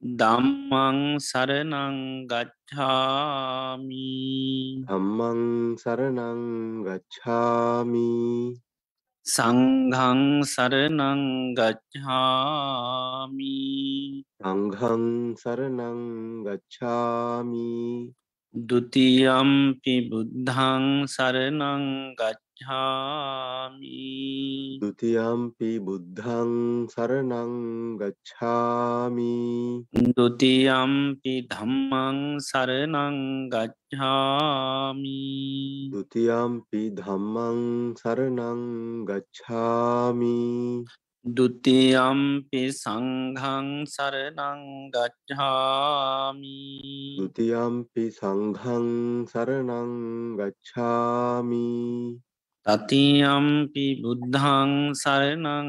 දම්මං 0.00 1.20
සරනං 1.20 2.24
ගච්ඡාමි. 2.24 4.08
ධම්මං 4.88 5.76
සරණං 5.76 6.40
ගච්ඡාමි. 6.84 8.56
සංඝං 9.24 10.40
සරනං 10.40 11.52
ගච්ඡාමි. 11.52 13.60
සංඝං 14.40 15.36
සරණං 15.36 16.00
ගච්ඡාමි. 16.48 18.08
ဒ 18.56 18.72
ුතියම්පි 18.72 20.08
බුද්ධං 20.08 21.04
සරනං 21.04 22.16
ගච්ඡාමි 22.16 22.49
ගච්ඡාමි. 22.60 24.04
දුතියම්පි 24.80 25.80
බුද්ධං 25.80 26.86
සරණං 26.92 27.96
ගච්ඡාමි. 27.96 29.84
දුතියම්පි 30.16 31.48
ධම්මං 31.48 32.40
සරණං 32.40 33.48
ගච්ඡාමි. 33.48 35.20
දුතියම්පි 35.92 36.82
ධම්මං 36.92 37.94
සරණං 37.96 38.60
ගච්ඡාමි. 39.08 40.84
දුතියම්පි 41.24 42.72
සංහං 42.72 43.84
සරණං 43.84 44.88
ගච්ඡාමි. 44.88 46.60
දුතියම්පි 47.20 48.08
සංහං 48.08 48.88
සරණං 49.28 49.92
ගච්ඡාමි. 50.40 51.68
තතියම්පි 52.66 53.86
බුද්ධං 54.02 54.92
සරනං 54.92 55.68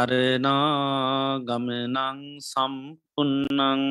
සරනාගමනං 0.01 1.97
සම්පන්නං 2.41 3.83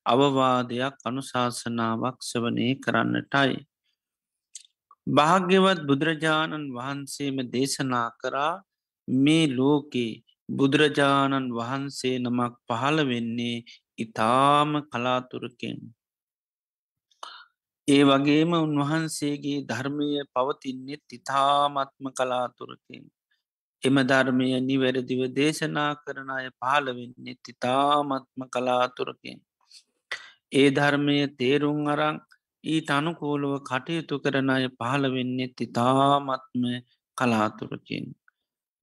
අවවාදයක් 0.05 0.95
අනුශාසනාවක් 1.05 2.17
සවනය 2.23 2.67
කරන්නටයි. 2.83 3.53
භාග්‍යවත් 5.09 5.79
බුදුරජාණන් 5.87 6.65
වහන්සේම 6.71 7.37
දේශනා 7.53 8.07
කරා 8.21 8.53
මේ 9.07 9.45
ලෝකේ 9.49 10.11
බුදුරජාණන් 10.49 11.47
වහන්සේ 11.51 12.17
නමක් 12.17 12.53
පහළ 12.67 12.99
වෙන්නේ 13.03 13.57
ඉතාම 13.97 14.71
කලාතුරකෙන්. 14.91 15.79
ඒ 17.87 18.03
වගේම 18.03 18.51
උන්වහන්සේගේ 18.57 19.59
ධර්මය 19.63 20.09
පවතින්නෙත් 20.33 21.05
ඉතාමත්ම 21.11 22.05
කලාතුරකින්. 22.11 23.03
එම 23.83 23.97
ධර්මය 24.03 24.47
නිවැරදිව 24.61 25.21
දේශනා 25.33 25.91
කරන 26.03 26.29
අය 26.29 26.47
පාල 26.61 26.85
වෙන්නේ 26.91 27.39
ඉතාමත්ම 27.47 28.41
කලාතුරකින්. 28.47 29.39
ඒ 30.51 30.69
ධර්මය 30.71 31.17
තේරුම් 31.39 31.81
අරං 31.87 32.17
ඊට 32.63 32.89
අනුකූලව 32.89 33.53
කටයුතු 33.61 34.15
කරන 34.23 34.49
අය 34.49 34.65
පහළ 34.69 35.05
වෙන්නේ 35.15 35.49
ඉතාමත්ම 35.59 36.63
කලාතුරකින්. 37.17 38.05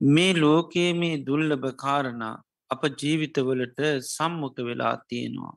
මේ 0.01 0.33
ලෝකයේ 0.35 0.91
මේ 0.93 1.23
දුල්ලභ 1.27 1.69
කාරණා 1.75 2.35
අප 2.71 2.83
ජීවිතවලට 3.01 3.81
සම්මුඛ 4.07 4.61
වෙලා 4.61 4.97
තියෙනවා. 5.09 5.57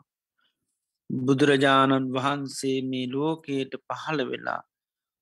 බුදුරජාණන් 1.09 2.11
වහන්සේ 2.15 2.77
මේ 2.81 3.05
ලෝකයට 3.07 3.73
පහළ 3.87 4.21
වෙලා 4.31 4.61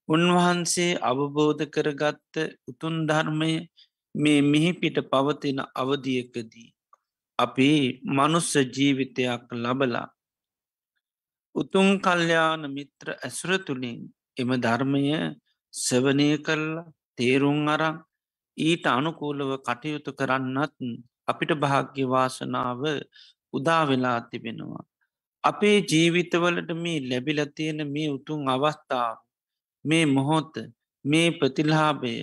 උන්වහන්සේ 0.10 1.00
අවබෝධ 1.02 1.64
කරගත්ත 1.68 2.36
උතුන් 2.68 2.96
ධර්මය 3.08 3.52
මේ 4.16 4.42
මිහිපිට 4.42 4.98
පවතින 5.12 5.60
අවධියකදී. 5.76 6.70
අපි 7.40 7.70
මනුස්ස 8.08 8.52
ජීවිතයක් 8.76 9.44
ලබලා. 9.56 10.08
උතුන් 11.58 11.88
කල්්‍යාන 12.00 12.62
මිත්‍ර 12.70 13.08
ඇසුර 13.18 13.52
තුළින් 13.60 14.00
එම 14.38 14.50
ධර්මය 14.58 15.04
සවනය 15.74 16.30
කරලා 16.46 16.88
තේරුම් 17.18 17.60
අරං 17.68 17.96
ඊට 18.58 18.86
අනුකූලව 18.90 19.52
කටයුතු 19.60 20.12
කරන්නත් 20.20 20.76
අපිට 21.28 21.52
භාග්‍ය 21.56 22.04
වාසනාව 22.06 22.82
උදාවෙලා 23.54 24.20
තිබෙනවා. 24.30 24.84
අපේ 25.44 25.78
ජීවිතවලට 25.84 26.70
මේ 26.76 27.00
ලැබිල 27.10 27.40
තියෙන 27.56 27.80
මේ 27.94 28.10
උතුන් 28.10 28.42
අවස්ථාව 28.48 29.18
මේ 29.86 30.06
මොහොත්ත 30.08 30.56
මේ 31.06 31.28
ප්‍රතිල්හාබය 31.40 32.14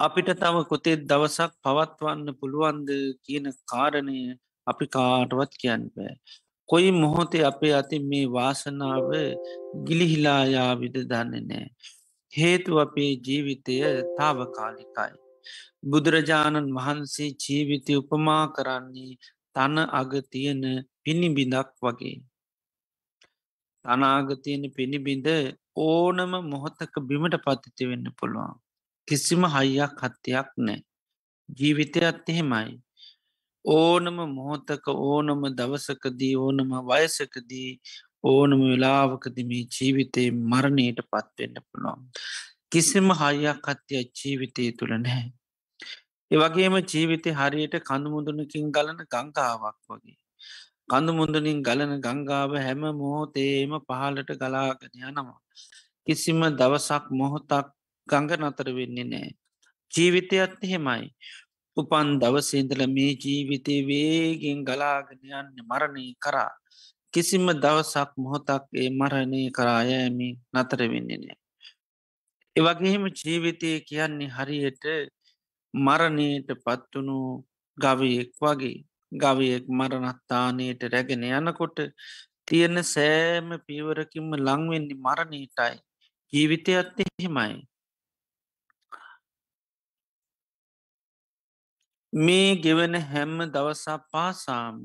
අපිට 0.00 0.28
තව 0.34 0.56
කොතෙත් 0.70 1.00
දවසක් 1.02 1.52
පවත්වන්න 1.64 2.28
පුළුවන්ද 2.40 2.88
කියන 3.24 3.46
කාරණය 3.70 4.18
අපි 4.66 4.84
කාටවත් 4.94 5.52
කියන්න 5.60 5.84
බෑ. 5.94 6.14
කොයි 6.68 6.90
මොහොතේ 6.92 7.44
අපේ 7.44 7.74
අති 7.74 7.98
මේ 7.98 8.26
වාසනාව 8.26 9.08
ගිලිහිලායාවිද 9.86 10.96
දන්නේ 11.10 11.40
නෑ. 11.40 11.66
හේතු 12.32 12.80
අපේ 12.80 13.12
ජීවිතය 13.26 13.74
තාවකාලිකයි. 14.16 15.14
බුදුරජාණන් 15.90 16.74
වහන්සේ 16.74 17.30
ජීවිතය 17.42 17.92
උපමා 17.96 18.44
කරන්නේ 18.48 19.12
තන 19.54 19.76
අග 20.00 20.12
තියෙන 20.30 20.62
පිණිබිඳක් 21.02 21.70
වගේ. 21.82 22.18
තනාගතියන 23.84 24.64
පිණිබිඳ 24.76 25.28
ඕනම 25.76 26.32
මොහොත්තක 26.52 26.94
බිමට 27.08 27.36
පත්තිති 27.44 27.88
වෙන්න 27.90 28.08
පුළුවන්. 28.18 28.52
කිසිම 29.08 29.42
හයියක් 29.46 29.94
හත්තයක් 30.02 30.48
නෑ. 30.58 30.80
ජීවිතයත් 31.48 32.28
එහෙමයි. 32.28 32.70
ඕනම 33.68 34.18
මොහොතක 34.30 34.86
ඕනම 34.92 35.42
දවසකදී 35.58 36.34
ඕනම 36.38 36.70
වයසකදී 36.90 37.70
ඕනම 38.24 38.60
වෙලාවකද 38.64 39.36
මේ 39.48 39.64
ජීවිතයේ 39.70 40.36
මරණයට 40.50 41.00
පත්වෙන්න 41.06 41.58
පුළුවන්. 41.62 42.06
කිසිම 42.70 43.10
හයියක් 43.14 43.66
හත්තිය 43.66 44.04
ජීවිතය 44.14 44.70
තුළ 44.78 44.94
නැහැ. 44.96 45.28
ඒවගේම 46.30 46.78
ජීවිතය 46.84 47.30
හරියට 47.32 47.76
කඳුමුදුනකින් 47.82 48.72
ගලන 48.72 49.04
ගංකාවක් 49.06 49.78
වගේ. 49.90 50.18
කඳු 50.90 51.12
මුදනින් 51.12 51.58
ගලන 51.62 51.92
ගංගාව 52.00 52.52
හැම 52.58 52.82
මොහොතේම 52.98 53.72
පහලට 53.82 54.30
ගලාගෙන 54.40 54.94
යනවා. 55.02 55.40
කිසිම 56.06 56.40
දවසක් 56.52 57.04
මොහොතක් 57.12 57.68
ගඟ 58.08 58.32
නතර 58.40 58.68
වෙන්නේ 58.76 59.04
නෑ. 59.04 59.30
ජීවිතයත් 59.92 60.52
එහෙමයි. 60.64 61.06
උපන් 61.78 62.08
දවසේදල 62.20 62.82
මේ 62.88 63.12
ජීවිතය 63.22 63.76
වේගෙන් 63.88 64.58
ගලාගෙන 64.66 65.20
යන්න 65.30 65.58
මරණය 65.64 66.06
කරා. 66.18 66.52
කිසිම 67.14 67.46
දවසක් 67.54 68.10
මොහොතක් 68.16 68.64
ඒ 68.74 68.90
මරණය 68.92 69.42
කරායෑමි 69.56 70.28
නතර 70.54 70.80
වෙන්නේ 70.92 71.18
නෑ. 71.18 71.38
එවගේම 72.56 73.04
ජීවිතය 73.18 73.70
කියන්නේ 73.88 74.34
හරියට 74.36 74.84
මරණයට 75.74 76.48
පත්වනු 76.58 77.18
ගවයෙක් 77.78 78.30
වගේ 78.40 78.76
ගවයෙක් 79.12 79.64
මරණත්තානයට 79.70 80.82
රැගෙන 80.84 81.24
යනකොට 81.30 81.78
තියෙන 82.46 82.76
සෑම 82.84 83.48
පියවරකින්ම 83.66 84.30
ලංවෙන්නේ 84.38 84.98
මරණීටයි 84.98 85.76
ජීවිතයත් 86.32 86.96
එහෙමයි 87.02 87.56
මේ 92.12 92.56
ගෙවන 92.56 92.94
හැම්ම 93.02 93.38
දවසා 93.46 93.98
පාසාම 94.10 94.76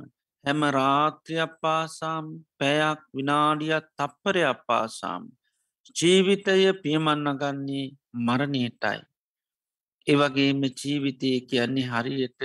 හැම 0.43 0.61
රාත්‍රියක් 0.69 1.51
පාසාම් 1.61 2.25
පැයක් 2.59 2.99
විනාඩියත් 3.15 3.85
තප්පරයක් 3.97 4.59
පාසාම් 4.67 5.23
ජීවිතය 5.95 6.73
පියමන්නගන්නේ 6.83 7.95
මරණයටයි. 8.17 8.99
ඒවගේම 10.07 10.61
ජීවිතය 10.73 11.31
කියන්නේ 11.41 11.87
හරියට 11.87 12.41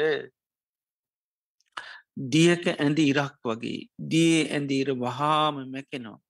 දියක 2.32 2.64
ඇඳ 2.74 2.98
ඉරක් 3.00 3.34
වගේ 3.44 3.88
දිය 4.04 4.46
ඇඳීර 4.46 4.88
වහාම 4.94 5.54
මැකෙනවා. 5.66 6.20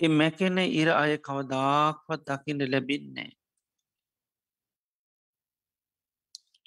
එ 0.00 0.06
මැකෙන 0.10 0.58
ඉර 0.58 0.88
අය 0.94 1.12
කවදාක්වත් 1.18 2.20
දකිට 2.28 2.70
ලැබින්නේ. 2.72 3.30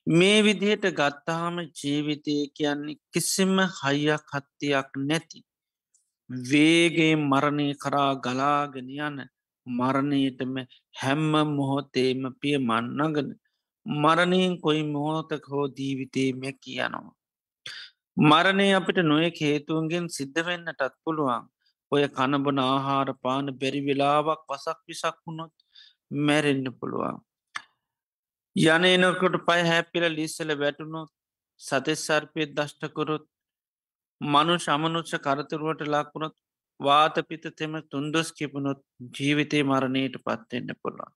මේ 0.08 0.44
විදිහට 0.44 0.86
ගත්තාම 0.92 1.56
ජීවිතය 1.74 2.36
කියන්නේ 2.54 3.00
කිසිම 3.14 3.56
හයියක් 3.78 4.26
හත්තියක් 4.32 4.90
නැති. 5.00 5.40
වේගේ 6.30 7.16
මරණය 7.22 7.68
කරා 7.76 8.12
ගලාගෙන 8.18 8.90
යන 8.90 9.18
මරණයටම 9.68 10.54
හැම්ම 10.96 11.32
මොහොතේම 11.50 12.24
පිය 12.42 12.58
මන්නගන 12.60 13.30
මරණයෙන් 13.86 14.60
කොයි 14.60 14.84
මොහොතක 14.86 15.46
හෝ 15.48 15.68
ජීවිතේ 15.70 16.30
මැ 16.34 16.54
කියනවා. 16.54 17.16
මරණය 18.18 18.68
අපිට 18.74 19.00
නොයෙක් 19.02 19.38
හේතුවන්ගෙන් 19.40 20.06
සිද්ධ 20.10 20.46
වෙන්නටත් 20.46 20.84
පුළුවන් 21.04 21.44
ඔය 21.92 22.04
කණබන 22.10 22.60
ආහාර 22.62 23.10
පාන 23.24 23.46
බැරි 23.60 23.82
වෙලාවක් 23.82 24.42
පසක් 24.48 24.80
විසක් 24.88 25.16
වුණොත් 25.26 25.56
මැරෙන්න්න 26.12 26.76
පුළුවන්. 26.80 27.18
යන 28.56 28.84
එනකොට 28.86 29.36
පයි 29.46 29.62
හැපිල 29.64 30.04
ලිස්සල 30.12 30.52
වැටුණොත් 30.56 31.10
සතෙස්සර්පයත් 31.62 32.52
දෂ්ටකොරොත් 32.54 33.26
මනු 34.22 34.56
ශමනුච්ච 34.60 35.14
කරතුරුවට 35.20 35.82
ලක්වුණොත් 35.88 36.36
වාත 36.80 37.16
පිත 37.28 37.46
තෙම 37.56 37.74
තුන්දොස් 37.86 38.32
කිපුණොත් 38.32 38.80
ජීවිතය 39.12 39.64
මරණයට 39.64 40.16
පත්වෙන්න 40.20 40.70
පුළුවන්. 40.76 41.12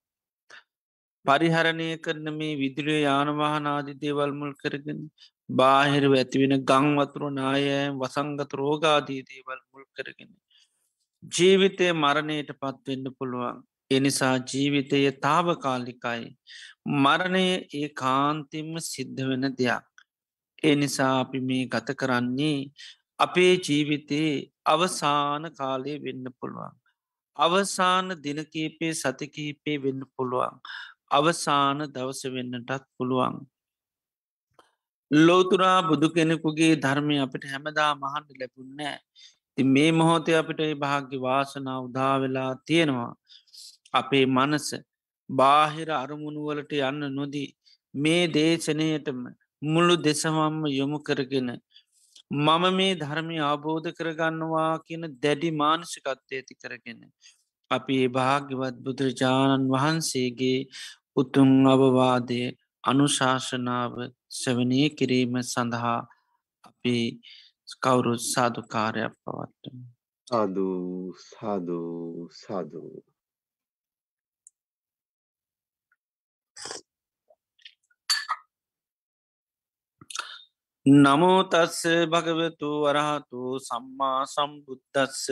පරිහරණය 1.25 1.87
කරන 1.99 2.27
මේ 2.33 2.55
විදුලිය 2.55 2.99
යානවාහනාදී 3.01 3.99
දේවල් 4.01 4.31
මුල් 4.33 4.53
කරගෙන 4.55 4.99
බාහිරව 5.49 6.13
ඇතිවෙන 6.15 6.55
ගංවතුරු 6.63 7.29
නායෑම් 7.31 8.01
වසංගත 8.01 8.51
රෝගාදී 8.53 9.21
දේවල් 9.23 9.59
මුල් 9.71 9.85
කරගෙන. 9.93 10.31
ජීවිතය 11.33 11.87
මරණයට 11.95 12.51
පත්වෙන්න 12.55 13.05
පුළුවන්. 13.17 13.57
එනිසා 13.91 14.35
ජීවිතය 14.45 14.99
තාවකාලිකයි. 15.21 16.23
මරණය 17.03 17.45
ඒ 17.73 17.89
කාන්තිම්ම 17.95 18.73
සිද්ධ 18.83 19.21
වෙන 19.29 19.45
දෙයක්. 19.59 19.85
ඒ 20.63 20.75
නිසා 20.75 21.13
අපි 21.19 21.39
මේ 21.41 21.63
ගත 21.65 21.97
කරන්නේ 22.01 22.59
අපේ 23.19 23.53
ජීවිතයේ 23.57 24.33
අවසාන 24.65 25.43
කාලය 25.51 25.93
වෙන්න 26.03 26.25
පුළුවන්. 26.39 26.73
අවසාන 27.37 28.07
දිනකීපේ 28.23 28.93
සතිකීපේ 28.93 29.77
වෙන්න 29.83 30.01
පුළුවන්. 30.15 30.55
අවසාන 31.11 31.79
දවස 31.87 32.21
වෙන්නටත් 32.33 32.83
පුළුවන්. 32.97 33.35
ලෝතුරා 35.11 35.79
බුදු 35.89 36.07
කෙනෙකුගේ 36.09 36.73
ධර්මය 36.75 37.15
අපිට 37.19 37.43
හැමදා 37.43 37.91
මහන්ට 37.95 38.29
ලැබුන්නෑ. 38.39 38.97
ති 39.57 39.63
මේ 39.65 39.91
මොහොතේ 39.91 40.37
අපිට 40.37 40.61
භාග්‍ය 40.79 41.17
වාසනා 41.21 41.79
උදාවෙලා 41.79 42.51
තියෙනවා. 42.65 43.11
අපේ 43.93 44.25
මනස 44.27 44.67
බාහිර 45.29 45.89
අරමුණුවලට 45.93 46.71
යන්න 46.81 47.03
නොදී 47.11 47.49
මේ 47.93 48.23
දේශනයටම 48.29 49.21
මුළු 49.65 49.95
දෙසමම්ම 49.99 50.59
යොමු 50.69 50.99
කරගෙන 50.99 51.49
මම 52.29 52.63
මේ 52.71 52.95
ධර්මය 52.95 53.37
අවබෝධ 53.41 53.89
කරගන්නවා 53.93 54.71
කියන 54.79 55.03
දැඩි 55.21 55.49
මානසිකත්වය 55.53 56.33
ඇති 56.33 56.55
කරගෙන. 56.55 57.01
අපි 57.71 57.97
භාග්‍යවත් 58.09 58.75
බුදුරජාණන් 58.79 59.69
වහන්සේගේ 59.69 60.59
උතුන් 61.15 61.51
අවවාදය 61.65 62.41
අනුශාසනාව 62.83 63.93
සවනය 64.31 64.81
කිරීම 64.91 65.33
සඳහා 65.43 65.99
අපි 66.63 66.95
කවුරුත් 67.81 68.21
සාධකාරයක් 68.25 69.13
පවත්වම. 69.23 69.77
සාධූ 70.27 71.15
සාධූ 71.23 72.29
සාධූ 72.35 73.16
නමෝතස්ස 80.87 82.07
භගවතු 82.07 82.81
වරහතු 82.81 83.59
සම්මා 83.59 84.25
සම්බුද්ධස්ස 84.25 85.27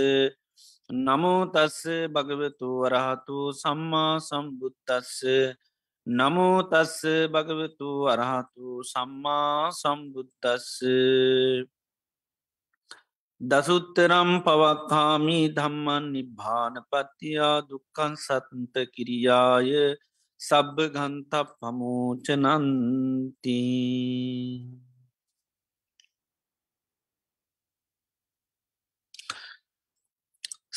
නමෝතස්ස 0.89 2.09
භගවතු 2.09 2.81
වරහතු 2.81 3.53
සම්මා 3.53 4.19
සම්බුද්ධස්ස 4.19 5.23
නමෝතස්ස 6.07 7.27
භගවතු 7.27 8.05
අරහතු 8.05 8.83
සම්මා 8.83 9.71
සම්බුද්ධස්ස 9.71 10.83
දසුත්තරම් 13.41 14.43
පවක්කාමී 14.45 15.51
ධම්මන් 15.51 16.11
නිබ්භානපත්තියා 16.11 17.63
දුක්කන් 17.63 18.17
සත්න්ට 18.17 18.75
කිරියාය 18.93 19.95
සබ්බ 20.39 20.91
ගන්ත 20.91 21.31
පමෝචනන්ති 21.59 23.59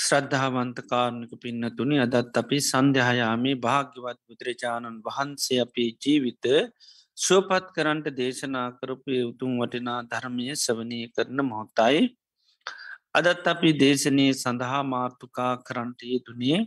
ශ්‍රද්ධාවන්ත 0.08 0.78
කාරණක 0.90 1.32
පින්නතුනි 1.42 1.96
අදත් 2.04 2.36
අපි 2.40 2.58
සන්ධ්‍යහයාමේ 2.62 3.56
භාග්‍යවත් 3.58 4.20
බුදුරජාණන් 4.26 5.02
වහන්සේ 5.06 5.58
අපේ 5.64 5.90
ජීවිත 6.02 6.46
ශුවපත් 7.18 7.66
කරන්ට 7.74 8.06
දේශනා 8.18 8.68
කරපු 8.78 9.14
උතුම් 9.24 9.52
වටිනා 9.60 10.00
ධර්මය 10.04 10.46
සවනය 10.56 11.00
කරන 11.14 11.38
මොහොතයි. 11.42 12.00
අදත් 13.14 13.46
අපි 13.46 13.70
දේශනය 13.76 14.26
සඳහා 14.34 14.82
මාර්ථකා 14.86 15.52
කරන්ට 15.66 16.00
යෙදුනේ 16.04 16.58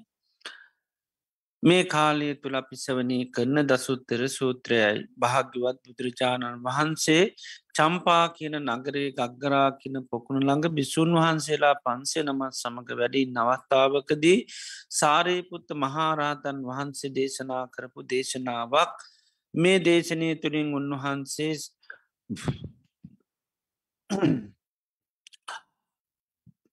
මේ 1.64 1.82
කාලය 1.86 2.28
තුළ 2.36 2.56
අපිසවනී 2.56 3.26
කරන 3.30 3.58
දසුත්තර 3.64 4.22
සූත්‍රයයි. 4.30 5.02
භාග්‍යවත් 5.16 5.78
බුදුරජාණන් 5.84 6.58
වහන්සේ 6.60 7.24
චම්පා 7.72 8.26
කියන 8.30 8.56
නගරේ 8.68 9.10
ගග්ගරා 9.12 9.70
කියන 9.76 9.98
පොකුණු 10.06 10.42
ළඟ 10.42 10.68
බිසුන් 10.72 11.12
වහන්සේලා 11.16 11.76
පන්සේ 11.84 12.24
නමත් 12.24 12.52
සමඟ 12.54 12.92
වැඩි 12.94 13.24
නවස්ථාවකදී 13.30 14.40
සාරයපුත්ත 14.92 15.78
මහාරාතන් 15.78 16.66
වහන්සේ 16.66 17.12
දේශනා 17.12 17.64
කරපු 17.70 18.08
දේශනාවක්. 18.08 18.94
මේ 19.54 19.78
දේශනය 19.82 20.30
තුළින් 20.38 20.70
උන්වහන්සේ 20.74 21.54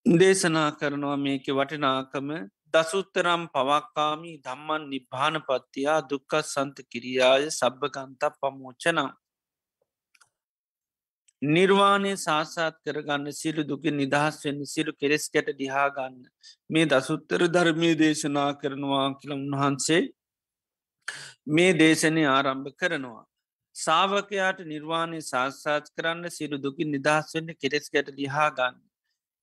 දේශනා 0.06 0.70
කරනවා 0.72 1.18
මේක 1.18 1.46
වටිනාකම 1.52 2.28
දසුත්තරම් 2.74 3.42
පවක්කාමී 3.48 4.36
ධම්මන් 4.40 4.82
නිබ්භානපත්තියා 4.88 6.00
දුක්කත් 6.04 6.44
සන්ත 6.44 6.76
කිරියාය 6.86 7.44
සබභගන්ත 7.50 8.22
පමෝචනම් 8.36 9.08
නිර්වාණය 11.42 12.12
සාසාත් 12.18 12.76
කරගන්න 12.82 13.32
සිරු 13.32 13.62
දුකින් 13.64 13.96
නිදහස් 13.96 14.38
වෙන්න 14.40 14.60
සිරු 14.66 14.92
කෙරෙස් 14.94 15.24
කැට 15.28 15.50
දිහාගන්න 15.54 16.16
මේ 16.70 16.86
දසුත්තර 16.86 17.42
ධර්මය 17.48 17.90
දේශනා 17.96 18.50
කරනවා 18.54 19.06
කියල 19.14 19.32
උන්වහන්සේ 19.34 20.02
මේ 21.48 21.72
දේශනය 21.74 22.24
ආරම්භ 22.26 22.74
කරනවා. 22.74 23.24
සාාවකයාට 23.76 24.60
නිර්වාණය 24.66 25.20
සාස්සාත් 25.22 25.86
කරන්න 25.94 26.30
සිරු 26.30 26.56
දුකින් 26.58 26.90
නිදහස් 26.90 27.34
වෙන්න 27.34 27.54
කෙරෙස් 27.56 27.86
ගැට 27.88 28.08
ලිහාගන්න. 28.12 28.76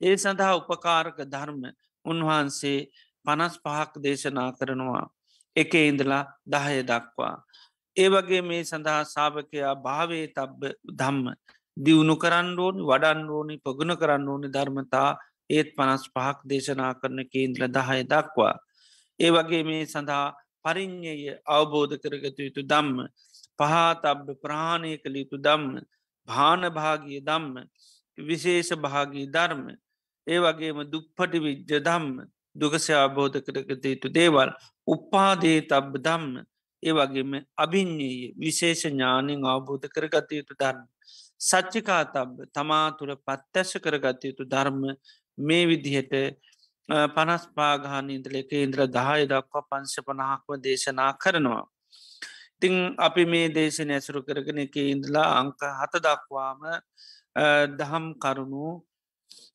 ඒ 0.01 0.15
සඳහා 0.17 0.53
උපකාරක 0.57 1.17
ධර්ම 1.27 1.61
උන්වහන්සේ 2.05 2.79
පනස් 3.25 3.55
පහක් 3.59 3.91
දේශනා 3.99 4.49
කරනවා. 4.53 5.05
එක 5.55 5.73
ඉඳලා 5.81 6.23
දහය 6.45 6.77
දක්වා. 6.83 7.35
ඒ 7.97 8.09
වගේ 8.09 8.41
මේ 8.41 8.63
සඳහා 8.63 9.01
සාභකයා 9.05 9.75
භාවේ 9.77 10.25
තබ්බ 10.29 10.61
ධම්ම 10.93 11.25
දියුණු 11.77 12.15
කරන්න 12.15 12.59
ඕනි 12.59 12.81
වඩන්න 12.83 13.29
ඕනි 13.29 13.55
පගුණ 13.59 13.93
කරන්න 13.95 14.27
ඕනි 14.27 14.47
ධර්මතා 14.49 15.09
ඒත් 15.49 15.69
පනස් 15.77 16.03
පහක් 16.09 16.37
දේශනා 16.45 16.93
කරන 16.95 17.19
කේන්ද්‍ර 17.25 17.63
දහය 17.69 18.01
දක්වා. 18.05 18.55
ඒ 19.19 19.31
වගේ 19.31 19.63
මේ 19.63 19.83
සඳහා 19.85 20.27
පරිින්්ඥය 20.65 21.33
අවබෝධ 21.47 21.95
කරගත 21.97 22.37
යුතු 22.39 22.61
දම්ම 22.63 22.97
පහතබ්බ 23.59 24.27
ප්‍රාණය 24.37 24.91
කළ 24.97 25.15
යුතු 25.15 25.37
දම්ම 25.39 25.73
භානභාගිය 26.27 27.19
දම්ම 27.21 27.53
විශේෂ 28.17 28.71
භාගී 28.77 29.27
ධර්ම 29.27 29.65
ඒ 30.27 30.39
වගේම 30.39 30.79
දුක්පටි 30.85 31.37
විජ්ජ 31.39 31.71
දම්ම 31.79 32.15
දුකසය 32.55 32.93
අබෝධ 32.95 33.37
කරගත 33.41 33.85
යුතු 33.85 34.09
දේවල්. 34.09 34.49
උපාදේ 34.87 35.59
තබ්බ 35.63 35.93
දම්ම 35.99 36.33
ඒ 36.83 36.93
වගේම 36.93 37.31
අභිං්ඥයේ 37.57 38.33
විශේෂ 38.37 38.83
ඥානින් 38.85 39.45
අවබෝධ 39.45 39.87
කරගත 39.89 40.29
යුතු 40.31 40.53
ධර්ම. 40.55 40.87
සච්චිකා 41.41 42.03
තබ්බ. 42.07 42.49
තමා 42.51 42.87
තුළ 42.97 43.13
පත්තැශ 43.17 43.75
කරගත 43.79 44.21
යුතු 44.23 44.43
ධර්ම. 44.45 44.81
මේ 45.37 45.63
විදිහට 45.65 46.13
පනස් 47.09 47.43
පාගානීන්දල 47.55 48.35
එක 48.37 48.51
ඉන්ද්‍ර 48.55 48.81
දාය 48.89 49.21
දක්වා 49.25 49.67
පංශ 49.69 49.99
පනහක්ව 50.07 50.61
දේශනා 50.61 51.11
කරනවා. 51.15 51.63
ඉතිං 52.57 52.75
අපි 52.97 53.23
මේ 53.25 53.47
දේශන 53.49 53.89
ඇසුරු 53.89 54.21
කරගෙන 54.23 54.59
එක 54.59 54.75
ඉන්දලා 54.77 55.29
අංක 55.39 55.59
හත 55.79 55.93
දක්වාම 55.99 56.61
දහම් 57.73 58.05
කරුණු 58.15 58.67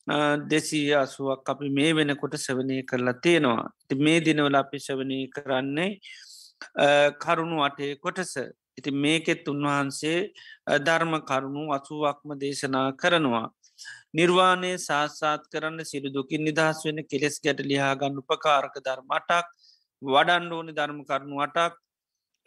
දෙසී 0.07 0.93
අසුවක් 0.95 1.45
අපි 1.45 1.69
මේ 1.69 1.93
වෙනකොට 1.93 2.35
සවනය 2.37 2.83
කරලා 2.83 3.13
තියෙනවා. 3.15 3.69
ති 3.87 3.95
මේ 3.95 4.19
දිනවල 4.19 4.55
අපි 4.55 4.77
සවනය 4.79 5.29
කරන්නේ 5.29 5.99
කරුණු 7.15 7.57
අටේ 7.61 7.95
කොටස. 7.97 8.33
ඉති 8.77 8.91
මේකෙත් 8.93 9.47
උන්වහන්සේ 9.47 10.31
ධර්ම 10.79 11.13
කරුණු 11.21 11.63
අසුවක්ම 11.71 12.29
දේශනා 12.35 12.87
කරනවා. 12.93 13.47
නිර්වාණය 14.13 14.71
සාස්සාත් 14.79 15.43
කරන්න 15.51 15.79
සිරු 15.83 16.09
දුකින් 16.09 16.41
නිදහස් 16.41 16.79
වෙන 16.85 16.99
කෙලෙස් 17.03 17.35
ගැට 17.39 17.61
ලිහාගන්න 17.61 18.21
උපකාරක 18.21 18.75
ධර්මටක් 18.79 19.47
වඩන්න 20.01 20.51
ඕනි 20.51 20.71
ධර්ම 20.71 20.99
කරුණු 21.03 21.37
අටක් 21.39 21.73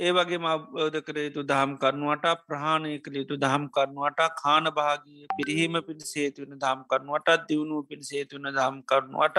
ඒ 0.00 0.10
වගේ 0.10 0.38
අවබෝධ 0.44 0.96
කර 1.00 1.16
යුතු 1.18 1.42
දහම් 1.44 1.72
කරනුවට 1.76 2.24
ප්‍රහණය 2.44 2.94
කළ 2.98 3.16
යුතු 3.16 3.36
දහම් 3.36 3.64
කරනුවට 3.70 4.22
කාන 4.36 4.64
භාගී 4.72 5.26
පිරිහීම 5.32 5.76
පිණි 5.80 6.06
සේතුවන 6.06 6.56
දහම් 6.58 6.80
කරනුවටත් 6.90 7.44
දියුණුව 7.46 7.84
පිණි 7.86 8.06
සේතුවන 8.06 8.48
දහම් 8.50 8.80
කරනුවට 8.84 9.38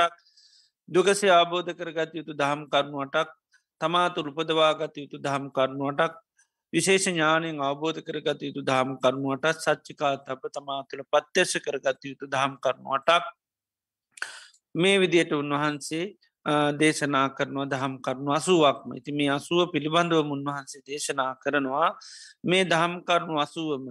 දුගසේ 0.90 1.32
ආබෝධ 1.32 1.72
කරගත 1.74 2.14
යුතු 2.14 2.34
දහම් 2.36 2.62
කරනුවටක් 2.68 3.34
තමාතු 3.82 4.24
රුපදවාගත 4.24 4.96
යුතු 4.98 5.20
දහම් 5.20 5.52
කරනුවටක් 5.52 6.16
විශේෂ 6.74 7.08
ඥානයෙන් 7.08 7.60
අවබෝධ 7.62 8.00
කරගත 8.02 8.40
යුතු 8.42 8.64
දහම් 8.64 8.96
කරනුවටත් 9.00 9.60
සච්චිකා 9.62 10.14
තප 10.24 10.54
තමා 10.54 10.82
තුළ 10.86 11.04
පත්්‍යශ 11.10 11.58
කරගත 11.60 12.02
යුතු 12.06 12.26
දහම් 12.30 12.54
කරනුවටක් 12.60 13.26
මේ 14.76 14.96
විදියට 14.98 15.36
උන්වහන්සේ 15.36 16.06
දේශනා 16.74 17.30
කරනවා 17.30 17.66
දහම් 17.66 17.94
කරුණු 18.00 18.32
අසුවක්ම. 18.32 18.90
ඉති 18.96 19.12
මේ 19.12 19.30
අසුව 19.30 19.72
පිළිබඳව 19.72 20.30
උන්වහන්සේ 20.30 20.82
දේශනා 20.82 21.32
කරනවා. 21.36 21.90
මේ 22.44 22.64
දහම් 22.64 22.94
කරුණු 23.02 23.40
අසුවම 23.40 23.86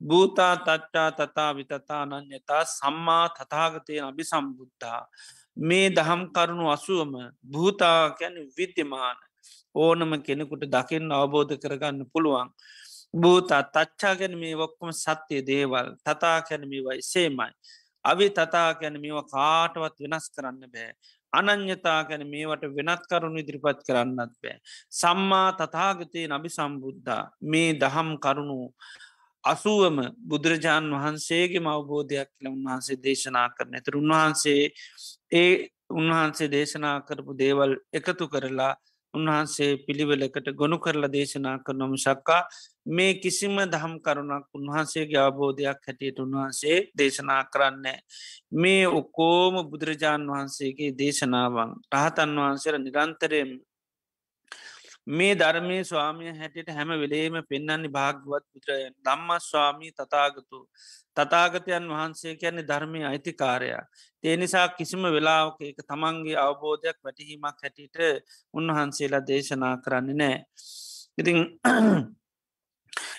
භූතා 0.00 0.54
තච්චා 0.58 1.10
තතා 1.12 1.50
විතතා 1.52 2.02
නං්‍යතා 2.06 2.64
සම්මා 2.66 3.28
තතාගතය 3.30 4.00
අභි 4.00 4.24
සම්බුද්ධා 4.24 5.02
මේ 5.60 5.86
දහම් 5.90 6.22
කරුණු 6.30 6.70
අසුවම 6.70 7.12
භූතා 7.44 8.10
කැන 8.10 8.36
විද්‍යමාන 8.56 9.18
ඕනම 9.74 10.12
කෙනෙකුට 10.22 10.64
දකින්න 10.66 11.12
අවබෝධ 11.12 11.54
කරගන්න 11.56 12.06
පුළුවන්. 12.06 12.48
භූතා 13.14 13.62
තච්චා 13.66 14.14
ගැන 14.14 14.34
මේ 14.38 14.54
ඔක්කොම 14.56 14.90
සත්‍යය 14.94 15.42
දේවල්. 15.42 15.86
තතා 15.98 16.38
කැනමි 16.42 16.78
වයි 16.80 17.02
සේමයි 17.02 17.52
අවි 18.04 18.30
තතා 18.30 18.74
කැන 18.74 18.96
මේවා 19.00 19.26
කාටවත් 19.26 19.96
වෙනස් 20.02 20.26
කරන්න 20.30 20.60
බෑ. 20.66 20.92
අනං්‍යතා 21.32 22.00
ගැන 22.04 22.24
මේවට 22.26 22.64
වෙනත් 22.70 23.02
කරුණු 23.06 23.38
ඉදිරිපත් 23.38 23.80
කරන්නත් 23.82 24.32
බෑ. 24.36 24.56
සම්මා 24.92 25.48
තතාගතය 25.54 26.26
නබි 26.28 26.50
සම්බුද්ධා 26.50 27.22
මේ 27.42 27.70
දහම් 27.74 28.10
කරුණු 28.18 28.58
අසුවම 29.44 29.98
බුදුරජාණන් 30.22 30.94
වහන්සේගේ 30.94 31.60
මවබෝධයක් 31.60 32.30
කියල 32.30 32.48
උන්වහන්සේ 32.48 32.98
දේශනා 32.98 33.48
කරන 33.50 33.74
ඇතර 33.74 33.96
උන්වහන්සේ 33.96 34.62
ඒ 35.32 35.52
උන්වහන්සේ 35.90 36.48
දේශනා 36.48 36.96
කරපු 37.00 37.32
දේවල් 37.34 37.72
එකතු 37.92 38.24
කරලා 38.28 38.72
උන්වහන්සේ 39.14 39.70
පිළිවෙලකට 39.78 40.48
ගොුණු 40.52 40.78
කරලා 40.78 41.10
දේශනා 41.10 41.56
කරනොම 41.60 41.94
ශක්කා 41.96 42.42
මේ 42.88 43.12
කිසිම 43.16 43.56
දහම් 43.66 43.94
කරුණක් 44.00 44.46
උන්වහන්සේගේ 44.54 45.20
අවබෝධයක් 45.20 45.80
හැටියට 45.82 46.18
උන්වහන්සේ 46.18 46.76
දේශනා 46.94 47.42
කරන්නේ. 47.46 47.98
මේ 48.54 48.84
ඔකෝම 48.90 49.54
බුදුරජාණන් 49.70 50.30
වහන්සේගේ 50.30 50.90
දේශනාවන් 50.94 51.72
රහතන් 51.94 52.36
වහන්සේර 52.38 52.76
නිරන්තරයෙන් 52.78 53.50
මේ 55.08 55.34
ධර්මය 55.34 55.84
ස්වාමිය 55.84 56.32
හැටියට 56.32 56.70
හැම 56.70 56.90
වෙලේම 56.94 57.36
පෙන්න්නන්නේ 57.44 57.90
භාග්‍යවත් 57.90 58.44
පුත්‍රයන් 58.52 58.92
දම්ම 59.00 59.30
ස්වාමී 59.40 59.92
තතාගතු 59.92 60.58
තතාගතයන් 61.16 61.88
වහන්සේ 61.88 62.34
කියන්නේ 62.36 62.66
ධර්මය 62.66 63.04
අයිතිකාරයා. 63.04 63.82
ඒ 64.24 64.36
නිසා 64.36 64.68
කිසිම 64.70 65.02
වෙලාවක 65.08 65.58
එක 65.62 65.80
තමන්ගේ 65.82 66.36
අවබෝධයක් 66.38 66.98
වැටහීමක් 67.04 67.58
හැටියට 67.62 67.98
උන්වහන්සේලා 68.54 69.26
දේශනා 69.26 69.74
කරන්නේ 69.78 70.16
නෑ. 70.16 70.38
ඉතිං 71.18 71.38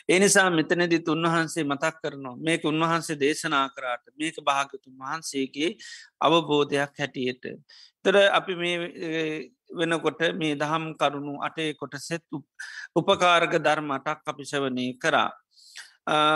එනිසා 0.09 0.49
මෙතනදිත් 0.51 1.07
උන්වහන්සේ 1.07 1.63
මතක් 1.63 1.95
කරනවා 2.01 2.37
මේක 2.39 2.65
උන්වහන්සේ 2.65 3.19
දේශනා 3.19 3.67
කරාට 3.69 4.05
මේක 4.15 4.35
භාගතුන් 4.45 4.95
වහන්සේගේ 4.95 5.71
අවබෝධයක් 6.21 6.91
හැටියට. 6.99 7.43
තර 8.05 8.15
අපි 8.31 8.53
මේ 8.55 8.77
වෙනකොට 9.71 10.21
මේ 10.35 10.55
දහම් 10.55 10.85
කරුණු 10.95 11.33
අටේ 11.41 11.73
කොට 11.73 11.95
සෙත් 11.99 12.23
උපකාරක 12.95 13.53
ධර්මටක් 13.59 14.27
අපි 14.27 14.43
ශවනය 14.43 14.87
කරා. 14.95 15.29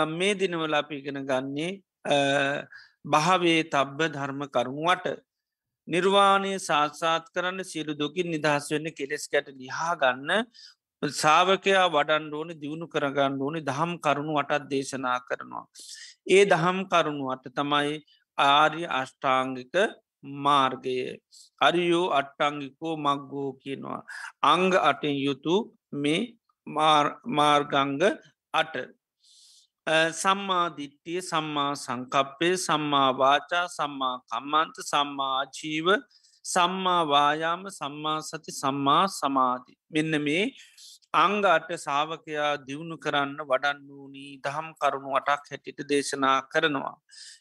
මේ 0.08 0.34
දිනවල 0.34 0.74
අපි 0.74 0.98
ඉගෙන 0.98 1.20
ගන්නේ 1.24 1.70
භාවේ 3.06 3.60
තබ්බ 3.66 4.10
ධර්ම 4.10 4.42
කරුණුවට 4.48 5.06
නිර්වාණය 5.88 6.52
සාත්සාත් 6.60 7.26
කරන්න 7.30 7.64
සියලු 7.64 7.92
දුකින් 7.94 8.30
නිදහස් 8.30 8.70
වෙන්න 8.70 8.88
කෙලෙස් 8.92 9.28
කැට 9.28 9.48
ලිහා 9.54 9.94
ගන්න 9.96 10.46
සාාවකයා 11.02 11.86
වඩන් 11.88 12.32
ඕන 12.32 12.50
දියුණු 12.56 12.86
කරගන්න 12.86 13.40
ඕනි 13.40 13.60
දහම් 13.62 13.92
කරුණු 13.98 14.32
වටත් 14.34 14.70
දේශනා 14.70 15.18
කරනවා. 15.20 15.66
ඒ 16.26 16.44
දහම් 16.46 16.78
කරුණුවට 16.86 17.52
තමයි 17.52 17.92
ආර්ය 18.38 18.82
අෂ්ඨාංගික 18.92 19.74
මාර්ගය 20.24 20.98
අරියෝ 21.60 22.06
අට්ටංගිකෝ 22.18 22.96
මක්ගෝ 22.96 23.50
කියනවා. 23.62 24.02
අංග 24.42 24.72
අටෙන් 24.90 25.16
යුතු 25.26 25.56
මේ 25.92 26.20
මාර්ගංග 27.36 28.02
අට. 28.54 28.74
සම්මාධිට්ටිය 30.20 31.20
සම්මා 31.30 31.72
සංකප්පය 31.76 32.50
සම්මා 32.56 33.08
වාචා 33.22 33.66
සම්මා 33.68 34.16
කම්මන්ත 34.30 34.76
සම්මා 34.90 35.40
ජීව 35.56 35.88
සම්මා 36.44 37.02
වායාම 37.12 37.62
සම්මා 37.78 38.18
සති 38.28 38.52
සම්මා 38.52 39.04
සමාධි. 39.18 39.74
මෙන්න 39.90 40.14
මේ 40.26 40.44
අංගාට 41.16 41.70
සාාවකයා 41.76 42.50
දියුණු 42.66 42.96
කරන්න 42.96 43.32
වඩන් 43.42 43.78
වූනී 43.88 44.32
දහම් 44.38 44.68
කරුණු 44.74 45.14
වටක් 45.14 45.50
හැටිට 45.50 45.80
දේශනා 45.88 46.36
කරනවා. 46.52 46.94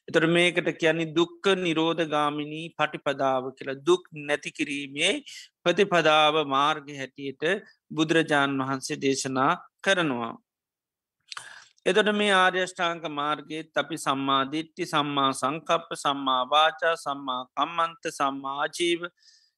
එතොට 0.08 0.28
මේකට 0.30 0.70
කියන්නේ 0.76 1.12
දුක්ක 1.12 1.46
නිරෝධ 1.58 2.04
ගාමිණී 2.08 2.66
පටිපදාව 2.74 3.52
කියලා 3.58 3.82
දුක් 3.82 4.04
නැතිකිරීමේ 4.22 5.14
ප්‍රතිපදාව 5.64 6.40
මාර්ග 6.48 6.88
හැටියට 6.94 7.44
බුදුරජාණන් 7.92 8.64
වහන්සේ 8.64 9.02
දේශනා 9.02 9.52
කරනවා. 9.82 10.34
එතොට 11.86 12.10
මේ 12.14 12.34
ආර්යෂ්ඨාංක 12.34 13.06
මාර්ගයේත් 13.12 13.80
අපි 13.80 13.98
සම්මාධිට්ටි 14.00 14.86
සම්මා 14.88 15.32
සංකප්ප 15.36 15.98
සම්මා 15.98 16.42
වාචා 16.50 16.94
සම්මා 16.98 17.42
කම්මන්ත 17.52 18.14
සම්මාජීව 18.14 19.02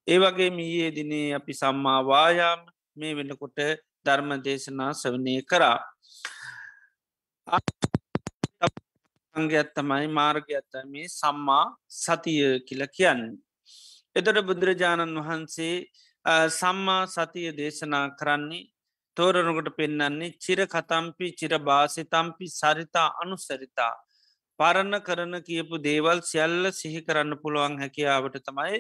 ඒවගේ 0.07 0.49
මීයේ 0.51 0.89
දිනේ 0.95 1.27
අපි 1.33 1.53
සම්මාවායාම 1.55 2.63
මේ 2.95 3.13
වෙනකොට 3.13 3.59
ධර්ම 4.05 4.31
දේශනා 4.45 4.91
සවනය 4.93 5.35
කරා. 5.43 5.79
අංගඇත්තමයි 9.35 10.07
මාර්ගඇත්ත 10.09 10.73
මේ 10.85 11.07
සම්මා 11.11 11.65
සතිය 11.95 12.45
කියල 12.67 12.83
කියන්න. 12.89 13.23
එතොට 14.15 14.39
බුදුරජාණන් 14.47 15.19
වහන්සේ 15.19 15.75
සම්මා 16.51 17.03
සතිය 17.07 17.49
දේශනා 17.53 18.05
කරන්නේ 18.19 18.63
තෝරනකට 19.17 19.69
පෙන්නන්නේ 19.77 20.35
චිර 20.37 20.59
කතම්පි 20.67 21.27
චිර 21.39 21.53
භාසිතම්පි 21.59 22.45
සරිතා 22.51 23.09
අනුසරිතා. 23.23 23.93
පරණ 24.59 24.95
කරන 25.01 25.35
කියපු 25.41 25.75
දේවල් 25.79 26.19
සියල්ල 26.23 26.71
සිහි 26.71 27.01
කරන්න 27.07 27.39
පුළුවන් 27.41 27.75
හැකියාවට 27.81 28.37
තමයි 28.47 28.77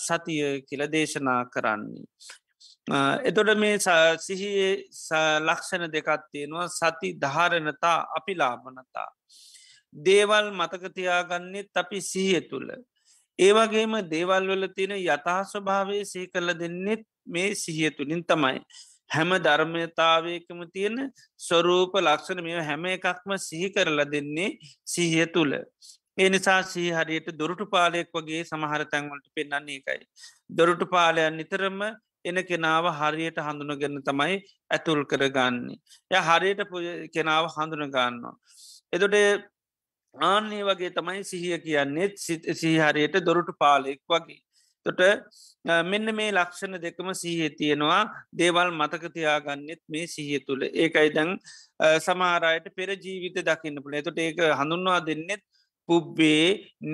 සතිය 0.00 0.42
කියල 0.68 0.82
දේශනා 0.88 1.40
කරන්නේ. 1.46 2.06
එතොට 3.24 3.58
මේ 3.58 3.78
සිහියේ 4.18 4.72
ලක්ෂණ 5.40 5.92
දෙකත්තියෙනවා 5.92 6.68
සති 6.70 7.12
ධාරණතා 7.20 8.06
අපි 8.16 8.34
ලාබනතා. 8.34 9.08
දේවල් 9.94 10.50
මතකතියාගන්නෙත් 10.52 11.70
අපි 11.74 12.00
සිහිය 12.02 12.40
තුළ. 12.42 12.70
ඒවගේම 13.38 13.96
දේවල් 14.08 14.46
වල 14.48 14.68
තියෙන 14.68 14.94
යථහ 14.98 15.40
ස්වභාවේ 15.44 16.04
සහි 16.04 16.26
කරල 16.26 16.54
දෙන්නෙත් 16.54 17.02
මේ 17.26 17.54
සිහිය 17.54 17.90
තුළින් 17.90 18.22
තමයි. 18.24 18.60
හැම 19.10 19.30
ධර්මයතාවයකම 19.38 20.62
තියෙන 20.72 21.12
ස්වරූප 21.40 21.94
ලක්ෂණ 21.96 22.42
මෙ 22.42 22.56
හැම 22.60 22.86
එකක්ම 22.86 23.36
සිහි 23.38 23.68
කරලා 23.70 24.10
දෙන්නේ 24.12 24.50
සිහිය 24.86 25.26
තුළ. 25.26 25.52
ඒ 26.18 26.28
නිසා 26.28 26.62
සිහි 26.62 26.90
හරියට 26.90 27.28
දොරටු 27.38 27.66
පාලයෙක් 27.66 28.10
වගේ 28.14 28.42
සමහර 28.44 28.84
තැන්වලට 28.84 29.28
පෙන්න්නන්නේ 29.34 29.78
එකයි. 29.80 30.02
දොරටු 30.50 30.86
පාලයන් 30.86 31.36
නිතරම 31.36 31.80
එන 32.26 32.38
කෙනාව 32.50 32.86
හරියට 33.00 33.38
හඳුනගන්න 33.46 33.98
තමයි 34.08 34.38
ඇතුල් 34.70 35.02
කරගන්නේ. 35.10 35.78
ය 36.10 36.16
හරියට 36.28 36.62
කෙනාව 37.14 37.44
හඳුනගන්නවා. 37.56 38.34
එතොට 38.92 39.16
ආන්නේ 40.14 40.64
වගේ 40.68 40.90
තමයි 40.98 41.22
සිහිය 41.24 41.58
කියන්නේෙත් 41.66 42.14
සිහිහරියට 42.60 43.16
දොරටු 43.28 43.52
පාලෙක් 43.62 44.00
වගේ. 44.08 44.40
තොට 44.86 45.00
මෙන්න 45.84 46.08
මේ 46.18 46.30
ලක්ෂණ 46.30 46.78
දෙකම 46.84 47.08
සීහය 47.22 47.48
තියෙනවා 47.60 48.02
දේවල් 48.40 48.70
මතකතියාගන්නෙත් 48.80 49.82
මේ 49.88 50.06
සිහිය 50.14 50.40
තුළ 50.46 50.62
ඒකයි 50.74 51.08
දැන් 51.16 51.32
සමාරයට 52.06 52.66
පෙර 52.78 52.90
ජීවිත 53.04 53.38
දකින්න 53.48 53.82
පුළ 53.84 53.98
එතොට 54.00 54.18
ඒක 54.18 54.42
හඳුන්වා 54.60 55.00
දෙන්නෙත් 55.08 55.42
පුබ්බේ 55.88 56.44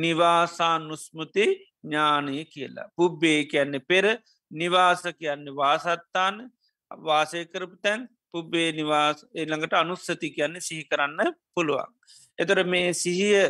නිවාසා 0.02 0.76
නුස්මෘති 0.80 1.46
ඥානය 1.84 2.44
කියලා. 2.54 2.88
පුබ්බේ 2.96 3.38
කියන්නේ 3.52 3.86
පෙර 3.90 4.04
නිවාස 4.52 5.02
කියන්නේ 5.14 5.54
වාසත්තාන 5.54 6.36
වාසය 6.90 7.44
කරපු 7.46 7.76
තැන් 7.78 8.08
පුබ්බේ 8.30 8.68
නිවාස් 8.72 9.24
එළඟට 9.34 9.74
අනුස්සති 9.74 10.28
කියන්නේ 10.30 10.60
සිහි 10.60 10.84
කරන්න 10.84 11.32
පුළුවන්. 11.50 11.90
එතොර 12.38 12.60
මේ 12.64 12.92
සිහිය 12.94 13.40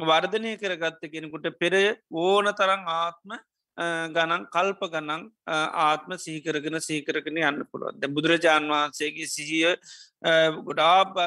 වර්ධනය 0.00 0.52
කරගත්ත 0.56 1.02
කෙනෙකුට 1.06 1.46
පෙර 1.58 1.74
ඕන 2.12 2.46
තරං 2.52 2.82
ආත්ම 2.94 3.38
ගණන් 4.08 4.44
කල්ප 4.48 4.82
ගණන් 4.86 5.24
ආත්ම 5.78 6.12
සීකරගෙන 6.18 6.78
සීකරගෙන 6.80 7.40
යන්න 7.40 7.64
පුළුවන් 7.64 8.00
ද 8.00 8.08
බුදුරජාණන් 8.08 8.72
වහන්සේගේ 8.72 9.28
සිහිය 9.28 9.72
ගොඩා 10.60 11.26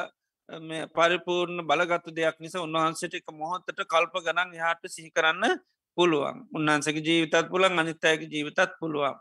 පරිපූර්ණ 0.90 1.64
බලගත්තු 1.64 2.10
දෙයක් 2.12 2.38
නිසා 2.38 2.62
උන්වහන්සට 2.62 3.14
එක 3.14 3.28
මොහොත්තට 3.34 3.84
කල්ප 3.86 4.14
ගණන් 4.20 4.56
එහාට 4.56 4.82
සිහිකරන්න 4.88 5.60
පුළුවන් 5.96 6.36
උන්වහන්සගේ 6.56 7.06
ජීවිතත් 7.08 7.50
පුළන් 7.50 7.78
අනිත්තයක 7.78 8.20
ජීවිතත් 8.32 8.60
පුළුවන්. 8.80 9.16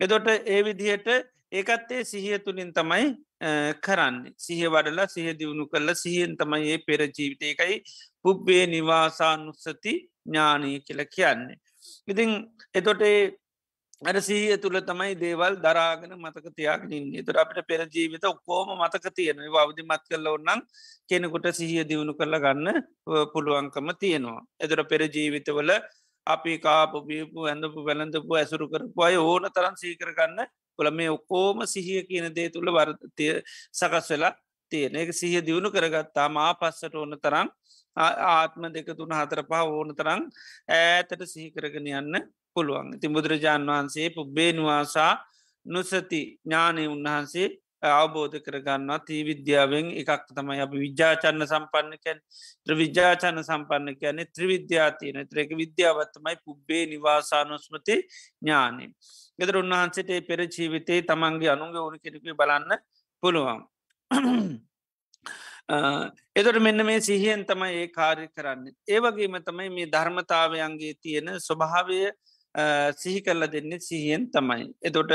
එදොට 0.00 0.28
ඒ 0.28 0.60
විදිහට 0.64 1.08
ඒකත්තේ 1.52 2.04
සිහිය 2.04 2.38
තුළින් 2.38 2.72
තමයි 2.72 3.06
කරන්න 3.80 4.16
සිහ 4.36 4.60
වඩලා 4.66 5.06
සිහ 5.06 5.26
දියුණු 5.38 5.66
කරල 5.66 5.94
සිහියෙන් 5.94 6.36
තමයි 6.36 6.72
ඒ 6.72 6.78
පෙර 6.86 7.00
ජීවිතය 7.08 7.52
එකයි 7.52 7.76
පුබ්බේ 8.22 8.64
නිවාසානුස්සති 8.66 9.94
ඥානී 10.26 10.80
කියල 10.80 11.04
කියන්නේ. 11.06 11.58
ඉතිං 12.08 12.30
එතොට 12.74 13.02
අර 14.02 14.16
සීය 14.18 14.56
තුළ 14.56 14.80
තමයි 14.80 15.14
දේවල් 15.14 15.54
දරාගෙන 15.60 16.12
මතක 16.16 16.46
තියාගෙනින් 16.56 17.20
තුර 17.22 17.36
අපිට 17.36 17.66
පෙර 17.68 17.80
ජීවිත 17.86 18.24
ඔක්කෝම 18.24 18.72
මතක 18.74 19.12
තියෙන 19.12 19.42
අවධි 19.54 19.82
මත් 19.84 20.02
කරල 20.08 20.26
ඔන්නම් 20.28 20.60
කෙනෙකුට 21.06 21.46
සිහිය 21.52 21.84
දියුණු 21.84 22.14
කරල 22.14 22.36
ගන්න 22.38 22.80
පුළුවන්කම 23.32 23.88
තියෙනවා. 24.00 24.40
එතුර 24.58 24.80
පෙර 24.84 25.02
ජීවිතවල 25.06 25.70
අපි 26.26 26.52
කාපු 26.58 27.04
බීපු 27.04 27.44
ඇඳපු 27.44 27.84
වැළඳපු 27.84 28.32
ඇසුරු 28.34 28.70
කරපු 28.72 29.00
අය 29.02 29.16
ඕන 29.18 29.44
තරන් 29.50 29.76
සීකරගන්න 29.76 30.48
කොළ 30.78 30.90
මේ 30.90 31.10
ඔක්කෝම 31.10 31.60
සිහිය 31.66 32.00
කියන 32.08 32.32
දේ 32.32 32.48
තුළ 32.48 32.72
වර්තය 32.72 33.28
සකස් 33.70 34.10
වෙලා 34.10 34.32
තියෙන. 34.72 34.96
එක 34.96 35.12
සිහිය 35.12 35.44
දියුණු 35.44 35.68
කරගත්තා 35.68 36.28
මා 36.30 36.52
පස්සට 36.54 36.94
ඕන 36.94 37.20
තරම් 37.20 37.48
ආත්ම 37.96 38.72
දෙක 38.72 38.96
තුන 38.96 39.12
හතර 39.12 39.44
පහ 39.44 39.62
ඕන 39.68 39.92
තරං 39.94 40.20
ඈතට 40.70 41.22
සිහිකරගෙන 41.26 41.88
යන්න 41.92 42.22
පුළුවන් 42.56 42.94
ඉති 42.94 43.08
බුදුරජාණන් 43.08 43.70
වහන්සේ 43.70 44.08
පුබ්බේනුවාසා 44.10 45.12
නුසති 45.66 46.20
ඥානය 46.44 46.84
උන්වහන්සේ 46.86 47.48
අවබෝධ 47.82 48.36
කරගන්නවා 48.38 48.98
තී 49.00 49.22
විද්‍යාවෙන් 49.24 49.86
එකක් 49.92 50.26
තමයි 50.30 50.60
අප 50.60 50.72
විද්‍යාචන්න 50.74 51.46
සම්පන්නකැන් 51.46 52.20
විද්‍යාචන්න 52.76 53.42
සම්පන්න 53.42 53.96
කියන්නේ 53.96 54.28
ත්‍රවිද්‍යාතියන 54.28 55.20
ත්‍රේක 55.26 55.50
විද්‍යාවත්තමයි 55.56 56.36
පුබ්බේ 56.44 56.84
නිවාසානුස්මති 56.86 57.96
ඥානය. 58.42 58.86
ගෙදර 59.38 59.56
උන්වහන්සට 59.56 60.10
පෙර 60.28 60.40
ජීවිතේ 60.46 61.02
තමන්ගේ 61.02 61.50
අනුගේ 61.50 61.80
ඕන 61.80 61.96
කෙරපි 61.98 62.34
බලන්න 62.34 62.76
පුළුවන්. 63.22 63.60
එතොට 66.34 66.58
මෙන්න 66.58 66.84
මේ 66.84 67.00
සිහියෙන් 67.00 67.46
තමයි 67.46 67.72
ඒ 67.76 67.88
කාරය 67.90 68.28
කරන්න. 68.28 68.68
ඒවගේම 68.86 69.40
තමයි 69.40 69.70
මේ 69.70 69.88
ධර්මතාවයන්ගේ 69.88 70.94
තියෙන 71.00 71.28
ස්වභාවය 71.38 72.00
සිහි 72.96 73.20
කරල 73.20 73.46
දෙන්නේ 73.46 73.80
සිහියෙන් 73.80 74.30
තමයි. 74.30 74.68
එතොට 74.82 75.12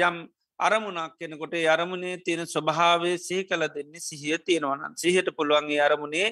යම් 0.00 0.16
අරමුණක් 0.60 1.14
කෙනකොට 1.18 1.54
අරමුණේ 1.66 2.16
තියෙන 2.18 2.44
ස්වභාවේ 2.46 3.16
සිහි 3.18 3.44
කල 3.44 3.64
දෙන්නේ 3.68 4.00
සිහිය 4.00 4.38
තියෙනවන 4.40 4.96
සිහට 4.96 5.30
පුළුවන්ගේ 5.32 5.80
අරමුණේ 5.80 6.28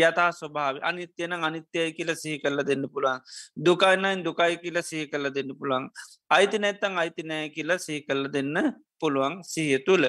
යතා 0.00 0.30
ස්වභාව 0.32 0.80
අනිත්‍යයන 0.82 1.32
අනිත්‍යය 1.40 1.92
කියල 1.92 2.14
සිහි 2.14 2.38
කරල 2.38 2.64
දෙන්න 2.64 2.88
පුළුවන් 2.88 3.20
දුකයින්නයින් 3.60 4.24
දුකයි 4.24 4.56
කියල 4.56 4.80
සිහි 4.82 5.04
කල 5.06 5.28
දෙන්න 5.30 5.52
පුළුවන් 5.52 5.90
අයිති 6.30 6.58
නැත්තං 6.58 6.98
අයිතිනෑ 6.98 7.50
කියල 7.50 7.72
සිහි 7.78 8.00
කල්ල 8.02 8.24
දෙන්න 8.28 8.54
පුළුවන් 9.00 9.42
සිහිය 9.44 9.80
තුළ. 9.86 10.04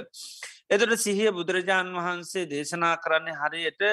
එතට 0.69 0.93
සිහිය 0.97 1.31
බුදුරජාණන් 1.31 1.97
වහන්සේ 1.97 2.45
දේශනා 2.45 2.95
කරන්නේ 2.97 3.35
හරියට 3.35 3.83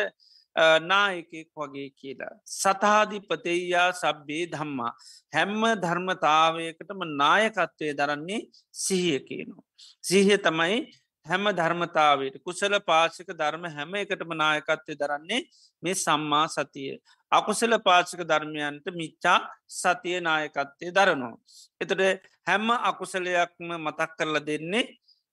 නායකෙක් 0.82 1.48
වගේ 1.56 1.90
කියලා. 1.92 2.34
සතාධිපතෙයා 2.46 3.92
සබ්බේ 3.92 4.44
ධම්මා. 4.48 4.92
හැම්ම 5.32 5.62
ධර්මතාවයකටම 5.76 7.00
නායකත්වය 7.14 7.92
දරන්නේ 7.92 8.40
සිහිය 8.74 9.20
කියනවා. 9.20 9.64
සිහිය 10.02 10.38
තමයි 10.38 10.78
හැම 11.26 11.44
ධර්මතාවට 11.52 12.38
කුසල 12.40 12.74
පාශක 12.82 13.28
ධර්ම 13.32 13.64
හැම 13.68 13.94
එකටම 13.96 14.32
නායකත්වය 14.34 14.94
දරන්නේ 14.94 15.40
මේ 15.82 15.94
සම්මා 15.96 16.46
සතිය. 16.48 17.00
අකුසල 17.32 17.74
පාචක 17.80 18.20
ධර්මයන්ට 18.22 18.86
මිච්චා 18.92 19.38
සතිය 19.72 20.20
නායකත්තය 20.20 20.92
දරනවා. 20.92 21.36
එතට 21.80 22.00
හැම්ම 22.46 22.70
අකුසලයක්ම 22.82 23.68
මතක් 23.76 24.10
කරල 24.18 24.38
දෙන්නේ 24.42 24.84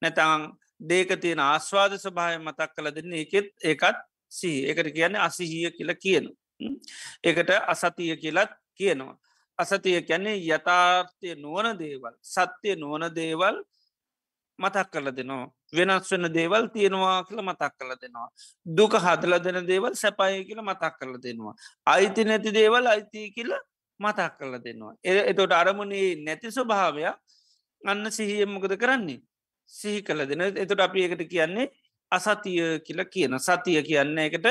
නැතං 0.02 0.50
දේක 0.82 1.10
තියෙන 1.16 1.42
ආස්වාද 1.42 1.94
ස්භාය 1.96 2.38
මතක් 2.40 2.72
කළ 2.76 2.90
දෙන්න 2.92 3.14
එකෙත් 3.16 3.50
ඒකත් 3.64 3.98
සී 4.32 4.58
එකට 4.70 4.94
කියන්නේ 4.96 5.26
අසිහිය 5.28 5.72
කියල 5.78 5.92
කියන. 6.04 6.26
ඒකට 7.24 7.50
අසතිය 7.74 8.16
කියලත් 8.18 8.52
කියනවා. 8.78 9.16
අසතිය 9.60 10.02
කැන්නේ 10.02 10.38
යථාර්ථය 10.48 11.36
නුවන 11.36 11.68
දේවල් 11.80 12.16
සත්‍යය 12.24 12.76
නුවන 12.76 13.04
දේවල් 13.16 13.56
මතක් 14.60 14.88
කල 14.92 15.08
දෙනවා. 15.12 15.50
වෙනස් 15.74 16.12
වෙන 16.12 16.26
දේවල් 16.34 16.68
තියෙනවා 16.68 17.18
කියල 17.24 17.42
මතක් 17.42 17.74
කල 17.80 17.92
දෙනවා. 18.02 18.30
දුක 18.68 18.94
හදල 18.96 19.34
දෙන 19.40 19.60
දේවල් 19.66 19.94
සැපයි 19.96 20.46
කියල 20.48 20.62
මතක් 20.62 20.94
කරල 21.00 21.18
දෙනවා. 21.18 21.56
අයිති 21.88 22.24
නැති 22.24 22.52
දේවල් 22.52 22.88
අයිති 22.88 23.32
කියල 23.36 23.52
මතක් 24.00 24.32
කරල 24.38 24.56
දෙනවා. 24.60 24.94
එ 25.04 25.12
එතොට 25.32 25.54
අරමුණේ 25.54 26.16
නැති 26.18 26.52
ස්වභාවයක් 26.52 27.16
අන්න 27.82 28.12
සිහියමකද 28.12 28.74
කරන්නේ. 28.78 29.22
සිහි 29.70 30.02
කල 30.04 30.26
දෙන 30.26 30.42
එතට 30.42 30.80
අපි 30.80 31.06
එකට 31.08 31.24
කියන්නේ 31.30 31.72
අසතිය 32.12 32.80
කියල 32.80 33.06
කියන. 33.06 33.40
සතිය 33.40 33.82
කියන්න 33.84 34.18
එකට 34.20 34.48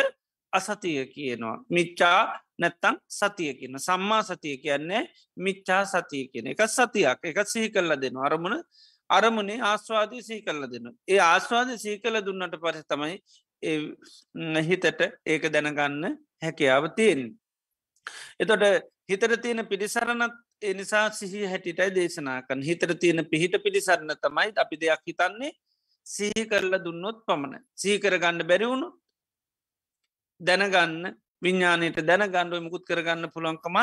අසතිය 0.52 1.06
කියනවා. 1.06 1.56
මිච්චා 1.68 2.20
නැත්තං 2.58 2.96
සතිය 3.10 3.52
කියන. 3.54 3.78
සම්මා 3.78 4.22
සතිය 4.22 4.56
කියන්නේ 4.58 5.02
මිච්චා 5.38 5.82
සතිය 5.86 6.24
කියන 6.28 6.46
එක. 6.46 6.62
සතියක්. 6.68 7.18
එක 7.24 7.38
සිහි 7.46 7.68
කල්ල 7.70 7.96
දෙන 7.96 8.16
අරමුණ 8.18 8.62
අරමුණේ 9.10 9.60
ආස්වාදය 9.62 10.22
සී 10.22 10.42
කල්ල 10.42 10.66
දෙන. 10.72 10.86
ඒ 11.06 11.20
ආස්වාද 11.24 11.70
සී 11.76 11.98
කල 11.98 12.16
දුන්නට 12.20 12.56
පස 12.56 12.84
තමයි 12.86 13.16
හිතට 14.62 14.86
ඒක 15.26 15.42
දැනගන්න 15.52 16.16
හැකියාව 16.42 16.84
තියෙන්. 16.96 17.22
එතොට 18.38 18.64
හිතර 19.08 19.36
තියෙන 19.36 19.66
පිරිසරණත් 19.66 20.36
එනිසා 20.62 21.10
සිහි 21.10 21.44
හැටිටයි 21.44 21.90
දේශනාකන් 21.94 22.62
හිතර 22.62 22.94
තියෙන 22.94 23.24
පිහිට 23.26 23.56
පිළිසරණ 23.64 24.14
තමයි 24.18 24.52
අපි 24.56 24.80
දෙයක් 24.80 25.02
හිතන්නේ. 25.06 25.52
සිහි 26.06 26.44
කරල 26.44 26.74
දුන්නොත් 26.78 27.18
පමණ 27.26 27.64
සීකර 27.74 28.14
ගන්න 28.18 28.46
බැරිවුණු 28.46 28.88
දැනගන්න 30.40 31.02
විඤ්ඥානයට 31.42 32.00
දැනගණ්ඩුව 32.02 32.62
මුකුත් 32.62 32.84
කරගන්න 32.84 33.32
පුළොන්කම 33.34 33.76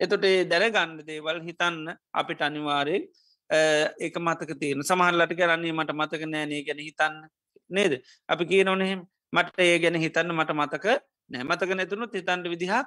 එතොට 0.00 0.24
ඒ 0.24 0.44
දැනගන්න 0.44 1.00
දේවල් 1.02 1.40
හිතන්න 1.42 1.96
අපිට 2.12 2.40
අනිවාරයෙන් 2.40 3.04
ඒක 3.98 4.16
මතක 4.18 4.50
තියෙන 4.54 4.82
සමහල්ලට 4.82 5.34
කරන්නේ 5.34 5.72
මට 5.72 5.92
මතක 5.92 6.22
නෑනේ 6.26 6.62
ගැන 6.62 6.80
හිතන්න. 6.80 7.14
නේද? 7.70 7.92
අපි 8.28 8.44
කිය 8.44 8.64
නොනෙහෙම 8.64 9.02
මට 9.32 9.58
ඒ 9.58 9.78
ගැන 9.78 9.96
හිතන්න 9.96 10.32
මට 10.32 10.52
මතක 10.52 10.86
නෑ. 11.30 11.44
මතක 11.44 11.70
නැතුුණු 11.72 12.06
හිතන්ට 12.08 12.46
විදිහක් 12.46 12.86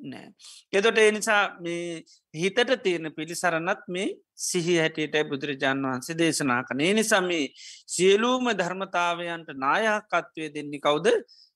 නෑ. 0.00 0.28
එතොට 0.72 0.98
එනිසා 0.98 1.42
මේ 1.60 2.02
හිතට 2.34 2.70
තියෙන 2.82 3.12
පිළිසරණත් 3.16 3.88
මේ 3.88 4.08
සිහි 4.38 4.78
හැටියටයි 4.78 5.24
බුදුරජාණන් 5.24 5.88
වහන්සේ 5.88 6.18
දේශනා 6.18 6.62
කන 6.64 6.80
ඒ 6.80 6.92
නිසා 6.94 7.20
මේ 7.22 7.44
සියලූම 7.88 8.52
ධර්මතාවයන්ට 8.52 9.50
නායකත්වය 9.56 10.52
දෙන්නේ 10.54 10.80
කවුද 10.80 11.08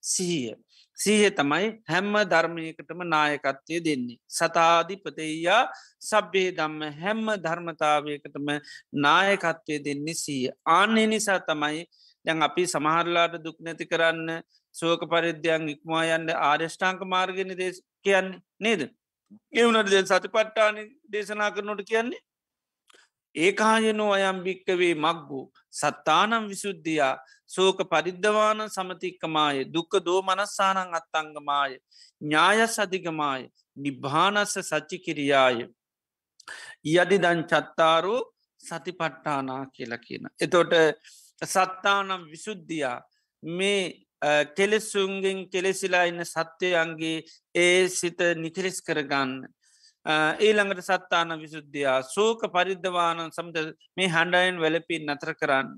සිහිය. 0.02 0.56
සීහ 0.98 1.30
තමයි 1.30 1.66
හැම්ම 1.88 2.14
ධර්මයකටම 2.24 3.00
නායකත්වය 3.06 3.76
දෙන්නේ. 3.80 4.18
සතාධිපතෙයා 4.28 5.62
සබ්බේ 6.00 6.50
දම්ම 6.52 6.82
හැම්ම 6.94 7.26
ධර්මතාවයකටම 7.44 8.48
නායකත්වය 8.98 9.76
දෙන්නේ 9.80 10.14
සීය. 10.14 10.50
ආන්නේ 10.68 11.06
නිසා 11.06 11.40
තමයි 11.40 11.84
දැන් 12.24 12.42
අපි 12.42 12.66
සමහරලාට 12.66 13.36
දුක් 13.44 13.56
නැති 13.60 13.84
කරන්න 13.84 14.42
සෝක 14.74 15.02
පරිද්‍යයන් 15.06 15.68
ඉක්මවා 15.68 16.06
යන්න 16.10 16.32
ආර්ෂ්ඨාංක 16.40 17.04
මාර්ගෙන 17.06 17.52
දේශ 17.56 17.80
කියන්නේ 18.04 18.42
නේද. 18.58 18.82
එවුනට 19.52 19.90
දෙ 19.90 20.02
සති 20.04 20.28
පට්ටාන 20.28 20.76
දේශනා 21.08 21.50
කරනොට 21.50 21.82
කියන්නේ 21.84 22.20
ඒකායනෝ 23.34 24.12
අයම් 24.12 24.38
භික්කවේ 24.42 24.94
මක්ගු 24.96 25.40
සත්තානම් 25.72 26.48
විසුද්ධියා 26.48 27.14
සෝක 27.46 27.78
පරිද්ධවාන 27.84 28.62
සමතික්කමාය 28.68 29.64
දුක්ක 29.66 29.92
දෝ 30.04 30.20
මනස්සානං 30.22 30.94
අත්තංගමාය 30.94 31.72
ඥායස් 32.20 32.76
අධිගමාය 32.78 33.42
නිභානස්ස 33.76 34.54
සච්චි 34.62 34.98
කිරියාය 34.98 35.58
යදිදන් 36.84 37.40
චත්තාරෝ 37.44 38.20
සතිපට්ටානා 38.60 39.62
කියලා 39.68 39.98
කියන. 39.98 40.24
එතොට 40.40 40.72
සත්තානම් 41.42 42.22
විසුද්ධියා 42.30 42.98
මේ 43.42 43.82
කෙලෙසුන්ගෙන් 44.56 45.48
කෙලෙසිලා 45.48 46.04
ඉන්න 46.04 46.24
සත්‍යයන්ගේ 46.24 47.24
ඒ 47.54 47.88
සිත 47.90 48.20
නිකරිස් 48.36 48.82
කරගන්න 48.82 49.34
ඊළඟට 50.06 50.80
සත්තාන 50.80 51.36
විසුද්ධයා 51.36 52.02
සෝක 52.02 52.40
පරිද්ධවානන් 52.48 53.28
සමට 53.28 53.76
මේ 53.96 54.08
හඬයින් 54.08 54.56
වැලපින් 54.56 55.04
නතර 55.06 55.34
කරන්න. 55.34 55.68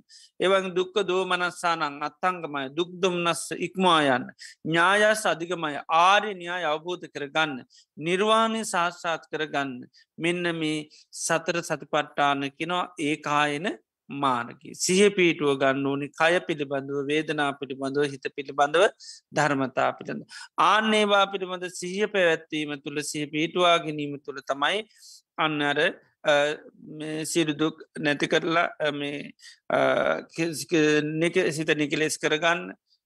එවන් 0.41 0.71
දුක්ක 0.77 0.95
දෝමනස්සානං 1.03 1.99
අත්තංගමය 2.01 2.71
දුක්දුම්නස්ස 2.71 3.51
ඉක්මායන්න. 3.59 4.31
ඥායස් 4.65 5.27
අධිකමය 5.27 5.83
ආරි 5.89 6.35
න්‍යාය 6.35 6.65
අවබෝධ 6.65 7.07
කරගන්න. 7.09 7.67
නිර්වාණය 7.99 8.63
සාස්සාත් 8.65 9.27
කරගන්න. 9.27 9.91
මෙන්න 10.17 10.55
මේ 10.55 10.89
සතර 11.11 11.59
සතිපට්ටාන 11.61 12.51
කෙනවා 12.53 12.95
ඒකායන 13.01 13.75
මානකි. 14.09 14.75
සිහ 14.75 15.09
පීටුව 15.11 15.59
ගන්න 15.59 15.87
ඕනි 15.87 16.09
කය 16.11 16.35
පිළිබඳව 16.49 17.07
වේදනා 17.07 17.51
පිළිබඳව 17.61 18.05
හිත 18.13 18.27
පිළිබඳව 18.37 18.85
ධර්මතා 19.33 19.91
පිළිබඳ. 19.99 20.25
ආන්නේවා 20.59 21.25
පිළිබඳ 21.33 21.67
සිහිය 21.81 22.07
පැවැත්වීම 22.15 22.73
තුළ 22.85 23.03
සිහ 23.03 23.27
පීටවා 23.27 23.77
ගැනීම 23.79 24.17
තුළ 24.21 24.41
තමයි 24.43 24.81
අන්න 25.39 25.63
අර 25.63 25.81
සිරුදුක් 27.25 27.77
නැති 27.99 28.27
කරලා 28.33 28.69
සිත 31.57 31.71
නිකලෙස් 31.75 32.19
කරගන්න 32.19 32.63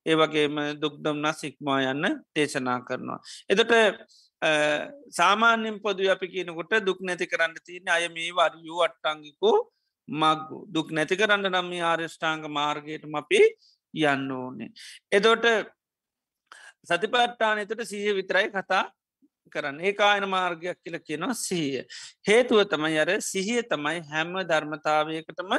ඒවගේම 0.07 0.57
දුක්දම් 0.83 1.17
නස් 1.25 1.41
ඉක්මා 1.51 1.81
යන්න 1.93 2.05
දේශනා 2.35 2.79
කරනවා. 2.89 3.21
එතට 3.51 3.73
සාමාන්‍යෙන් 5.11 5.81
පොද 5.81 6.01
අපි 6.15 6.27
කියනකොට 6.29 6.75
දුක් 6.85 7.01
නැති 7.01 7.27
කරන්න 7.27 7.57
තියන 7.67 7.89
අය 7.89 8.09
මේ 8.09 8.31
වරියූ 8.33 8.85
අට්ටංගිකෝ 8.87 9.57
මක්ගු 10.09 10.59
දුක් 10.69 10.91
නැති 10.91 11.17
කරන්න 11.17 11.51
නම් 11.51 11.73
ආර්ෂ්ඨාංග 11.83 12.45
මාර්ගයටම 12.49 13.15
අපි 13.15 13.41
යන්න 13.95 14.31
ඕනේ. 14.33 14.71
එදොට 15.13 15.47
සතිපට්ටාන 16.85 17.59
එතට 17.59 17.83
සීහ 17.85 18.15
විතරයි 18.15 18.49
කතා 18.49 18.85
කරන්න. 19.53 19.81
ඒ 19.81 19.95
ආයන 20.01 20.29
මාර්ගයක් 20.29 20.79
කියල 20.79 20.99
කියනවා 21.01 21.35
සීය. 21.37 21.83
හේතුව 22.23 22.67
තමයි 22.67 22.99
අර 22.99 23.11
සිහිය 23.21 23.63
තමයි 23.65 24.05
හැම්ම 24.05 24.35
ධර්මතාවයකටම 24.45 25.53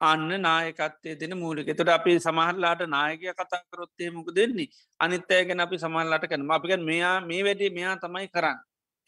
අන්න 0.00 0.28
නායකත්තේ 0.40 1.14
දෙන 1.14 1.38
මූලික 1.38 1.70
තුට 1.70 1.88
අපි 1.88 2.18
සමහරලාට 2.18 2.82
නායකය 2.88 3.32
කතා 3.32 3.62
කරොත්තේ 3.64 4.10
මුක 4.10 4.28
දෙන්නේ 4.34 4.68
අනිත්තයගෙන 5.00 5.60
අපි 5.60 5.78
සමහල්ලට 5.78 6.26
කන 6.26 6.50
අපිගන් 6.50 6.82
මෙයා 6.82 7.16
මේ 7.22 7.42
වැඩේ 7.42 7.70
මෙයා 7.70 7.96
තමයි 7.96 8.28
කරන්න. 8.28 8.58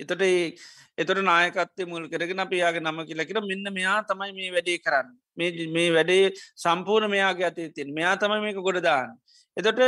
එතට 0.00 0.24
එතොට 0.98 1.22
නායකත්තය 1.22 1.86
මුල් 1.86 2.04
කරගෙන 2.08 2.44
අපියාගේ 2.44 2.82
නම 2.82 3.00
කියලකිට 3.04 3.40
මෙන්න 3.44 3.72
මෙයා 3.72 4.00
තමයි 4.04 4.32
මේ 4.32 4.50
වැඩේ 4.56 4.78
කරන්න. 4.78 5.08
මේ 5.74 5.88
වැඩේ 5.92 6.24
සම්පූර්ණ 6.56 7.10
මෙයාගේ 7.10 7.48
අතේ 7.50 7.68
තින් 7.70 7.92
මෙයා 7.92 8.16
තමයි 8.16 8.40
මේක 8.40 8.60
ගොඩදාන්න 8.60 9.16
එතොට 9.56 9.80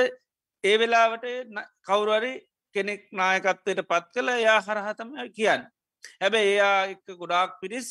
ඒ 0.64 0.76
වෙලාවට 0.78 1.24
කවුරුවරි 1.86 2.32
කෙනෙක් 2.74 3.02
නායකත්වයට 3.12 3.80
පත් 3.84 4.06
කළ 4.14 4.28
එයා 4.30 4.60
හරහතම 4.60 5.10
කියන්න. 5.36 5.62
හැබැ 6.20 6.44
එයා 6.44 6.78
එක 6.92 7.04
ගොඩාක් 7.14 7.60
පිරිස් 7.60 7.88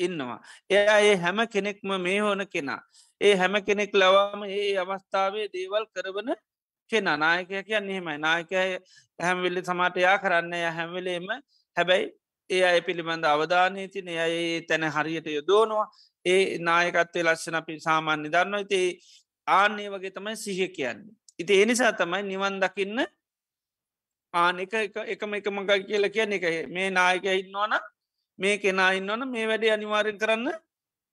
ඉන්නවා. 0.00 0.40
එයා 0.70 0.98
ඒ 1.00 1.16
හැම 1.16 1.38
කෙනෙක්ම 1.46 1.90
මේ 2.00 2.20
හෝන 2.20 2.42
කෙනා. 2.46 2.80
ඒ 3.20 3.34
හැම 3.34 3.54
කෙනෙක් 3.62 3.92
ලවාම 3.94 4.42
ඒ 4.48 4.76
අවස්ථාවේ 4.76 5.48
දේවල් 5.54 5.84
කරවන 5.94 6.34
කෙනා. 6.90 7.16
නායකය 7.16 7.62
කියන්න 7.62 7.90
එහෙමයි. 7.90 8.18
නායකය 8.18 8.56
හැම්වෙල්ලි 9.18 9.62
සමාටයා 9.62 10.18
කරන්න 10.18 10.54
හැම්වෙලේම 10.72 11.28
හැබැයි 11.78 12.06
ඒ 12.50 12.62
අය 12.64 12.80
පිළිබඳ 12.80 13.24
අවධානය 13.26 13.88
තින 13.88 14.08
ඇයි 14.16 14.66
තැන 14.68 14.84
හරියට 14.88 15.28
යොදෝනවා 15.28 15.86
ඒ 16.24 16.42
නායකත්වය 16.60 17.22
ලක්ෂණ 17.22 17.60
අපි 17.60 17.80
සාමාන්‍ය 17.80 18.28
දන්න 18.34 18.64
ඉතේ 18.64 18.86
ආන්නේ 19.46 19.88
වගේ 19.90 20.10
තමයි 20.10 20.36
සිහ 20.36 20.60
කියන්නේ. 20.70 21.14
ඉති 21.38 21.62
එනිසා 21.62 21.92
තමයි 21.92 22.22
නිවන් 22.24 22.56
දකින්න 22.60 22.98
ආන 24.34 24.60
එක 24.60 24.72
එකම 25.06 25.34
එක 25.34 25.46
මඟ 25.48 25.86
කියල 25.88 26.08
කියන 26.08 26.32
එක 26.32 26.44
මේ 26.68 26.88
නායක 26.90 27.24
ඉන්නවන 27.24 27.74
මේ 28.38 28.56
කෙනා 28.58 28.90
ඉන්නවන 28.92 29.28
මේ 29.28 29.46
වැඩේ 29.46 29.72
අනිවාරෙන් 29.72 30.18
කරන්න 30.18 30.48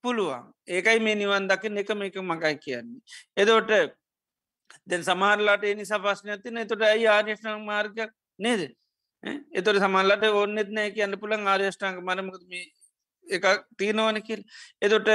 පුළුවන්. 0.03 0.43
ඒකයි 0.67 0.99
මේ 0.99 1.15
නිවන් 1.15 1.47
දකින්න 1.47 1.77
එකම 1.77 2.01
එක 2.01 2.17
මඟයි 2.21 2.57
කියන්නේ. 2.57 3.01
එදෝට 3.37 3.71
දැන් 4.87 5.03
සමාරලාට 5.03 5.63
එනි 5.63 5.85
සපස්නයතින 5.85 6.57
එතොට 6.57 6.81
ඇයි 6.83 7.07
ආර්යෂ්ණ 7.07 7.63
මාර්ගයක් 7.63 8.11
නේද? 8.39 8.61
එතොට 9.53 9.79
සමල්ලට 9.79 10.25
ඔන්නෙත් 10.35 10.69
නෑ 10.69 10.91
කියන්න 10.91 11.19
පුළන් 11.19 11.47
ආර්යෂ්ඨාංක 11.47 12.01
මරමකම 12.01 12.53
එක 13.27 13.45
තියනවන 13.77 14.21
කියල්. 14.21 14.43
එතොට 14.81 15.09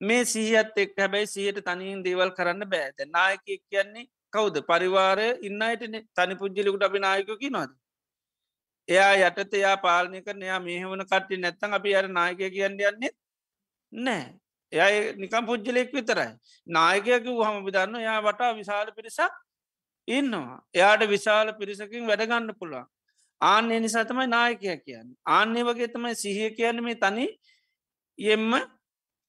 මේ 0.00 0.24
සීහත් 0.26 0.76
එක් 0.76 0.94
හැබැයි 0.96 1.26
සියට 1.26 1.64
තනින් 1.64 2.04
දේවල් 2.04 2.30
කරන්න 2.32 2.68
බෑද 2.68 3.08
නායක 3.08 3.44
කියන්නේ 3.44 4.06
කවුද? 4.32 4.56
පරිවාරය 4.62 5.28
ඉන්නයිටන 5.42 6.00
තනි 6.12 6.34
පුද්ජලිකුට 6.36 6.82
අපි 6.82 6.98
නායකකි 7.00 7.50
නොද 7.50 7.70
එයා 8.88 9.12
යටත 9.20 9.54
එයා 9.54 9.76
පාලනය 9.78 10.22
කර 10.22 10.36
එයා 10.38 10.60
මෙහවන 10.60 11.04
කට්ටි 11.04 11.38
නැත්තන් 11.38 11.78
අපි 11.78 11.94
අර 11.94 12.08
නායක 12.10 12.42
කියන්න 12.48 12.82
යන්නේ 12.82 13.12
නෑ. 13.92 14.26
එය 14.72 14.96
නිකම් 15.14 15.46
පුද්ජලෙක් 15.46 15.92
විතරයි. 15.92 16.30
නායකයක 16.66 17.26
හම 17.26 17.64
විදන්න 17.64 17.96
එයා 17.96 18.20
වටා 18.22 18.52
විශාල 18.54 18.92
පිරිසක් 18.92 19.32
ඉන්නවා. 20.08 20.60
එයාට 20.74 21.08
විශාල 21.08 21.52
පිරිසකින් 21.54 22.06
වැඩගන්න 22.06 22.54
පුළුවන්. 22.54 22.86
ආන්නේ 23.40 23.80
නිසා 23.80 24.04
තමයි 24.04 24.26
නායකය 24.28 24.76
කියන්න. 24.78 25.08
ආන්නේ 25.26 25.64
වගේ 25.64 25.88
තමයි 25.88 26.14
සිහිය 26.14 26.50
කියන්න 26.50 26.82
මේ 26.82 26.96
තනි 26.96 27.26
යෙම්ම 28.18 28.52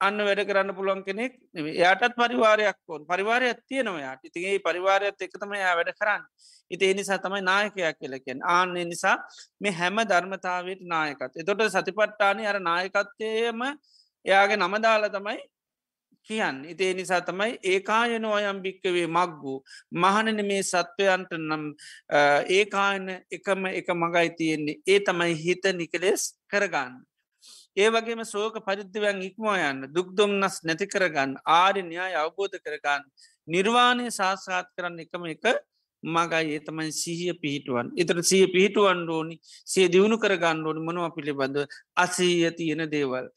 අන්න 0.01 0.17
වැඩ 0.19 0.41
කරන්න 0.45 0.75
පුළුවන් 0.75 1.03
කෙනෙක් 1.03 1.33
එයාටත් 1.55 2.15
පරිවාරයක් 2.15 2.77
ඕන්. 2.87 3.05
පරිවාරයක් 3.05 3.59
තියෙනවා 3.67 4.01
යාට 4.01 4.23
ඉතිගේ 4.23 4.59
පරිවාරයත් 4.59 5.21
එකතම 5.21 5.53
යා 5.55 5.75
වැඩ 5.75 5.91
කරන්න. 5.93 6.23
ඉති 6.71 6.91
එනිසා 6.91 7.17
තමයි 7.17 7.41
නායකයක් 7.41 7.99
කියලකෙන් 7.99 8.39
ආන්නේ 8.45 8.85
නිසා 8.85 9.17
මේ 9.61 9.71
හැම 9.71 9.99
ධර්මතාවට 10.03 10.81
නායකත් 10.85 11.39
එතොට 11.41 11.63
සතිපට්ටානය 11.69 12.47
අර 12.47 12.59
නායකත්තයම 12.61 13.61
එයාගේ 14.25 14.57
නමදාල 14.57 15.07
තමයි 15.09 15.37
කියන්න. 16.29 16.63
ඉතිේ 16.65 16.93
නිසා 16.93 17.21
තමයි 17.21 17.59
ඒකායනෝ 17.65 18.33
අයම් 18.39 18.61
භික්කවේ 18.63 19.07
මක්ගූ 19.09 19.57
මහනන 19.95 20.41
මේ 20.49 20.63
සත්වයන්ට 20.63 21.31
නම් 21.39 21.63
ඒකායන 22.57 23.07
එකම 23.31 23.69
එක 23.73 23.93
මගයි 23.95 24.29
තියෙන්නේ. 24.39 24.81
ඒ 24.87 24.99
තමයි 25.01 25.37
හිත 25.43 25.63
නිකලෙස් 25.73 26.23
කරගන්න. 26.47 26.97
ඒ 27.77 27.89
වගේම 27.89 28.21
සෝක 28.25 28.55
පරිද්ධවයන් 28.67 29.23
ඉක්මෝ 29.29 29.55
යන්න 29.61 29.87
දුක්දුම්න්නස් 29.95 30.55
නැති 30.63 30.85
කරගන්න 30.93 31.33
ආරි 31.55 31.81
න්‍යාය 31.89 32.13
අවබෝධ 32.21 32.57
කරගන්න 32.59 33.03
නිර්වාණය 33.47 34.07
සාසාත් 34.11 34.71
කරන්න 34.75 35.03
එකම 35.03 35.27
එක 35.33 35.45
මගයි. 36.03 36.45
ඒතමයි 36.55 36.91
සිහිය 36.93 37.33
පිහිටුවන් 37.43 37.91
එතර 37.97 38.23
සිය 38.23 38.47
පිහිටුවන් 38.47 39.03
ඕනි 39.09 39.35
සිය 39.43 39.87
දියුණු 39.93 40.17
කරගන්න 40.17 40.65
ඕනි 40.65 40.81
මොනවා 40.87 41.11
පිළිබඳව? 41.11 41.65
අසීය 41.95 42.51
තියෙන 42.51 42.83
දේවල්. 42.91 43.29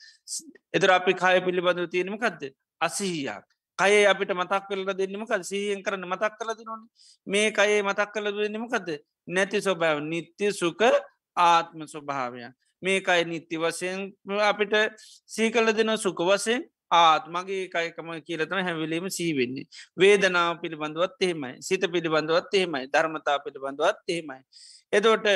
එතර 0.72 0.90
අපි 0.92 1.14
කාය 1.14 1.40
පිළිබඳව 1.46 1.88
තියෙනමකක්ද 1.94 2.42
අසීයක් 2.80 3.46
කයේ 3.78 4.06
අපිට 4.06 4.32
මතක් 4.32 4.66
කලට 4.68 4.98
දෙන්නමක 4.98 5.32
සීයෙන් 5.42 5.82
කරන්න 5.82 6.04
මතක් 6.06 6.34
කල 6.38 6.50
දෙනොන 6.54 6.82
මේ 7.26 7.52
කයේ 7.52 7.82
මතක් 7.82 8.10
කල 8.14 8.26
දෙන්නමකද 8.34 8.88
නැති 9.28 9.60
ස්වභාව 9.60 10.02
නිත්‍ය 10.02 10.52
සුක 10.52 10.82
ආත්ම 11.36 11.86
ස්වභාවයන්. 11.86 12.52
මේකයි 12.82 13.24
නිත්‍ය 13.24 13.56
වසයෙන් 13.56 14.12
අපිට 14.42 14.74
සීකල 15.26 15.72
දෙන 15.72 15.96
සුක 15.98 16.20
වසයෙන් 16.22 16.66
ආත් 16.90 17.28
මගේ 17.28 17.68
කයකම 17.68 18.10
කියලතන 18.20 18.60
හැවිලීම 18.60 19.06
සීවෙන්නේ 19.10 19.66
වේදනාව 19.96 20.60
පිළිබඳවත් 20.62 21.22
එහෙමයි. 21.22 21.54
සිත 21.60 21.82
පිළිබඳවත් 21.86 22.52
එහෙමයි. 22.54 22.84
ධර්මතා 22.88 23.38
පිළිබඳවත් 23.44 23.98
එහෙමයි. 24.08 24.40
එතෝට 24.92 25.26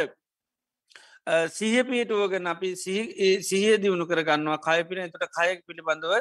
සිහ 1.51 1.77
පිටුවගෙන 1.83 2.47
අපි 2.47 2.75
සිහිය 2.77 3.77
දියුණු 3.79 4.05
කරගන්නවා. 4.07 4.59
කයපින 4.61 5.07
එතට 5.07 5.25
කයක් 5.31 5.65
පිළිබඳව 5.67 6.13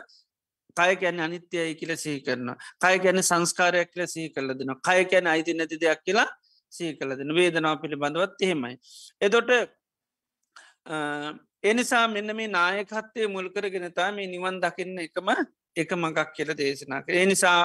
කය 0.78 0.96
කියැන 0.96 1.20
අනිත්‍යයයි 1.20 1.76
කියල 1.76 1.94
සහි 1.96 2.16
කරන 2.22 2.50
කය 2.80 2.96
ගැන 3.00 3.22
සංස්කාරයක් 3.22 3.94
කියල 3.94 4.06
සහි 4.08 4.28
කරල 4.30 4.54
දෙන 4.54 4.74
කය 4.82 5.00
කැන 5.06 5.28
අයිති 5.28 5.54
නැති 5.54 5.78
දෙයක් 5.78 6.04
කියලා 6.04 6.30
සහි 6.74 6.94
කල 6.98 7.16
දෙන 7.16 7.32
වේදනාව 7.32 7.82
පිළිබඳවත් 7.82 8.42
එහෙමයි. 8.42 8.76
එතොට 9.22 9.50
එනිසා 11.64 12.06
මෙන්න 12.08 12.36
මේ 12.36 12.50
නායකත්තේ 12.50 13.28
මුල්කරගෙනතා 13.30 14.10
මේ 14.12 14.28
නිවන් 14.28 14.60
දකින්න 14.60 14.98
එකම 15.00 15.30
එක 15.76 15.92
මඟක් 15.94 16.30
කියල 16.36 16.52
දේශනා 16.56 17.02
කර. 17.02 17.14
එනිසා 17.16 17.60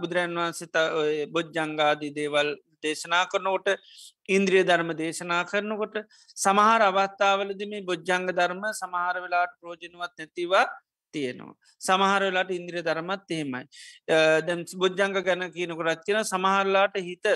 බුදුරන් 0.00 0.34
වන්සිත 0.36 0.76
බොජ්ජංගාදී 1.32 2.12
දේවල් 2.12 2.50
දේශනා 2.82 3.24
කරනකොට 3.26 3.68
ඉන්ද්‍රිය 4.28 4.62
ධර්ම 4.62 4.92
දේශනා 4.94 5.42
කරනකොට 5.44 5.96
සමහර 6.36 6.82
අවස්ථාවලද 6.82 7.62
මේ 7.66 7.82
බොජ්ජංග 7.82 8.28
ධර්ම 8.30 8.62
සමහර 8.72 9.16
වෙලාට 9.24 9.56
ප්‍රෝජනුවත් 9.60 10.14
නැතිවා 10.16 10.66
තියෙනවා. 11.12 11.54
සමහර 11.80 12.22
වෙලාට 12.22 12.50
ඉන්ද්‍රිය 12.52 12.82
ධර්මත් 12.82 13.30
එහෙමයි. 13.30 13.64
දැම් 14.42 14.64
බොජ්ජංග 14.76 15.20
ගැන 15.20 15.46
කියනකොටත් 15.52 16.04
තියෙන 16.04 16.24
සමහරලාට 16.24 16.98
හිත 17.00 17.32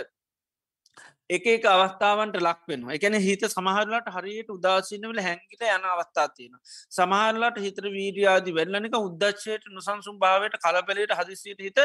එක 1.31 1.47
එක 1.47 1.65
අවස්ථාවන්ට 1.67 2.37
ලක් 2.39 2.69
වෙනවා 2.69 2.95
එකන 2.95 3.17
හිත 3.19 3.45
සමහරලාට 3.49 4.09
හරියට 4.11 4.51
උදාසීනවල 4.51 5.21
හැංගිට 5.21 5.63
යන 5.69 5.87
අවස්ථා 5.89 6.29
තියෙන 6.31 6.59
සමහරලාට 6.91 7.59
හිතර 7.59 7.89
වීඩියාදි 7.91 8.55
වෙල්ලනික 8.55 8.97
උද්දච්චයට 8.99 9.69
නොසන්සුම් 9.71 10.19
භාවයට 10.19 10.59
කලපලට 10.59 11.15
හදිසිට 11.21 11.61
හිත 11.61 11.81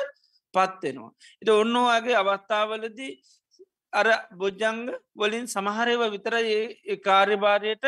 පත්වෙනවා. 0.53 1.11
එත 1.41 1.49
ඔන්නවාගේ 1.53 2.15
අවස්ථාවලදී 2.15 3.13
අර 3.93 4.07
බොජ්ජංග 4.33 4.81
වලින් 5.15 5.47
සමහරව 5.47 6.03
විතර 6.11 6.35
ඒ 6.39 6.97
කාර්යභාරයට 6.99 7.85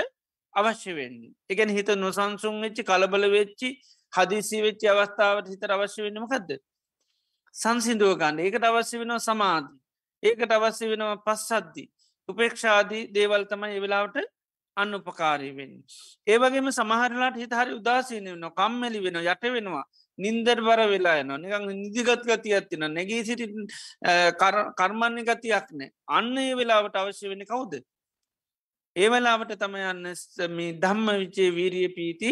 අවශ්‍ය 0.55 0.95
වෙන්නේ. 0.95 1.33
එකන 1.49 1.69
හිත 1.69 1.89
නොසන්සුන් 1.97 2.61
වෙච්චි 2.61 2.83
කලබල 2.83 3.25
වෙච්චි 3.31 3.69
හදිසි 4.13 4.61
වෙච්චි 4.61 4.87
අවස්ථාවට 4.87 5.47
හිතර 5.47 5.71
අවශ්‍ය 5.71 6.01
වෙනමකක්ද. 6.03 6.49
සංසිදුව 7.55 8.17
ගන්න 8.17 8.39
ඒකට 8.39 8.63
අවශ්‍ය 8.63 8.99
වෙනවා 8.99 9.19
සමාධී. 9.19 9.79
ඒකට 10.23 10.51
අවශ්‍ය 10.51 10.91
වෙනවා 10.91 11.17
පස්සද්දි. 11.19 11.85
උපේක්ෂාදී 12.29 13.07
දේවල් 13.11 13.45
තමයි 13.45 13.77
එවෙලාවට 13.77 14.17
අන්න 14.77 14.93
උපකාරී 14.93 15.53
වෙන්න. 15.55 15.73
ඒවගේම 16.27 16.67
සමහරලාට 16.71 17.37
හිත 17.37 17.53
හරි 17.53 17.73
උදාසීනය 17.73 18.29
වන 18.33 18.45
කම්මැලි 18.51 19.03
වෙන 19.05 19.19
යට 19.23 19.49
වෙනවා. 19.49 19.85
නින්දර් 20.17 20.59
බර 20.61 20.81
වෙලා 20.91 21.23
න 21.23 21.31
නිකං 21.37 21.65
නිදිගත් 21.73 22.23
ගති 22.23 22.53
ඇත්තින 22.53 22.83
නැගේ 22.87 23.21
සිටි 23.23 23.45
කර්මණ්‍ය 24.79 25.23
ගතියක් 25.23 25.67
නෑ 25.73 25.89
අන්න 26.09 26.35
ඒ 26.37 26.51
වෙලාවට 26.55 26.99
අවශ්‍ය 27.01 27.31
වෙන 27.31 27.45
කවුද 27.45 27.73
ඒවලාවට 28.95 29.51
තම 29.59 29.75
යන්න 29.75 30.05
මේ 30.55 30.77
ධම්ම 30.81 31.07
විචේ 31.21 31.49
වීරිය 31.51 31.89
පීති 31.89 32.31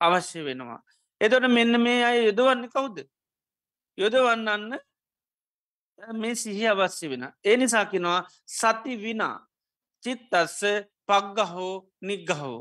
අවශ්‍ය 0.00 0.44
වෙනවා. 0.44 0.80
එතොට 1.20 1.48
මෙන්න 1.48 1.80
මේ 1.80 2.04
අය 2.04 2.18
යොදවන්න 2.26 2.68
කවුද. 2.68 2.96
යොදවන්නන්න 3.98 4.78
මේ 6.12 6.34
සිහි 6.34 6.66
අවශ්‍ය 6.66 7.08
වෙන. 7.10 7.24
ඒ 7.44 7.56
නිසාකිනවා 7.56 8.20
සති 8.48 8.96
විනා 8.96 9.36
චිත්තස්ස 10.04 10.60
පක්ගහෝ 11.06 11.74
නිග්ගහෝ. 12.02 12.60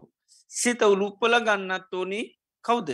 සිත 0.51 0.82
උළුප්පල 0.84 1.36
ගන්නත් 1.39 1.93
ඕනි 1.93 2.21
කවුද 2.65 2.89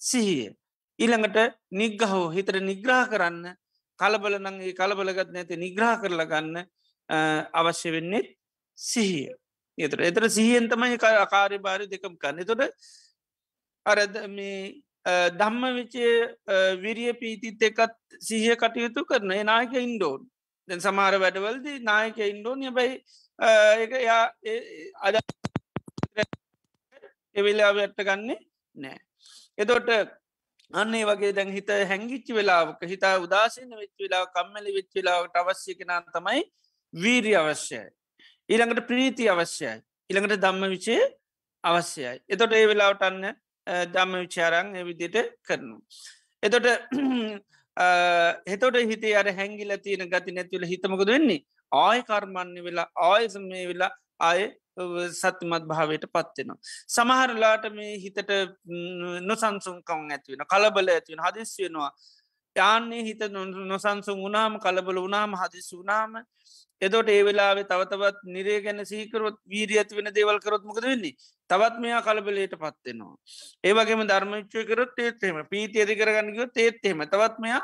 සිහිය. 0.00 0.50
ඊළඟට 0.98 1.38
නිග්ගහෝ 1.72 2.26
හිතර 2.30 2.60
නිග්‍රහ 2.60 3.04
කරන්න 3.10 3.56
කලබල 3.98 4.36
නංගේ 4.38 4.74
කලබලගත් 4.74 5.30
නැති 5.32 5.56
නිග්‍රහ 5.56 5.94
කරලා 6.00 6.26
ගන්න 6.26 6.56
අවශ්‍ය 7.52 7.90
වෙන්නේ 7.92 8.36
සිහිය. 8.78 9.32
එතට 9.78 10.00
එතර 10.00 10.28
සිහියෙන් 10.30 10.68
තමයි 10.68 10.98
අකාරය 11.16 11.58
භාරය 11.58 11.86
දෙකම් 11.86 12.14
කන්න 12.16 12.46
තොට 12.46 12.62
අරද 13.86 14.14
මේ 14.28 14.58
දම්ම 15.32 15.64
විචය 15.74 16.06
විරිය 16.80 17.12
පීතිත් 17.14 17.62
එකත් 17.62 17.96
සිහිය 18.20 18.56
කටයුතු 18.56 19.04
කරන 19.04 19.34
නායක 19.44 19.74
ඉන්ඩෝන් 19.78 20.22
දැන් 20.68 20.80
සමාර 20.80 21.18
වැඩවල්ද 21.18 21.66
නායක 21.82 22.18
ඉන්ඩෝන් 22.24 22.68
බයි 22.74 22.92
එක 23.78 23.92
යා 24.00 24.24
අද 25.02 25.16
එවෙලාව 27.36 27.76
ඇට්ට 27.78 28.00
ගන්නේ 28.00 28.38
නෑ. 28.76 28.98
එතොට 29.58 29.90
අන්නේ 30.70 31.04
වගේ 31.04 31.32
දැන් 31.32 31.52
හිත 31.52 31.68
හැංගිච්චි 31.90 32.32
වෙලාවක 32.32 32.80
හිතා 32.84 33.18
උදාසීන 33.18 33.70
වෙච් 33.72 33.92
වෙලා 34.00 34.24
කම්මලි 34.28 34.74
වෙච් 34.74 34.88
වෙලාවට 34.94 35.36
අවශ්‍ය 35.36 35.74
කෙනා 35.74 36.00
තමයි 36.08 36.42
වීරී 36.94 37.36
අවශ්‍යයි. 37.36 37.90
ඊළඟට 38.48 38.86
ප්‍රීති 38.88 39.28
අවශ්‍යයි. 39.28 39.74
ඉළඟට 40.10 40.42
දම්ම 40.44 40.64
විචය 40.74 40.96
අවශ්‍යයි. 41.64 42.12
එතොට 42.28 42.52
ඒ 42.52 42.66
වෙලාවට 42.70 43.06
අන්න 43.08 43.22
දම්ම 43.94 44.14
විචාරං 44.24 44.76
එවිදිට 44.76 45.16
කරනු. 45.42 45.76
එතොට 46.42 46.66
හෙතොට 48.46 48.76
හිතේ 48.90 49.14
අර 49.16 49.28
හැංගිල 49.38 49.76
තියෙන 49.84 50.10
ගති 50.10 50.32
නැතිවල 50.32 50.66
හිතමකද 50.72 51.08
වෙන්නේ 51.08 51.40
ආය 51.72 52.02
කර්මන්න 52.02 52.60
වෙලා 52.66 52.88
ආයස 53.10 53.36
මේ 53.46 53.64
වෙලා 53.70 53.92
ආය 54.20 54.42
සත්‍යමත් 55.12 55.64
භාවයට 55.70 56.04
පත්වෙනවා. 56.14 56.58
සමහරලාට 56.88 57.64
මේ 57.72 57.94
හිතට 58.04 58.30
නොසන්සුන්කං 59.30 60.12
ඇතිවෙන 60.16 60.46
කලබල 60.52 60.92
ඇතිවෙන 60.94 61.24
හදිස් 61.26 61.56
වෙනවා. 61.62 61.90
යාන්නේ 62.56 63.02
හිත 63.02 63.22
නොසන්සුන් 63.66 64.20
වනාම 64.20 64.58
කලබල 64.60 65.00
වනාම 65.00 65.34
හදිස් 65.34 65.68
වනාම 65.72 66.22
එදොට 66.82 67.08
ඒ 67.08 67.22
වෙලාවේ 67.24 67.64
තවතවත් 67.64 68.18
නිරේ 68.26 68.60
ගැන 68.60 68.84
සීකරොත් 68.84 69.38
වීරිය 69.46 69.78
ඇති 69.78 69.96
වෙන 69.96 70.10
දේවල් 70.14 70.38
කරොත්මකද 70.38 70.84
වෙන්නේ 70.84 71.14
තවත් 71.50 71.78
මෙයා 71.78 72.02
කලබලයට 72.02 72.54
පත්වෙනවා. 72.54 73.16
ඒවගේම 73.64 74.02
ධර්මච්චය 74.04 74.64
කරොත් 74.64 74.98
ඒත්හෙම 74.98 75.40
පීති 75.46 75.80
ඇති 75.80 75.96
කරගන්නගව 75.96 76.50
තේත්තෙම 76.52 77.04
තවත් 77.06 77.38
මෙයා 77.38 77.62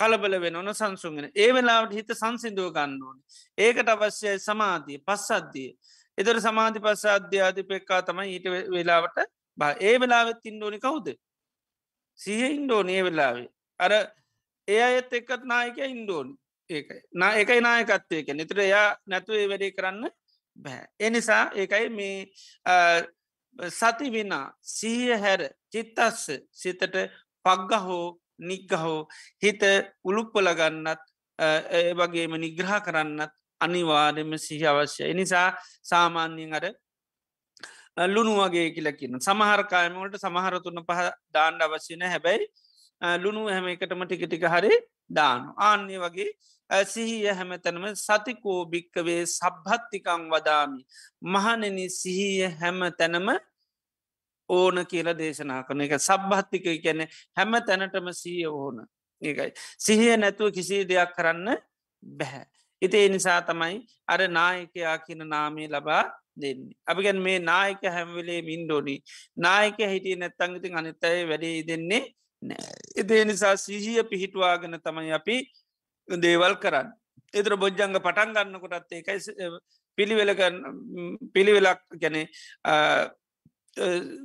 කලබල 0.00 0.40
වෙන 0.40 0.56
ඕන 0.56 0.72
සංසුන්ගෙන 0.74 1.30
ඒ 1.34 1.50
වෙලාවට 1.52 1.92
හිත 1.92 2.10
සංසිදුව 2.14 2.72
ගන්න 2.72 3.02
ඕන. 3.02 3.18
ඒකට 3.58 3.88
අවශ්‍යයි 3.88 4.38
සමාධිය 4.40 4.98
පස්සද්ධිය. 5.00 5.70
එතර 6.18 6.40
සමාධි 6.40 6.80
පස්ස 6.80 7.04
අධ්‍යාධි 7.08 7.62
පෙක්කා 7.64 8.00
තමයි 8.02 8.32
ඊට 8.32 8.46
වෙලාවට 8.70 9.18
බා 9.58 9.72
ඒ 9.80 9.96
වෙලාවෙත් 10.00 10.44
ඉන්ඩෝනි 10.44 10.78
කවුද. 10.78 11.12
සිහ 12.18 12.42
ඉන්ඩෝන 12.48 12.88
ඒ 12.88 13.02
වෙලාවේ. 13.04 13.48
අර 13.80 13.92
ඒ 14.68 14.80
අයත් 14.82 15.12
එක්කත් 15.12 15.42
නායක 15.44 15.78
ඉන්ඩෝනි. 15.78 16.34
ඒකයි. 16.70 17.00
නා 17.14 17.32
එකයි 17.42 17.60
නායකත්වයක 17.60 18.28
නිතර 18.34 18.58
එයා 18.60 18.88
නැතුවේ 19.06 19.48
වැඩේ 19.50 19.76
කරන්න 19.76 20.10
බැහැ. 20.56 20.86
එනිසා 21.00 21.44
ඒකයි 21.54 21.88
මේ 21.98 22.18
සති 23.78 24.12
විනා 24.12 24.46
සීය 24.76 25.18
හැර 25.24 25.42
චිත්තස්ස 25.72 26.24
සිතට 26.62 26.96
පග්ග 27.44 27.82
හෝ 27.86 28.06
නිග්ග 28.50 28.72
හෝ 28.84 29.00
හිත 29.42 29.62
උළුප්පල 30.04 30.48
ගන්නත් 30.60 31.02
වගේම 32.00 32.34
නිග්‍රහ 32.44 32.74
කරන්නත් 32.86 33.32
අනිවාර්යම 33.60 34.32
සිහි 34.38 34.66
අවශ්‍ය. 34.66 35.02
එනිසා 35.12 35.48
සාමාන්‍යයෙන් 35.82 36.54
අර 36.58 36.66
ලුණු 38.14 38.34
වගේ 38.40 38.68
කියලකින්න 38.76 39.20
සමහරකායමට 39.26 40.16
සමහරතුන්න 40.24 40.82
පහ 40.88 41.00
දාණ්ඩ 41.34 41.62
අවශ්‍යන 41.66 42.02
හැබැයි 42.04 42.50
ලුණු 43.00 43.48
හැම 43.48 43.66
එකටම 43.68 44.04
ටිකටික 44.04 44.44
හරි 44.44 44.74
දානු. 45.10 45.52
ආන්නේ 45.58 45.98
වගේ 45.98 46.30
සිහිය 46.84 47.26
හැමතැනම 47.30 47.84
සතිකෝ 47.96 48.60
භික්කවේ 48.66 49.22
සබ්හත්තිකං 49.28 50.30
වදාමි. 50.30 50.80
මහනෙන 51.24 51.78
සිහිය 51.90 52.48
හැම 52.60 52.80
තැනම 52.98 53.28
ඕන 54.48 54.86
කියල 54.86 55.08
දේශනා 55.18 55.62
කන 55.64 55.80
එක 55.80 55.94
සබ්භත්තික 55.98 56.64
කියැන 56.64 57.06
හැම 57.36 57.52
තැනටම 57.66 58.10
සීය 58.12 58.46
ඕන 58.48 58.86
ඒකයි. 59.22 59.52
සිහිය 59.78 60.16
නැතුව 60.16 60.52
කිසි 60.52 60.84
දෙයක් 60.84 61.14
කරන්න 61.16 61.56
බැහැ. 62.02 62.44
ඉති 62.82 62.98
එනිසා 62.98 63.40
තමයි 63.42 63.82
අර 64.08 64.20
නායකයා 64.28 64.98
කියන 64.98 65.22
නාමේ 65.28 65.68
ලබා 65.68 66.04
දෙන්නේ. 66.36 66.76
අපිගැන් 66.86 67.20
මේ 67.22 67.38
නායක 67.40 67.82
හැම්වෙලේ 67.96 68.40
මින්ඩෝනි 68.42 68.96
නායක 69.36 69.78
හිටිය 69.92 70.16
නැත්තංගතින් 70.16 70.78
අනිත්තය 70.78 71.26
වැඩේ 71.30 71.66
දෙන්නේ 71.68 72.00
නෑ. 72.00 72.14
එදේ 72.96 73.24
නිසා 73.24 73.56
සිහිය 73.56 74.02
පිහිටවාගෙන 74.04 74.78
තමයි 74.80 75.12
අපි 75.12 75.36
දේවල් 76.08 76.56
කරන්න. 76.56 76.92
එතර 77.34 77.56
බොජ්ජංග 77.56 77.96
පටන් 77.98 78.34
ගන්න 78.34 78.60
කොටත් 78.60 78.92
ඒකයි 78.92 79.18
පිළිවෙල 79.98 80.32
පිළිවෙලක් 81.32 81.80
ගැන 81.96 82.16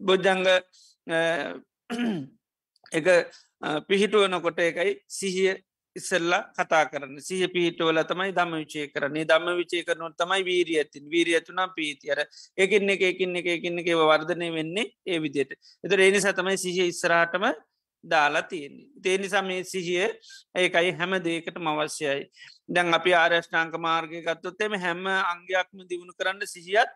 බොජ්ජංග 0.01 0.45
එක 2.91 3.07
පිහිටුවනකොට 3.87 4.59
එකයි 4.59 4.93
සිහිය 5.09 5.55
ඉස්සල්ලා 5.95 6.51
කතා 6.55 6.85
කරන්න. 6.85 7.19
සිහ 7.19 7.47
පිහිටවල 7.47 8.03
තමයි 8.03 8.31
දම 8.31 8.53
විචය 8.59 8.87
කරන්නේ. 8.87 9.25
දම්ම 9.25 9.57
විචය 9.57 9.83
කරනුව 9.83 10.15
තමයි 10.15 10.43
වීරිය 10.43 10.77
ඇතින් 10.79 11.09
වීරිය 11.09 11.35
ඇතුනා 11.35 11.67
පීතියර 11.75 12.19
එකන්න 12.57 12.89
එක 12.89 13.01
එකන්න 13.01 13.35
එක 13.35 13.47
එකන්න 13.57 13.81
එක 13.81 13.89
වර්ධනය 14.03 14.47
වෙන්නේ 14.51 14.91
ඒ 15.05 15.19
විදියට 15.19 15.51
එතර 15.83 15.99
ඒනිසා 15.99 16.33
තමයි 16.33 16.57
සිහිය 16.57 16.87
ඉස්සරාටම 16.87 17.51
දාලා 18.03 18.41
තියෙන්නේ. 18.43 18.87
තේනිසා 19.03 19.41
මේ 19.41 19.63
සිහිය 19.63 20.09
ඒකයි 20.55 20.91
හැම 20.93 21.13
දේකට 21.23 21.57
මවශ්‍යයයි 21.57 22.25
දැන් 22.69 22.93
අපි 22.93 23.13
ආරෂ්ඨාංක 23.13 23.77
මාර්ගය 23.77 24.21
ගත්තොත් 24.21 24.61
එම 24.61 24.73
හැම 24.75 25.05
අංගයක්ම 25.05 25.85
දියුණු 25.89 26.13
කරන්න 26.13 26.47
සිහියත් 26.47 26.91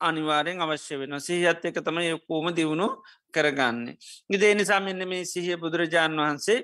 අනිවාරයෙන් 0.00 0.60
අවශ්‍ය 0.60 0.98
වෙන 0.98 1.20
සිහියත් 1.20 1.64
එක 1.64 1.80
තම 1.80 1.98
යොකෝම 2.02 2.46
දියුණු 2.56 2.88
කරගන්නේ. 3.32 3.96
ඉදේ 4.30 4.54
නිසා 4.54 4.80
මෙන්න 4.80 5.08
මේ 5.08 5.24
සිහිය 5.24 5.56
බුදුරජාණන් 5.56 6.20
වහන්සේ 6.20 6.60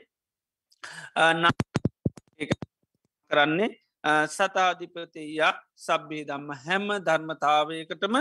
කරන්නේ 3.30 3.70
සතාධිපතයා 4.28 5.52
සබ්බේ 5.76 6.24
දම්ම 6.24 6.50
හැම 6.64 6.86
ධර්මතාවයකටම 7.06 8.16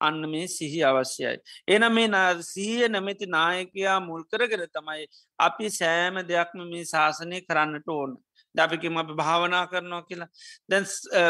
අන්න 0.00 0.20
මේ 0.26 0.46
සිහි 0.48 0.80
අවශ්‍යයි. 0.82 1.36
එන 1.68 1.92
මේ 1.92 2.08
සීය 2.42 2.88
නැමැති 2.88 3.26
නායකයා 3.28 3.98
මුල්කරගෙන 4.00 4.64
තමයි 4.68 5.06
අපි 5.38 5.70
සෑම 5.70 6.22
දෙයක්ම 6.24 6.64
මේ 6.64 6.84
ශාසනය 6.84 7.40
කරන්නට 7.42 7.88
ඕන. 7.88 8.16
දපිකිම 8.54 8.96
අපි 8.96 9.12
භාවනා 9.14 9.66
කරනවා 9.66 10.02
කියලා 10.02 10.30
දැන් 10.68 10.84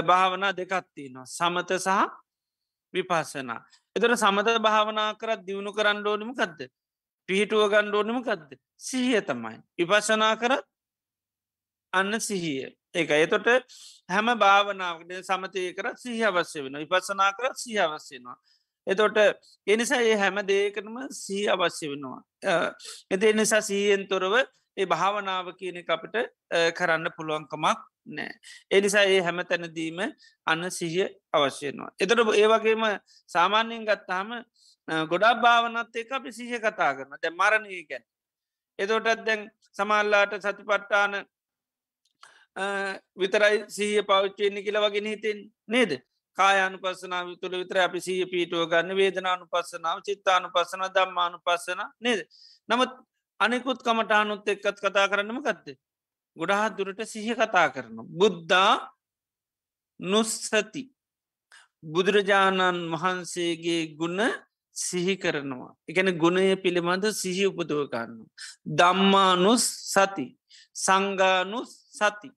භාවනා 0.04 0.52
දෙකත්තිනවා. 0.52 1.26
සමත 1.28 1.70
සහ 1.78 1.90
විපස්සනා. 2.94 3.60
එතට 3.96 4.16
සමත 4.16 4.58
භාවනා 4.60 5.10
කරත් 5.14 5.46
දියුණු 5.46 5.72
කරන්න 5.72 6.06
ඕනිම 6.06 6.32
කක්ද. 6.34 6.70
පිහිටුව 7.28 7.68
ගණ්ඩෝනිම 7.68 8.22
කක්ද. 8.22 8.58
සිහිය 8.78 9.20
තමයි. 9.22 9.58
විපශනා 9.78 10.34
කරත් 10.36 10.64
අන්න 11.92 12.20
සිහිය. 12.20 12.70
ඒක 12.94 13.10
එතොට 13.12 13.48
හැම 14.08 14.28
භාවනාවට 14.36 15.12
සමතය 15.22 15.64
කරත් 15.72 15.98
සිහ 15.98 16.20
අවශ්‍ය 16.22 16.62
වෙන 16.64 16.78
විපසනා 16.82 17.32
කරත් 17.32 17.56
සිහ 17.56 17.78
අවශ්‍යනවා. 17.78 18.36
එතොට 18.86 19.18
එනිසා 19.66 20.02
ඒ 20.02 20.16
හැම 20.16 20.38
දේකටම 20.50 20.96
සී 21.22 21.48
අවශ්‍ය 21.48 21.90
වෙනවා. 21.92 22.20
එති 23.10 23.32
නිසා 23.32 23.60
සීයෙන් 23.60 24.06
තොරව 24.08 24.34
ඒ 24.76 24.86
භාවනාව 24.86 25.46
කියන 25.60 25.78
අපිට 25.88 26.16
කරන්න 26.78 27.10
පුළුවන්කමක් 27.16 27.80
නෑ. 28.08 28.32
එනිසා 28.70 29.04
ඒ 29.04 29.20
හැම 29.20 29.38
තැනදීම 29.50 30.00
අන්න 30.46 30.70
සිහිය 30.70 31.08
අවශ්‍යයනවා. 31.32 31.90
එතට 32.00 32.18
ඒවගේම 32.34 32.84
සාමාන්‍යයෙන් 33.30 33.86
ගත්තාම 33.88 34.30
ගොඩා 35.10 35.34
භාවනත් 35.36 35.96
එක 35.96 36.12
අපි 36.12 36.32
සිහ 36.32 36.52
කතා 36.58 36.92
කරන 36.96 37.16
දැ 37.22 37.32
මරණය 37.32 37.80
ගැන්. 37.88 38.04
එතෝටත් 38.78 39.24
දැන් 39.26 39.50
සමල්ලාට 39.72 40.36
සතිපට්ටාන 40.38 41.24
විතරයි 43.16 43.64
සීය 43.68 44.02
පෞච්චයන්නේ 44.02 44.62
කියල 44.62 44.78
වගෙන 44.84 45.08
හිතෙන් 45.12 45.40
නේද 45.68 45.92
කායනු 46.38 46.78
පස්සනාව 46.78 47.28
තුළ 47.40 47.54
විතර 47.54 47.78
අපි 47.78 48.00
සීය 48.00 48.26
පීටුව 48.26 48.64
ගන්න. 48.66 48.90
වේදනානු 48.94 49.44
පස්සනාව 49.46 49.98
චිත්තානු 50.02 50.48
පසන 50.50 50.82
දම්මානු 50.90 51.38
පස්සන 51.40 51.80
නේද? 52.00 52.20
නමුත් 52.68 52.92
අනෙකුත් 53.40 53.80
කමටානුත් 53.80 54.48
එක්කත් 54.48 54.78
කතා 54.78 55.06
කරන්නම 55.08 55.40
ගත්ත 55.42 55.76
ගොඩහත් 56.36 56.76
දුරට 56.76 57.00
සිහ 57.04 57.28
කතා 57.34 57.68
කරන 57.68 57.96
බුද්ධා 58.12 58.74
නුස්සති. 60.00 60.82
බුදුරජාණන් 61.82 62.90
වහන්සේගේ 62.92 63.82
ගුණ 63.96 64.20
සිහි 64.76 65.14
කරනවා. 65.16 65.72
එකන 65.88 66.08
ගුණය 66.14 66.46
පිළිබඳ 66.56 67.04
සිහි 67.12 67.44
උපදුව 67.46 67.80
ගන්න 67.88 68.20
දම්මානුස් 68.70 69.64
සති 69.86 70.26
සංගානුස් 70.76 71.70
සති 71.90 72.28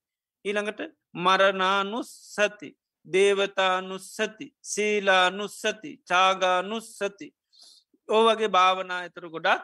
ඊළඟට 0.45 0.79
මරනානුස් 1.15 2.09
සති 2.27 2.69
දේවතානුස්සති 3.11 4.47
සීලානුස්සති 4.63 5.91
චාගානුස්සති 6.03 7.27
ඕ 8.09 8.23
වගේ 8.27 8.49
භාවනා 8.49 8.99
ඇතුර 8.99 9.29
ගොඩක් 9.29 9.63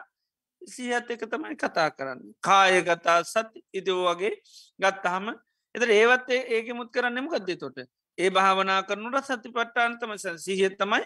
සිහත් 0.62 1.10
එක 1.10 1.22
තමයි 1.24 1.56
කතා 1.56 1.90
කරන්න. 1.90 2.20
කායගතා 2.40 3.20
සති 3.24 3.60
ඉදෝ 3.72 4.02
වගේ 4.06 4.34
ගත්තහම 4.78 5.26
එතර 5.74 5.90
ඒවත් 5.90 6.28
ඒක 6.30 6.68
මුත් 6.74 6.90
කරන්නෙම 6.90 7.28
කද්දේ 7.28 7.56
තොට 7.56 7.78
ඒ 8.18 8.30
භාවනා 8.30 8.80
කරනුට 8.82 9.24
සති 9.24 9.48
පට්ටාන්තම 9.48 10.16
සිහිය 10.38 10.70
තමයි 10.72 11.04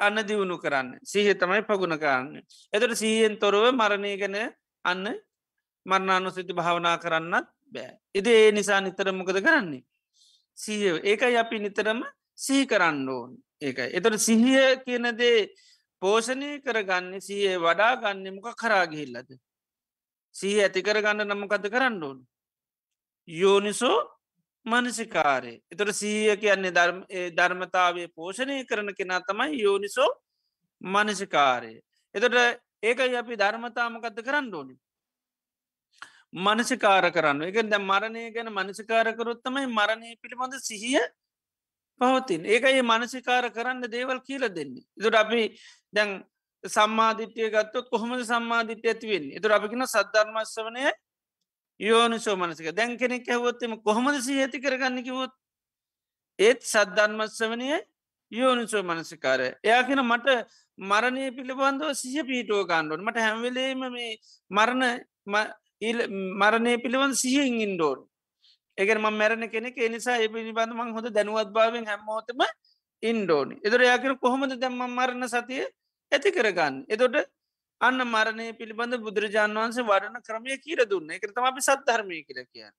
අන්න 0.00 0.18
දියුණු 0.20 0.58
කරන්න. 0.58 0.98
සිහිය 1.02 1.34
තමයි 1.34 1.62
පගුණ 1.62 1.96
කරන්න. 1.96 2.42
එතට 2.72 2.94
සීහෙන් 2.94 3.38
තොරව 3.38 3.70
මරණය 3.72 4.16
ගැන 4.16 4.36
අන්න 4.84 5.04
මරණානුසිති 5.86 6.52
භාවනා 6.52 6.98
කරන්නත් 6.98 7.46
බෑ. 7.72 7.92
එද 8.14 8.26
ඒ 8.26 8.52
නිසා 8.52 8.80
නිතර 8.80 9.12
මොකද 9.12 9.38
කරන්නේ? 9.38 9.84
සිහිය 10.58 11.00
ඒකයි 11.04 11.36
අපි 11.36 11.58
නිතරම 11.58 12.00
සිහි 12.36 12.66
කරන්න 12.66 13.08
ඕන්. 13.08 13.30
ඒකයි. 13.60 13.88
එතට 13.92 14.18
සිහිය 14.18 14.82
කියනදේ 14.84 15.48
පෝෂණය 16.02 16.50
කරගන්න 16.60 17.20
සිය 17.20 17.58
වඩා 17.58 17.96
ගන්න 17.96 18.34
මොක 18.34 18.48
කරාගිහිල්ලද 18.56 19.30
සිහ 20.34 20.56
ඇති 20.60 20.80
කරගන්න 20.82 21.26
නමකද 21.26 21.70
කරන්න 21.70 22.02
ඕන්? 22.02 22.18
යෝනිසෝ 23.28 23.98
මනසිකාරය. 24.66 25.54
එතට 25.70 25.92
සීය 25.92 26.36
කියන්නේ 26.36 26.72
ධර්මතාවය 27.30 28.08
පෝෂණය 28.08 28.64
කරන 28.64 28.94
කෙනා 28.94 29.20
තමයි 29.20 29.62
යෝනිසෝ 29.62 30.10
මනසිකාරය. 30.80 31.74
එතට 32.14 32.36
ඒකයි 32.82 33.16
අපි 33.16 33.36
ධර්මතාමකත්ත 33.36 34.18
කරන්න 34.24 34.54
ඕනිි? 34.54 34.78
මනසිකාර 36.34 37.10
කරන්න. 37.12 37.42
එක 37.42 37.56
දැ 37.70 37.78
මරණය 37.80 38.32
ගැන 38.34 38.50
මනසිකාරකරොත්තමයි 38.50 39.66
මරණය 39.68 40.16
පිළිබඳ 40.20 40.54
සිහිය 40.60 40.98
පවතින් 42.00 42.42
ඒකයි 42.46 42.82
මනසිකාර 42.82 43.50
කරන්න 43.50 43.86
දේවල් 43.88 44.20
කියල 44.20 44.48
දෙන්නේ. 44.50 44.84
දුට 44.96 45.14
අපි 45.14 45.42
දැන් 45.92 46.24
සම්මාධිට්‍යය 46.64 47.50
ගත්තොත් 47.50 47.88
කොහොමද 47.88 48.24
සම්මාධිට්‍ය 48.24 48.88
ඇතිවෙන් 48.88 49.30
එතුර 49.38 49.52
අපිකින 49.52 49.86
සද්ධර්මස්ස 49.86 50.56
වනය 50.58 50.90
යෝනිසෝ 51.80 52.36
මනසික. 52.36 52.72
දැන් 52.72 52.98
කෙනෙක් 52.98 53.28
ඇහවොත්තම 53.28 53.78
කොහොමද 53.80 54.20
සි 54.20 54.40
ඇති 54.40 54.60
කරගන්න 54.60 55.02
කිවොත් 55.02 55.32
ඒත් 56.38 56.62
සද්ධර්මස්ස 56.64 57.40
වනය 57.42 57.68
යෝනිසෝ 58.32 58.82
මනසිකාරය. 58.82 59.48
එයා 59.62 59.82
කෙන 59.84 60.02
මට 60.02 60.28
මරණය 60.78 61.30
පිළිබඳව 61.30 61.94
සිහ 61.94 62.22
පීටුව 62.24 62.66
ගණ්ඩුවන් 62.66 63.04
මට 63.06 63.18
හැම්වෙලේම 63.18 63.82
මේ 63.92 64.16
මරණ 64.50 64.82
මරණය 66.40 66.74
පිළිබඳ 66.78 67.14
සිහින් 67.14 67.60
ඉන්ඩෝන් 67.60 68.00
ඒකන 68.78 68.98
ම 68.98 69.08
මැරණ 69.12 69.48
කෙනෙක් 69.50 69.76
නිසා 69.90 70.18
ඒ 70.18 70.28
පිළිබඳ 70.28 70.72
මං 70.72 70.92
හොඳ 70.92 71.08
දැනුවත් 71.10 71.50
භාවෙන් 71.50 71.86
හැමෝතම 71.86 72.42
ඉන්ඩෝනි 73.02 73.56
එදර 73.62 73.80
යාකර 73.82 74.12
කොහොමද 74.16 74.54
දැම්ම 74.56 74.84
මරණ 74.90 75.28
සතිය 75.28 75.64
ඇති 76.12 76.30
කරගන්න? 76.30 76.84
එතොට 76.88 77.16
අන්න 77.80 78.00
මරණය 78.04 78.46
පිළිබඳ 78.58 78.98
බුදුරජාන් 78.98 79.56
වන්සේ 79.56 79.88
වඩන 79.90 80.22
ක්‍රමය 80.22 80.58
කියර 80.58 80.84
දුන්න. 80.86 81.10
එකතම 81.10 81.44
අපි 81.44 81.60
සත්ධර්මය 81.60 82.20
කියර 82.22 82.46
කියන්න. 82.46 82.74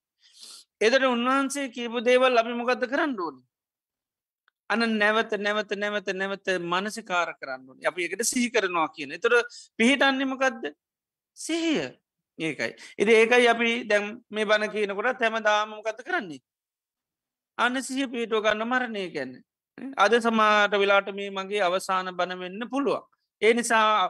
එදට 0.82 1.06
උන්වහන්සේ 1.06 1.68
කීපු 1.70 2.02
දේවල් 2.02 2.38
අපි 2.38 2.54
මොකද 2.54 2.86
කරන්න 2.86 3.20
ඕනි? 3.20 3.42
අන 4.70 4.82
නැවත 5.00 5.36
නැවත 5.38 5.72
නැවත 5.76 6.08
නැවත 6.14 6.48
මනසිකාර 6.64 7.36
කරන්න 7.40 7.86
අපි 7.86 8.08
එකට 8.08 8.24
සිහි 8.24 8.50
කරනවා 8.50 8.90
කියන. 8.90 9.20
තුර 9.20 9.36
පිහිටන්නමකක්ද 9.78 10.74
සිහිය. 11.38 11.92
ඒකයි. 12.40 12.72
එති 12.98 13.12
ඒකයි 13.14 13.48
අපි 13.48 13.72
දැම් 13.86 14.06
මේ 14.30 14.46
බණ 14.46 14.72
කියනකොට 14.72 15.20
තැමදාමකත 15.20 16.02
කරන්නේ? 16.02 16.42
අන්න 17.58 17.82
සිහ 17.82 18.08
පිහිටුව 18.08 18.44
ගන්න 18.44 18.64
මරණය 18.66 19.04
ගැන්න 19.10 19.34
අද 19.98 20.14
සමාට 20.20 20.74
වෙලාට 20.74 21.10
මේ 21.14 21.30
මගේ 21.32 21.62
අවසාන 21.62 22.12
බණ 22.12 22.40
වෙන්න 22.40 22.70
පුළුවන්. 22.70 23.04
ඒ 23.42 23.54
නිසා 23.54 24.10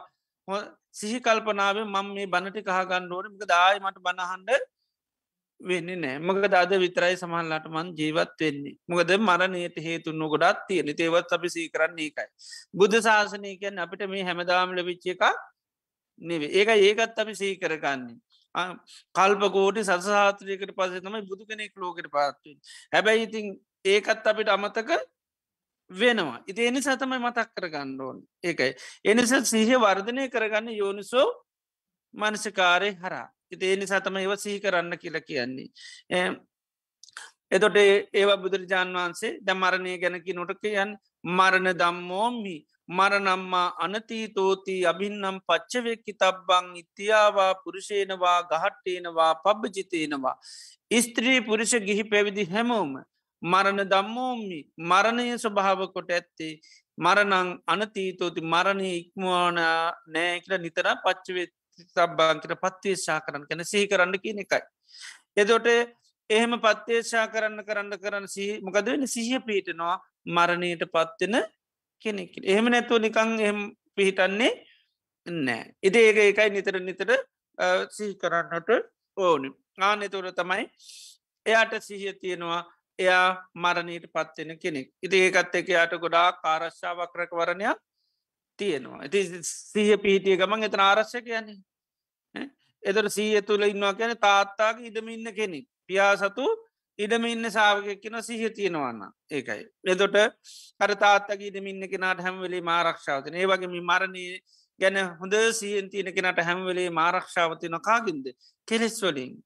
සිහි 0.92 1.18
කල්පනාව 1.20 1.78
මං 1.84 2.08
මේ 2.14 2.26
බණටි 2.26 2.62
කහගන්නඩෝන 2.62 3.26
මක 3.30 3.44
දායි 3.46 3.80
මට 3.80 3.98
බණහන්ඩ 3.98 4.50
වෙන්නේ 5.60 5.96
නෑ. 5.96 6.18
මක 6.18 6.54
අද 6.54 6.72
විතරයි 6.76 7.16
සමහල්ලාට 7.16 7.66
මන් 7.66 7.88
ජීවත් 7.98 8.40
වෙන්නේ. 8.40 8.76
මොකද 8.88 9.10
මරණයට 9.20 9.76
හේතුන්න 9.78 10.22
ගොඩත් 10.28 10.62
තියෙන 10.68 10.92
ඒවත් 10.96 11.32
අපි 11.32 11.48
සී 11.48 11.68
කරන්නේ 11.68 12.08
එකයි 12.10 12.28
බුද්ධ 12.74 12.98
ශාසනයකැන් 13.00 13.78
අපිට 13.78 14.08
මේ 14.08 14.24
හැමදාම 14.24 14.74
ලවිච්ච 14.78 15.06
එක 15.14 15.22
නෙවේ 16.20 16.50
ඒක 16.52 16.68
ඒකත් 16.70 17.18
අපි 17.18 17.34
සී 17.34 17.56
කරගන්නේ. 17.56 18.16
කල්පකෝටි 19.14 19.84
සසාත්‍රයකට 19.84 20.72
පසේ 20.72 21.00
තමයි 21.00 21.22
බුදු 21.22 21.44
කෙනෙක් 21.46 21.76
ලෝකට 21.76 22.08
පාත්වෙන් 22.10 22.58
හැබැයි 22.92 23.22
ඉතින් 23.22 23.46
ඒකත් 23.86 24.26
අපිට 24.26 24.48
අමතක 24.48 24.90
වෙනවා. 25.90 26.42
ඉති 26.46 26.66
එනි 26.66 26.82
සතමයි 26.82 27.18
මතක් 27.18 27.48
කරගන්න 27.54 28.00
ඕන්. 28.00 28.18
ඒකයි. 28.42 28.72
එනිස 29.04 29.32
සිහ 29.44 29.70
වර්ධනය 29.76 30.28
කරගන්න 30.28 30.68
යෝනිසෝ 30.74 31.28
මනසිකාරය 32.14 32.90
හරා 32.94 33.28
ඉති 33.50 33.72
එනි 33.72 33.86
සතම 33.86 34.16
ඒව 34.16 34.36
සිහි 34.36 34.60
කරන්න 34.60 34.98
කියල 34.98 35.20
කියන්නේ. 35.20 35.68
එතොට 37.48 37.76
ඒවා 37.78 38.36
බුදුරජාන් 38.36 38.90
වහන්සේ 38.90 39.38
ද 39.40 39.54
මරණය 39.54 39.98
ගැනකි 39.98 40.32
නොට 40.32 40.52
කියන් 40.58 40.96
මරණ 41.28 41.68
දම්මෝම්හි 41.74 42.56
මරනම්මා 42.88 43.66
අනතීතෝති 43.78 44.76
අභින්නම් 44.86 45.38
පච්චවෙක්කි 45.48 46.12
තබ්බං 46.14 46.66
ඉතියාවා 46.76 47.52
පුරුෂේනවා 47.56 48.38
ගහට්ටේනවා 48.44 49.32
පබ්ජිතේනවා. 49.36 50.36
ස්ත්‍රී 51.00 51.40
පුරුෂ 51.40 51.74
ගිහි 51.88 52.04
පැවිදි 52.04 52.44
හැමෝම 52.46 52.94
මරණ 53.42 53.82
දම්මෝම්මි 53.86 54.60
මරණය 54.84 55.26
ස්වභාව 55.36 55.82
කොට 55.94 56.10
ඇත්තේ 56.10 56.52
මරනං 56.98 57.52
අනතීතෝති 57.66 58.40
මරණය 58.44 58.90
ඉක්මවාන 58.94 59.60
නෑකල 60.14 60.58
නිතර 60.58 60.88
පච්චවෙත් 61.04 61.52
සබ්බාන්කට 61.84 62.56
පත්වේශා 62.64 63.20
කරන්න 63.20 63.46
කැන 63.48 63.64
සිහි 63.64 63.86
කරන්න 63.86 64.18
කියන 64.24 64.42
එකයි. 64.44 64.64
එදොට 65.36 65.66
එහෙම 66.30 66.52
පත්්‍යේශා 66.58 67.26
කරන්න 67.32 67.62
කරන්න 67.62 67.98
කරන්න 67.98 68.26
සිහි 68.28 68.54
මොකද 68.60 68.86
වෙන 68.86 69.06
සිහිය 69.06 69.40
පීටනවා 69.40 69.96
මරණයට 70.28 70.82
පත්වෙන 70.88 71.36
කෙනෙක්. 72.02 72.32
එහෙම 72.42 72.66
නැතුව 72.72 73.02
නිකං 73.04 73.30
එහම 73.48 73.58
පිහිටන්නේ 73.96 74.52
නෑ 75.26 75.74
ඉති 75.82 75.98
ඒක 76.08 76.18
ඒකයි 76.24 76.50
නිතර 76.56 76.80
නිතර 76.80 77.10
සිහි 77.90 78.14
කරන්නට 78.22 78.70
ඕනි. 79.16 79.50
ආනෙතුර 79.78 80.32
තමයි 80.32 80.64
එයාට 81.46 81.74
සිහිය 81.88 82.14
තියෙනවා 82.22 82.62
එයා 82.98 83.28
මරණීට 83.54 84.06
පත්වෙන 84.14 84.58
කෙනෙක්. 84.58 84.88
ඉති 85.02 85.16
ඒකත් 85.24 85.54
එක 85.54 85.68
යායට 85.68 86.00
ගොඩා 86.04 86.28
කාරශ්ාවක්‍රක 86.42 87.32
වරණයක් 87.40 87.78
තියෙනවා. 88.58 89.00
ඇති 89.02 89.20
සීහ 89.42 89.96
පිහිටිය 90.04 90.36
ගමන් 90.36 90.68
එතන 90.68 90.80
ආරශ්‍ය 90.80 91.22
කියන්නේ. 91.22 91.58
එදර 92.82 93.10
සීය 93.16 93.42
තුළ 93.42 93.64
ඉන්නවා 93.68 93.94
කියන 93.98 94.16
තාත්තාගේ 94.26 94.88
ඉඩමින්න 94.90 95.34
කෙනෙක්. 95.38 95.66
පියා 95.86 96.14
සතු 96.16 96.46
ඉඩම 96.98 97.24
ඉන්න 97.26 97.50
සාාවකයක් 97.50 98.00
කියෙන 98.02 98.22
සිහ 98.22 98.42
තියෙනවන්න 98.50 99.02
ඒකයි. 99.30 99.64
එදොට 99.86 100.16
අර 100.80 100.90
තාත්තගේ 100.96 101.48
ඉඩමින්න 101.48 101.88
කෙනට 101.88 102.22
හැමවෙලේ 102.22 102.62
මාරක්ෂාවතන 102.62 103.34
ඒ 103.34 103.46
වගේ 103.46 103.82
මරණය 103.82 104.24
ගැන 104.80 104.96
හොඳ 105.20 105.34
සියෙන් 105.52 105.90
තියෙන 105.90 106.12
කෙනට 106.12 106.40
හැමවෙලේ 106.42 106.88
මාරක්ෂාවතින 106.92 107.76
කාගින්ද 107.80 108.32
කෙලෙස් 108.68 108.96
වලින්. 109.02 109.36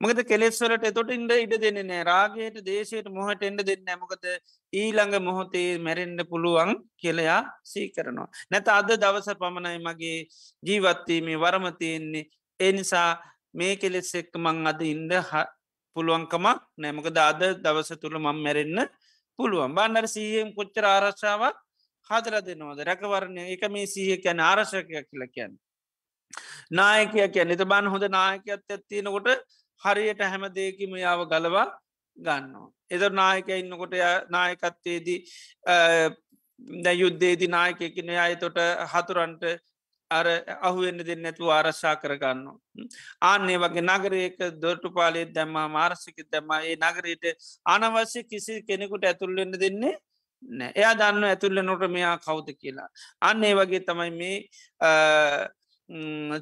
මොකද 0.00 0.18
කෙලෙස්වලට 0.28 0.84
එතොට 0.84 1.10
ඉන්ඩ 1.10 1.32
ඉඩ 1.34 1.54
දෙන්න 1.60 1.78
නෑ 1.82 2.02
රාගයට 2.04 2.56
දේශයට 2.64 3.06
මොහට 3.10 3.44
එන්ඩ 3.48 3.62
දෙන්න 3.68 3.92
ඇමකද 3.92 4.26
ඊළඟ 4.72 5.16
මොහොතේ 5.24 5.78
මැරෙන්ඩ 5.78 6.20
පුළුවන් 6.30 6.74
කෙලයා 7.02 7.40
සී 7.64 7.86
කරනවා. 7.90 8.28
නැත 8.50 8.68
අද 8.68 8.92
දවස 8.94 9.38
පමණයි 9.40 9.80
මගේ 9.80 10.18
ජීවත්වීමේ 10.62 11.40
වරමතියෙන්නේ 11.44 12.28
එනිසා 12.60 13.10
මේ 13.54 13.76
කෙලෙස් 13.76 14.12
එක්ක 14.14 14.36
මං 14.36 14.72
අද 14.72 14.82
ඉන්ඩ 14.84 15.12
පුළුවන්කමක් 15.96 16.62
නෑමක 16.82 17.08
දාද 17.18 17.42
දවස 17.64 17.90
තුළ 18.02 18.18
මං 18.18 18.42
මැරෙන්න්න 18.46 18.88
පුළුවන්. 19.38 19.74
බන්නර 19.76 20.06
සීහෙම් 20.16 20.48
කොච්චර 20.58 20.84
ආරශ්ාවක් 20.94 21.56
හදර 22.10 22.34
දෙනවාද? 22.48 22.80
රැකවරණය. 22.88 23.42
එක 23.54 23.62
මේ 23.74 23.86
සීහ 23.94 24.16
කියැන 24.22 24.40
ආරශකයක් 24.50 25.08
කියල 25.10 25.24
කියන්න. 25.34 25.52
නායකය 26.80 27.28
කියන්න. 27.34 27.54
එත 27.54 27.64
බන් 27.72 27.86
හොඳ 27.94 28.04
නායකයත් 28.18 28.62
ඇත්තිනකොට 28.74 29.28
හරියට 29.82 30.22
හැම 30.30 30.44
දෙයකිම 30.58 30.92
යාව 31.04 31.20
ගලවා 31.32 31.66
ගන්නවා. 32.16 32.68
එද 32.90 33.02
නායක 33.20 33.48
ඉන්නකොට 33.60 33.94
නායකත්තේදී 34.36 35.18
යුද්ධේදි 37.02 37.46
නායකයකින 37.56 38.10
අයතොට 38.26 38.58
හතුරන්ට 38.92 39.42
අර 40.10 40.26
අහුවෙන්න්න 40.62 41.04
දෙන්න 41.04 41.22
නැතුව 41.22 41.50
ආරශ්ා 41.50 41.96
කරගන්න. 41.96 42.46
ආන්නේ 43.22 43.58
වගේ 43.58 43.82
නගරයක 43.82 44.38
දොටු 44.60 44.90
පාලෙත් 44.90 45.32
දැම්ම 45.32 45.56
මාරසික 45.70 46.18
දැම්ම 46.30 46.50
ඒ 46.60 46.76
නගරයට 46.78 47.24
අනවශ්‍ය 47.66 48.22
කිසි 48.24 48.62
කෙනෙකුට 48.62 49.04
ඇතුල්ලෙන්න 49.04 49.54
දෙන්නේ 49.54 49.94
නෑ 50.42 50.72
එයා 50.74 50.94
දන්න 50.94 51.24
ඇතුල්ල 51.24 51.62
නොට 51.62 51.86
මෙයා 51.90 52.16
කවුද 52.18 52.48
කියලා. 52.54 52.88
අන්න 53.20 53.44
ඒ 53.44 53.54
වගේ 53.54 53.82
තමයි 53.82 54.10
මේ 54.12 54.36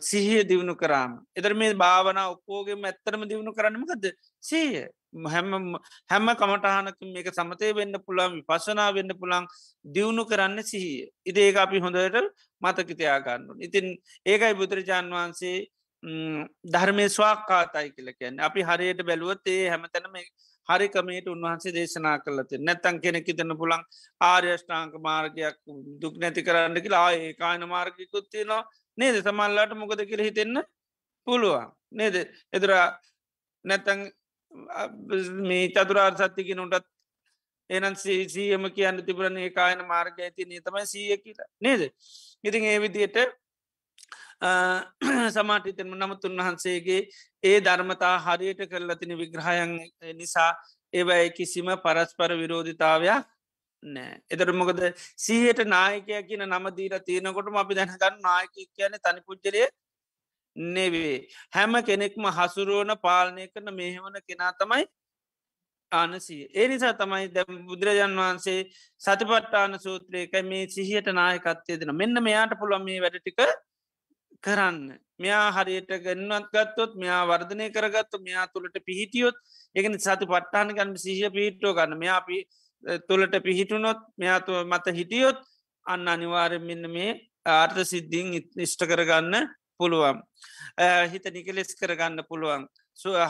සිහිය 0.01 0.45
දියුණු 0.45 0.75
කරාම. 0.75 1.13
එදර 1.35 1.55
මේ 1.55 1.75
භාවන 1.75 2.21
ඔක්කෝගේ 2.27 2.77
ඇත්තරම 2.83 3.25
දියුණු 3.25 3.53
කරන්නමකද 3.53 4.05
සීය 4.43 4.89
හැම 5.27 5.77
හැම 6.11 6.27
කමටහනක 6.35 6.99
මේක 7.09 7.29
සමතය 7.31 7.71
වෙන්න 7.75 7.97
පුළන් 8.07 8.41
පශනා 8.45 8.91
වෙන්න 8.93 9.13
පුළන් 9.21 9.47
දියුණු 9.85 10.25
කරන්න 10.25 10.63
සිහිය. 10.63 11.09
ඉදඒ 11.27 11.53
අපි 11.57 11.79
හොඳට 11.79 12.19
මතකිතයාගන්න. 12.63 13.47
ඉතින් 13.61 13.87
ඒකයි 14.27 14.55
බුදුරජාන් 14.55 15.11
වහන්සේ 15.11 15.57
ධර්මය 16.67 17.07
ස්වාකාතයි 17.09 17.93
කියල 17.93 18.11
කියන්න. 18.13 18.41
අපි 18.41 18.61
හරියට 18.63 19.01
බැලුවත් 19.03 19.47
ඒ 19.47 19.69
හැමතැනම 19.69 20.17
හරිකමේට 20.69 21.29
උන්වහන්සේ 21.29 21.73
දේශනා 21.73 22.17
කරලති 22.19 22.61
නැත්තන් 22.61 23.01
කෙනෙකි 23.01 23.37
තන්න 23.39 23.57
පුළන් 23.57 23.83
ආර්යෂ්ඨාංක 24.21 24.95
මාර්ගයක් 25.01 25.57
දුක් 26.03 26.15
නැති 26.17 26.43
කරන්න 26.43 26.83
කියලා 26.85 27.05
ආය 27.07 27.33
කායන 27.35 27.65
මාර්ගිකුත්තියනවා 27.69 28.63
නේද? 28.99 29.17
සමල්ලාට 29.19 29.73
මොකද 29.75 30.05
කියල 30.11 30.23
හිතෙන්න 30.29 30.63
පුළුවන්. 31.27 31.73
නේද? 31.93 32.17
එදර 32.53 32.71
නැත්තං 33.65 34.01
මේ 35.43 35.69
චතුරාර් 35.71 36.15
සත්තිකි 36.17 36.55
නොටත් 36.55 36.87
එනන් 37.71 37.97
සීසියම 37.97 38.69
කියන්න 38.71 39.05
තිබරණ 39.07 39.39
ඒ 39.39 39.51
කායන 39.51 39.87
මාර්ග 39.87 40.19
ඇති 40.19 40.45
නී 40.45 40.61
තමයි 40.61 40.87
සීය 40.87 41.17
කියලා. 41.19 41.49
නේද? 41.61 41.91
ඉතින් 42.45 42.65
ඒ 42.65 42.79
විදියට 42.81 43.19
සමාටිතම 45.31 45.95
නමුත් 45.95 46.25
උන්වහන්සේගේ 46.25 47.01
ඒ 47.43 47.61
ධර්මතා 47.61 48.17
හරියට 48.21 48.65
කරලතින 48.69 49.17
විග්‍රහයන් 49.17 49.79
නිසා 50.15 50.51
ඒවයි 50.93 51.31
කිසිම 51.31 51.71
පරස්පර 51.79 52.33
විරෝධිතාවයක් 52.35 53.25
නෑ. 53.83 54.21
එතර 54.31 54.53
මොකද 54.53 54.81
සීහයට 55.19 55.65
නායකය 55.67 56.21
කියන 56.29 56.45
නමදීර 56.47 56.99
තියෙනකොටම 57.01 57.57
අපි 57.57 57.75
දැනගන්න 57.75 58.21
නායක 58.23 58.55
කියන 58.55 58.99
තනි 58.99 59.25
පුද්ජලය 59.27 59.65
නෙවේ. 60.57 61.29
හැම 61.53 61.73
කෙනෙක්ම 61.83 62.25
හසුරුවන 62.31 62.95
පාලනය 62.99 63.49
කරන 63.49 63.75
මෙහෙවන 63.75 64.17
කෙනා 64.29 64.53
තමයි 64.55 64.85
ආනසී 65.93 66.43
ඒ 66.53 66.69
නිසා 66.69 66.95
තමයි 66.95 67.29
දැ 67.29 67.45
බුදුරජාන් 67.69 68.17
වහන්සේ 68.17 68.59
සතිපට්ටාන 69.01 69.79
සූත්‍රයකයි 69.79 70.43
මේ 70.45 70.65
සිහියට 70.69 71.09
නායකත්වය 71.13 71.81
දෙන. 71.81 71.95
මෙන්න 71.95 72.23
මෙයාට 72.23 72.59
පුළොම 72.61 72.85
මේ 72.85 73.01
වැඩටික 73.01 73.41
කරන්න. 74.45 74.79
මෙයා 75.19 75.47
හරියට 75.53 75.91
ගන්නවත් 76.05 76.51
ගත්තොත් 76.55 76.93
මෙයා 76.97 77.23
වර්ධනය 77.25 77.67
කරගත්තු 77.71 78.19
මෙයා 78.21 78.47
තුළට 78.49 78.77
පිහිටියොත් 78.87 79.37
එකන 79.77 79.99
සති 79.99 80.27
පට්ටාන 80.27 80.75
ගන්න 80.77 80.97
සිහිය 80.97 81.31
පිහිටෝ 81.31 81.75
ගන්න. 81.75 81.99
මෙයා 81.99 82.17
අපි 82.17 82.39
තුළට 83.09 83.37
පිහිටුනොත් 83.43 84.01
මෙයාතුව 84.17 84.57
මත 84.65 84.97
හිටියොත් 84.99 85.39
අන්න 85.87 86.09
අනිවාරෙන් 86.09 86.63
මෙන්න 86.63 86.91
මේ 86.91 87.11
ආර්ථ 87.47 87.81
සිද්ධීන් 87.85 88.29
ඉෂ්ට 88.59 88.83
කරගන්න 88.85 89.47
පුළුවන්. 89.81 90.23
හිත 91.13 91.27
නිකලෙස් 91.37 91.75
කරගන්න 91.81 92.23
පුළුවන්. 92.31 92.65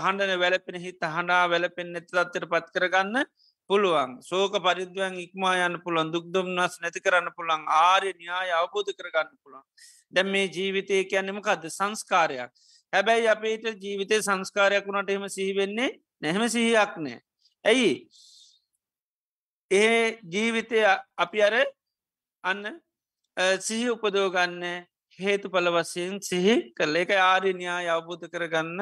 හඬන 0.02 0.38
වැලපෙන 0.42 0.80
හිත 0.80 1.00
හඬා 1.16 1.48
වැලපෙන් 1.52 1.92
නැතිතත්තර 1.94 2.46
පත් 2.52 2.66
කරගන්න 2.74 3.24
පුළුවන්. 3.70 4.20
සෝක 4.22 4.56
පරිද්වයන් 4.66 5.18
ඉක්මා 5.24 5.54
යන්න 5.66 5.80
පුළන් 5.84 6.12
දුක්දුම්න්නස් 6.14 6.80
නැති 6.82 7.00
කරන්න 7.04 7.32
පුළන් 7.36 7.64
ආරය 7.80 8.12
න්‍යාය 8.20 8.52
අවබෝධ 8.60 8.92
කරගන්න 8.98 9.36
පුළුවන්. 9.42 9.64
දැම් 10.12 10.28
මේ 10.34 10.50
ජීවිතය 10.56 11.04
කියන්නෙමකක්ද 11.10 11.68
සංස්කාරයක්. 11.70 12.50
හැබැයි 12.92 13.28
අපේට 13.34 13.64
ජීවිතය 13.84 14.20
සංස්කාරයක් 14.22 14.86
වුණට 14.86 15.10
එම 15.10 15.28
සිහිවෙන්නේ 15.28 15.90
නැහෙම 16.22 16.48
සිහියක් 16.48 16.92
නෑ. 17.04 17.18
ඇයි? 17.64 17.92
ඒ 19.70 20.18
ජීවිතය 20.32 20.84
අපි 21.24 21.42
අර 21.42 21.54
අන්න 22.44 22.62
සිහි 23.66 23.88
උපදෝගන්න 23.90 24.62
හේතු 25.18 25.50
පල 25.50 25.68
වසයෙන් 25.70 26.20
සිහි 26.20 26.54
කල්ල 26.76 26.96
එක 26.96 27.10
ආරණයා 27.22 27.80
අවබෝධ 27.96 28.26
කරගන්න 28.28 28.80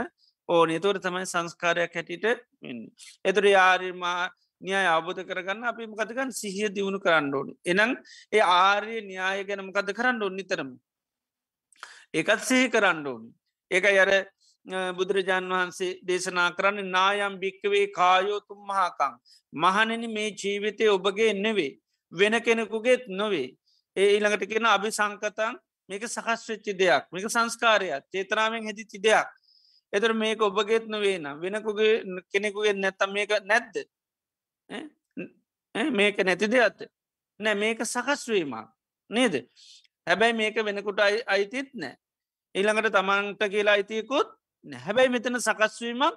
ඕන. 0.48 0.70
තුර 0.80 0.96
තමයි 0.98 1.26
සංස්කාරයක් 1.26 1.94
හැටිට 1.94 2.24
එතුර 3.24 3.44
යාරමා 3.46 4.30
න්‍යාය 4.60 4.86
අවබෝධ 4.88 5.22
කරගන්න 5.22 5.64
අපි 5.64 5.86
මකතකන් 5.86 6.30
සිහිය 6.32 6.68
දියුණු 6.70 6.98
කරන්න 6.98 7.34
ඕන. 7.34 7.48
එනම් 7.64 7.90
ඒ 8.32 8.42
ආර්ය 8.42 9.00
න්‍යාය 9.02 9.44
ගැන 9.44 9.64
මකද 9.66 9.88
කරන්න 9.92 10.22
ඕන්න 10.22 10.36
නිතරම? 10.36 10.70
ඒකත් 12.14 12.42
සිහි 12.42 12.70
කරන්න 12.70 13.06
ඕනි. 13.06 13.28
ඒක 13.70 13.84
අර 13.94 14.10
බුදුරජාන් 14.96 15.48
වහන්සේ 15.48 15.98
දේශනා 16.06 16.50
කරන්න 16.56 16.90
නායම් 16.90 17.34
භික්කවේ 17.42 17.86
කායෝතුම් 17.98 18.60
මහාකං. 18.70 19.18
මහනනි 19.52 20.08
මේ 20.08 20.30
ජීවිතය 20.34 20.88
ඔබගේ 20.88 21.32
නෙවේ. 21.34 21.72
වෙන 22.12 22.34
කෙනෙකුගේත් 22.42 23.04
නොවේ. 23.10 23.48
ඒ 23.96 24.08
ඊළඟට 24.14 24.48
කියෙන 24.48 24.66
අභි 24.66 24.90
සංකතන් 24.90 25.54
මේක 25.92 26.08
සකස් 26.08 26.48
වෙච්චි 26.48 26.72
දෙයක්. 26.72 27.04
මේක 27.12 27.28
සංස්කාරයක්. 27.28 28.04
චේතරාවෙන් 28.12 28.64
හැදිචි 28.64 28.98
දෙයක්. 28.98 29.28
එතර 29.92 30.14
මේක 30.16 30.40
ඔබගේත් 30.40 30.88
නොවේ 30.88 31.18
නම් 31.18 31.40
වෙනකුගේ 31.40 32.00
කෙනෙකුගේ 32.32 32.72
නැත්තම් 32.72 33.10
මේක 33.12 33.30
නැද්ද? 33.44 33.74
මේක 35.98 36.16
නැති 36.24 36.48
දෙයක්ත් 36.48 36.88
නෑ 37.40 37.54
මේක 37.54 37.84
සකස්වීමක් 37.84 38.72
නේද? 39.10 39.34
හැබැයි 40.06 40.38
මේක 40.40 40.56
වෙනකුට 40.64 41.00
අයිතිත් 41.26 41.68
නෑ. 41.74 41.96
ඊළඟට 42.54 42.94
තමන්ට 42.96 43.42
කියලා 43.52 43.76
අයිතියකුත් 43.76 44.32
හැබැයි 44.64 45.12
මෙතන 45.12 45.40
සකස්වීමක් 45.40 46.16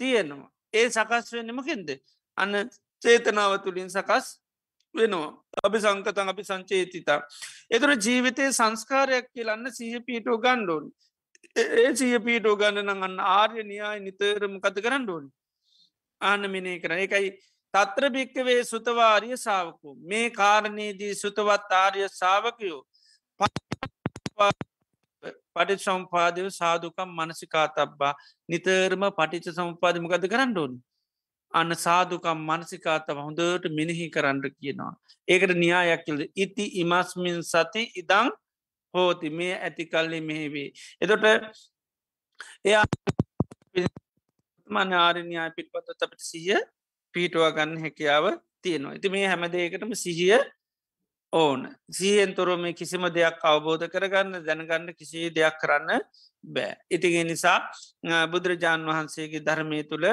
තියෙනවා. 0.00 0.48
ඒ 0.72 0.88
සකස් 0.90 1.32
වෙන්නමකින්ද 1.36 1.88
අන්න 2.38 2.70
චේතනාව 3.02 3.60
තුළින් 3.64 3.90
සකස් 3.90 4.40
වෙනවා. 4.94 5.30
අපි 5.62 5.78
සංකතන් 5.78 6.28
අපි 6.28 6.44
සංචේතිතා. 6.44 7.20
එතුර 7.70 7.90
ජීවිතය 7.98 8.52
සංස්කාරයක් 8.52 9.26
කියලන්න 9.32 9.72
සහ 9.72 10.04
පීටෝ 10.06 10.38
ගණ්ඩෝන් 10.38 10.86
ඒ 11.56 11.90
සිය 11.94 12.18
පීටෝ 12.20 12.54
ගණන 12.56 13.02
අන්න 13.06 13.18
ආර්ය 13.30 13.62
නියාය 13.64 13.98
නිතරම 14.00 14.54
කත 14.60 14.82
කරන්න 14.84 15.04
ඕන්. 15.08 15.26
ආන 16.20 16.50
මිනේ 16.50 16.78
කරන 16.78 16.98
එකයි 16.98 17.28
තත්‍ර 17.74 18.04
භික්කවේ 18.10 18.60
සුතවාරිය 18.64 19.36
සාාවකු 19.36 19.94
මේ 20.10 20.26
කාරණයේදී 20.30 21.12
සුතවත් 21.14 21.74
ආර්ය 21.74 22.08
සාාවකයෝ 22.12 22.80
පටි 25.54 25.76
සම්පාදව 25.78 26.48
සාධකම් 26.52 27.10
මනසිකා 27.18 27.66
තබ්බා 27.76 28.14
නිතරම 28.48 29.04
පටිච 29.18 29.46
සම්පාධමකද 29.58 30.26
කරන්න 30.32 30.58
ඕන්? 30.58 30.74
අන්න 31.54 31.76
සාධකම් 31.76 32.40
මනසිකාතම 32.48 33.18
හොඳට 33.26 33.68
මිනිහි 33.78 34.06
කරන්න 34.14 34.40
කියනවා. 34.52 34.92
ඒකට 35.28 35.54
න්‍යායක්කිල්ද 35.62 36.22
ඉති 36.36 36.64
ඉමස්මින් 36.82 37.38
සති 37.44 37.82
ඉදං 38.00 38.30
හෝති 38.94 39.30
මේ 39.30 39.54
ඇති 39.58 39.84
කල්ලි 39.86 40.20
මෙහිවේ. 40.20 40.68
එතොට 41.02 41.24
එයා 42.64 42.84
මනාරණයා 44.68 45.48
පිටපත් 45.56 46.04
අපට 46.06 46.20
සිහිය 46.30 46.60
පීටවා 47.14 47.54
ගන්න 47.56 47.80
හැකියාව 47.84 48.26
තියෙනවා. 48.62 48.96
ඉති 48.98 49.08
මේ 49.08 49.26
හැමදේකටම 49.26 49.92
සිහිය 50.04 50.38
ඕන 51.32 51.60
සීයෙන් 51.90 52.34
තොරම 52.34 52.64
කිසිම 52.74 53.04
දෙයක් 53.14 53.40
අවබෝධ 53.44 53.86
කරගන්න 53.92 54.44
දැනගන්න 54.46 54.94
කිසි 54.98 55.30
දෙයක් 55.30 55.56
කරන්න 55.62 55.90
බෑ. 56.44 56.74
ඉතිගේ 56.90 57.24
නිසා 57.24 57.58
බුදුරජාණන් 58.32 58.88
වහන්සේගේ 58.90 59.44
ධර්මය 59.48 59.80
තුළ 59.90 60.06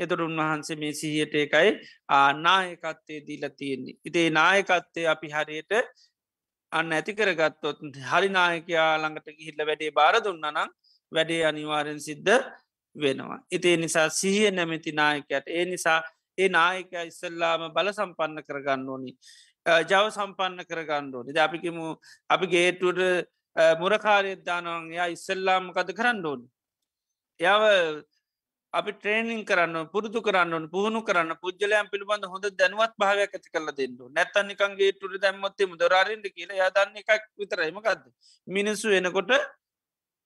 එතුරුන් 0.00 0.36
වහන්සේ 0.36 0.76
මේ 0.76 0.92
සිහියට 0.92 1.34
එකයි 1.34 1.70
ආනායකත්තේ 2.08 3.20
දීල 3.26 3.44
තියෙන්නේ. 3.58 3.98
ඉතේ 4.04 4.28
නායකත්තේ 4.30 5.06
අපි 5.08 5.28
හරියට 5.28 5.72
අන්න 6.72 6.92
ඇති 6.92 7.12
කරගත්තොත් 7.14 7.78
හරි 8.10 8.28
නායකයා 8.38 8.90
ළඟට 8.98 9.38
ගිහිල්ල 9.38 9.66
වැඩේ 9.68 9.96
බාර 9.98 10.14
දුන්නනම් 10.24 10.70
වැඩේ 11.12 11.42
අනිවාරෙන් 11.50 12.00
සිද්ධ 12.00 12.34
වෙනවා. 12.96 13.38
ඉතිේ 13.50 13.76
නිසා 13.76 14.08
සිහිය 14.10 14.50
නැමැති 14.50 14.92
නායකයට 14.92 15.46
ඒ 15.48 15.64
නිසා 15.64 16.00
ඒ 16.38 16.48
නායකයා 16.48 17.04
ඉස්සල්ලාම 17.10 17.70
බල 17.76 17.92
සම්පන්න 17.92 18.46
කරගන්න 18.48 18.88
ඕනි. 18.88 19.12
ජව 19.90 20.04
සම්පන්න 20.10 20.66
කරගන්න 20.70 21.14
ඕනි 21.14 21.36
ද 21.36 21.38
අපිකිමු 21.46 21.86
අපි 22.34 22.46
ගේටුවට 22.54 23.30
මුරකාරයද්දානවන් 23.82 24.90
යා 24.98 25.08
ඉස්සල්ලාමකද 25.16 25.94
කරන්න 25.98 26.26
ඕනි. 26.26 26.46
යව 27.40 27.62
අපි 28.74 28.92
ට්‍රේනිින් 28.94 29.42
කරන්න 29.44 29.90
පුරුදු 29.92 30.20
කරන්න 30.20 30.68
පුහුණු 30.68 31.02
කරන්න 31.02 31.34
පුද්ලයන් 31.42 31.90
පිළිබඳ 31.92 32.24
හොඳ 32.26 32.46
දැනුවත් 32.52 32.94
භාවයක් 32.98 33.36
ඇති 33.36 33.50
කල 33.50 33.68
දෙන්න 33.72 33.98
නැත්තනිකන්ගේ 34.12 34.92
තුර 35.00 35.12
දැම්මොත්තේ 35.18 35.70
මුදරාරෙන්ට 35.72 36.26
කියලා 36.30 36.60
යාදන්න 36.62 37.02
එකක් 37.02 37.28
විතරයිමකක්ද 37.38 38.02
මිනිස්සු 38.48 38.88
එනකොට 38.92 39.36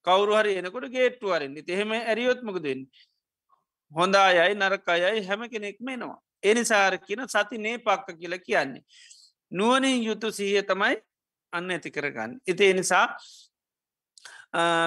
කවරු 0.06 0.38
හරි 0.38 0.54
එනකොට 0.60 0.88
ගේට්ටුවරෙන්න්නේ 0.90 1.68
එහෙම 1.68 1.92
ඇරියොත්මකදෙන් 1.98 2.80
හොඳ 3.92 4.14
අයයි 4.18 4.54
නරක 4.54 4.88
අයයි 4.88 5.28
හැම 5.28 5.44
කෙනෙක් 5.48 5.78
මේනවා 5.80 6.18
එනිසාර 6.42 6.98
කියන 6.98 7.26
සති 7.26 7.58
නේ 7.58 7.78
පක්ක 7.78 8.18
කියලා 8.18 8.38
කියන්නේ. 8.38 8.82
නුවනින් 9.52 10.02
යුතු 10.02 10.30
සීය 10.30 10.62
තමයි 10.62 10.96
අන්න 11.52 11.70
ඇති 11.70 11.90
කරගන්න. 11.90 12.38
ඉති 12.46 12.72
නිසා 12.74 13.16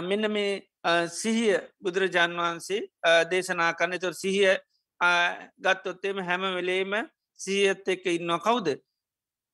මෙන්න 0.10 0.32
මේ 0.32 0.62
සිහිය 1.08 1.58
බුදුරජාන් 1.84 2.34
වහන්සේ 2.34 2.82
දේශනා 3.32 3.74
කරන්න 3.74 4.00
තුර 4.00 4.14
සිහිය 4.14 4.56
ගත්තොත්තේම 5.60 6.18
හැම 6.24 6.42
වෙලේම 6.56 6.94
සීහත් 7.40 7.88
එක්ක 7.88 8.06
ඉන්නවා 8.18 8.40
කවුද? 8.40 8.68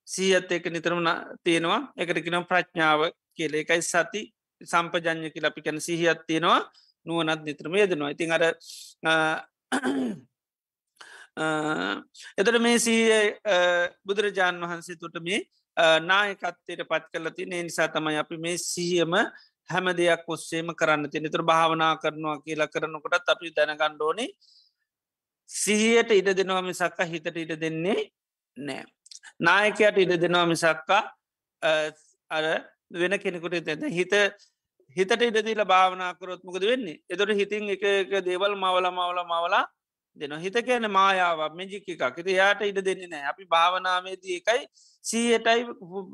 සීහත් 0.08 0.52
එක 0.52 0.66
නිතරම 0.72 1.04
තියෙනවා. 1.44 1.82
එකටකිනම් 1.98 2.48
ප්‍රඥාව 2.48 3.12
කියල. 3.36 3.54
එකයි 3.64 3.82
සති 3.82 4.22
සම්පජඥ 4.62 5.30
කියල 5.34 5.46
අපි 5.46 5.62
කැන 5.62 5.80
සිහිත් 5.82 6.24
තියෙනවා 6.28 6.62
නුවනත් 7.06 7.44
නිතරම 7.44 7.76
යදනවා. 7.76 8.12
ඉතින් 8.16 8.32
අර 8.32 8.44
එතට 12.40 12.58
මේ 12.66 12.80
සීය 12.80 13.36
බුදුරජාණන් 14.08 14.64
වහන්සේ 14.64 15.00
තුට 15.02 15.20
මේ 15.28 15.44
නායකත්තයට 16.02 16.82
පත් 16.90 17.06
කල 17.12 17.30
තින 17.36 17.54
නිසා 17.68 17.88
තමයි 17.88 18.18
අපි 18.24 18.38
මේ 18.38 18.58
සිහියම 18.58 19.14
හැම 19.70 19.88
දෙයක් 19.98 20.28
ඔස්සේම 20.28 20.74
කරන්න 20.74 21.10
ති 21.12 21.20
නිතුර 21.20 21.44
භාවනා 21.44 21.94
කරනවා 21.98 22.38
කියලා 22.42 22.68
කරනකොටත් 22.68 23.30
අපි 23.30 23.54
දැනගණ්ඩෝනේ 23.56 24.30
සිහියට 25.50 26.12
ඉඩ 26.12 26.30
දෙනවා 26.34 26.62
මිසක්ක 26.64 27.00
හිතට 27.06 27.36
ඉඩ 27.36 27.54
දෙන්නේ 27.60 28.12
නෑ. 28.58 28.84
නායකයට 29.40 29.98
ඉඩ 29.98 30.14
දෙනවා 30.18 30.46
මිසක්කා 30.46 31.04
අර 32.32 32.46
වෙන 32.94 33.20
කෙනෙකුට 33.20 33.54
එතද 33.56 33.88
හිත 33.90 34.14
හිතට 34.96 35.22
ඉඩදීල 35.22 35.64
භාවනාකරොත්මකද 35.66 36.64
වෙන්නේ? 36.64 37.02
එතොට 37.10 37.34
හිතින් 37.34 37.70
එක 37.70 37.84
දේවල් 38.26 38.56
මවල 38.56 38.92
මවල 38.92 39.20
මවලා 39.26 39.66
දෙන 40.18 40.40
හිත 40.40 40.58
කියන 40.66 40.90
මායාව 40.90 41.40
මෙජික 41.54 41.88
එකක්. 41.88 42.16
ති 42.18 42.32
යායට 42.34 42.62
ඉඩ 42.64 42.84
දෙන්නේ 42.84 43.08
නෑ. 43.08 43.26
අපි 43.32 43.46
භාවනාවේදී 43.46 44.40
එකයි 44.42 44.64
සීයටයි 45.06 45.62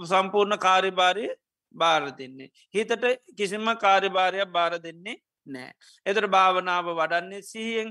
සම්පූර්ණ 0.10 0.60
කාර්යභාරය 0.60 1.30
බාර 1.74 2.12
දෙන්නේ. 2.12 2.50
හිතට 2.70 3.06
කිසිම 3.38 3.66
කාර්යභාරයක් 3.78 4.50
බාර 4.50 4.74
දෙන්නේ 4.80 5.18
නෑ. 5.48 5.72
එතර 6.06 6.28
භාවනාව 6.28 6.86
වඩන්නේ 6.92 7.42
සිහියෙන් 7.44 7.90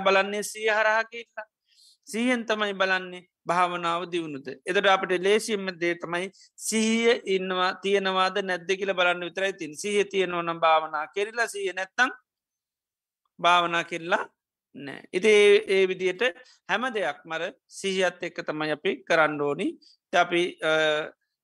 බලන්නේ 0.00 0.42
සිය 0.44 0.68
හරහා 0.70 1.04
කියලා. 1.04 1.46
සීහෙන් 2.06 2.44
තමයි 2.46 2.74
බලන්නේ 2.74 3.22
භාවනාව 3.46 4.02
දියුණුද. 4.10 4.48
එතට 4.66 4.86
අපට 4.86 5.12
ලේසිම්ම 5.18 5.66
දේ 5.80 5.94
තමයි 5.94 6.30
සීය 6.58 7.20
ඉන්නවා 7.36 7.72
තියෙනවාද 7.76 8.38
නැද්ද 8.42 8.70
කියල 8.78 8.92
බලන්න 8.94 9.26
විතරයි 9.28 9.52
තින් 9.54 9.72
සහ 9.74 10.04
තියෙනවනම් 10.12 10.60
භාවනා 10.60 11.06
කෙරලා 11.14 11.48
සිය 11.48 11.72
නැත්තං 11.72 12.12
භාවනා 13.38 13.84
කෙල්ලා 13.84 14.24
නෑ. 14.76 15.02
ඉති 15.12 15.32
ඒ 15.68 15.84
විදියට 15.88 16.22
හැම 16.68 16.88
දෙයක් 16.94 17.20
මර 17.24 17.42
සිහියත් 17.68 18.22
එක්ක 18.22 18.38
තමයි 18.48 18.72
අපි 18.76 18.92
කරන්න 19.08 19.40
ඕනි 19.40 19.68
අපි 20.12 20.42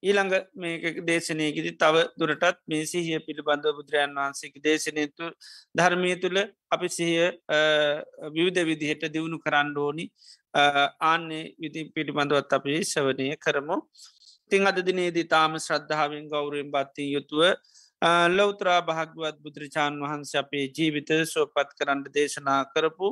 ඊළඟ 0.03 0.35
මේක 0.57 1.01
දේශනයකිති 1.03 1.73
තව 1.75 2.05
දුරටත් 2.17 2.59
මේ 2.67 2.85
සිහිය 2.85 3.19
පිළිබඳ 3.21 3.67
බුදුරජාන් 3.71 4.15
වහන්සේක 4.17 4.55
දේශනයතු 4.61 5.27
ධර්මය 5.75 6.13
තුළ 6.17 6.39
අපි 6.71 6.89
සිහිය 6.91 7.27
විවිධ 8.31 8.63
විදිහට 8.65 9.05
දියුණු 9.09 9.39
කරන්න 9.39 9.75
ඕනි 9.79 10.07
ආන්නේ 11.03 11.45
විදි 11.57 11.85
පිළිබඳවත් 11.91 12.53
අපි 12.53 12.81
ශවනය 12.85 13.29
කරමු. 13.39 13.77
තිං 14.51 14.67
අද 14.67 14.79
දිනේදී 14.83 15.27
තාම 15.27 15.53
ශ්‍රද්ධාවෙන් 15.59 16.25
ගෞරයෙන් 16.29 16.71
බත්තිය 16.71 17.13
යුතුව 17.13 17.43
ලෞතරා 18.31 18.81
භාග්‍යවත් 18.83 19.37
බුදුරජාණන් 19.39 20.03
වහන්ස 20.03 20.33
අපේ 20.37 20.65
ජීවිත 20.71 21.11
සෝපත් 21.27 21.77
කරන්න 21.79 22.03
දේශනා 22.11 22.63
කරපු 22.73 23.09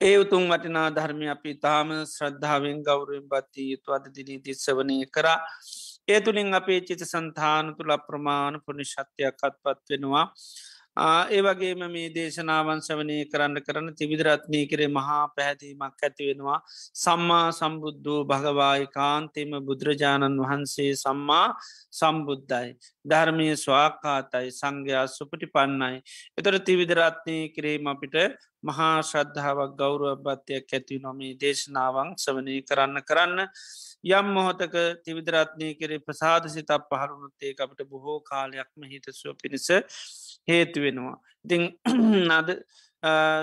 ඒ 0.00 0.16
උතුන් 0.18 0.44
වටිනා 0.48 0.88
ධර්මය 0.88 1.26
අපි 1.28 1.50
තාම 1.62 1.88
ශ්‍රද්ධාවෙන් 2.10 2.78
ගෞරුවෙන් 2.82 3.24
බත්ති 3.28 3.64
යුතු 3.72 3.92
අද 3.92 4.04
දිනී 4.14 4.38
දිස්සවනය 4.46 4.96
කරා. 5.14 5.38
ඒ 6.08 6.20
තුළින් 6.20 6.54
අපේ 6.54 6.78
චිත 6.80 7.02
සන්තාන 7.04 7.66
තුළ 7.76 7.92
අප්‍රමාණ 7.96 8.54
පුනිශත්‍යයක් 8.66 9.44
අත්පත් 9.48 9.92
වෙනවා. 9.92 10.24
ඒ 10.96 11.40
වගේම 11.40 11.82
මේ 11.86 12.08
දේශනාවන් 12.10 12.80
සවනය 12.80 13.16
කරන්න 13.24 13.58
කරන්න 13.58 13.94
තිවිදරත්නය 13.94 14.60
කරේ 14.66 14.88
මහා 14.88 15.20
පැහැදීමක් 15.30 16.02
ඇතිවෙනවා 16.02 16.58
සම්මා 16.96 17.46
සම්බුද්ධූ 17.52 18.18
භගවායි 18.24 18.88
කාන්තෙම 18.88 19.52
බුදුරජාණන් 19.62 20.40
වහන්සේ 20.40 20.90
සම්මා 20.96 21.46
සම්බුද්ධයි. 21.92 22.74
ධර්මය 23.04 23.48
ස්වාකාතයි 23.56 24.50
සංඝයා 24.52 25.06
සුපටි 25.08 25.46
පන්නයි 25.48 26.02
එතොර 26.38 26.58
තිවිදරත්නය 26.60 27.36
කිරීම 27.50 27.86
අපිට 27.86 28.16
මහා 28.62 28.96
ශ්‍රද්ධාවක් 29.02 29.72
ගෞරුවබත්වයක් 29.76 30.68
ඇති 30.70 30.98
නොමේ 30.98 31.32
දේශනාවන් 31.36 32.10
සවනය 32.18 32.56
කරන්න 32.62 33.04
කරන්න. 33.04 33.38
යම් 34.10 34.26
මොහොතක 34.32 34.76
තිවිදරත්නය 35.04 35.70
කරේ 35.76 36.00
ප්‍රසාද 36.00 36.44
සිතක් 36.48 36.84
පහරුණුත්තේ 36.90 37.54
අපට 37.58 37.80
බොහෝ 37.86 38.18
කාලයක්ම 38.22 38.86
හිතසුව 38.86 39.34
පිණිස 39.36 39.70
හේතු 40.48 40.80
වෙනවා. 40.80 41.16
ඉතිං 41.44 41.62
අද 42.32 42.48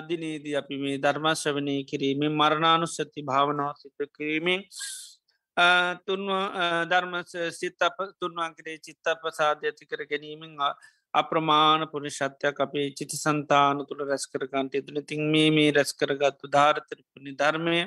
දිනේදී 0.08 0.56
අපි 0.56 0.78
මේ 0.78 0.98
ධර්මශ්‍රවනය 0.98 1.76
කිරීමේ 1.84 2.32
මරණානු 2.32 2.88
සති 2.88 3.22
භාවනාව 3.24 3.76
සිත 3.76 4.10
කිරීමෙන් 4.12 4.62
ධර්ම 6.88 7.14
සිත 7.52 7.80
තුන්වන්කරේ 8.20 8.78
චිත්ත 8.80 9.08
ප්‍රසාධ 9.16 9.64
ඇති 9.64 9.86
කර 9.86 10.04
ගැනීමෙන් 10.06 10.54
අප්‍රමාණ 11.14 11.88
පුනිශත්‍යයක් 11.88 12.60
අපේ 12.60 12.88
චිත 12.92 13.12
සන්තාන 13.16 13.86
තුළ 13.86 14.02
රැස් 14.04 14.26
කරගන්ට 14.28 14.76
තුළ 14.86 15.02
තින් 15.04 15.22
මේ 15.32 15.50
මේ 15.52 15.72
රැස් 15.72 15.94
කරගත්තු 15.94 16.46
ධාරතරපුනි 16.50 17.34
ධර්මය 17.34 17.80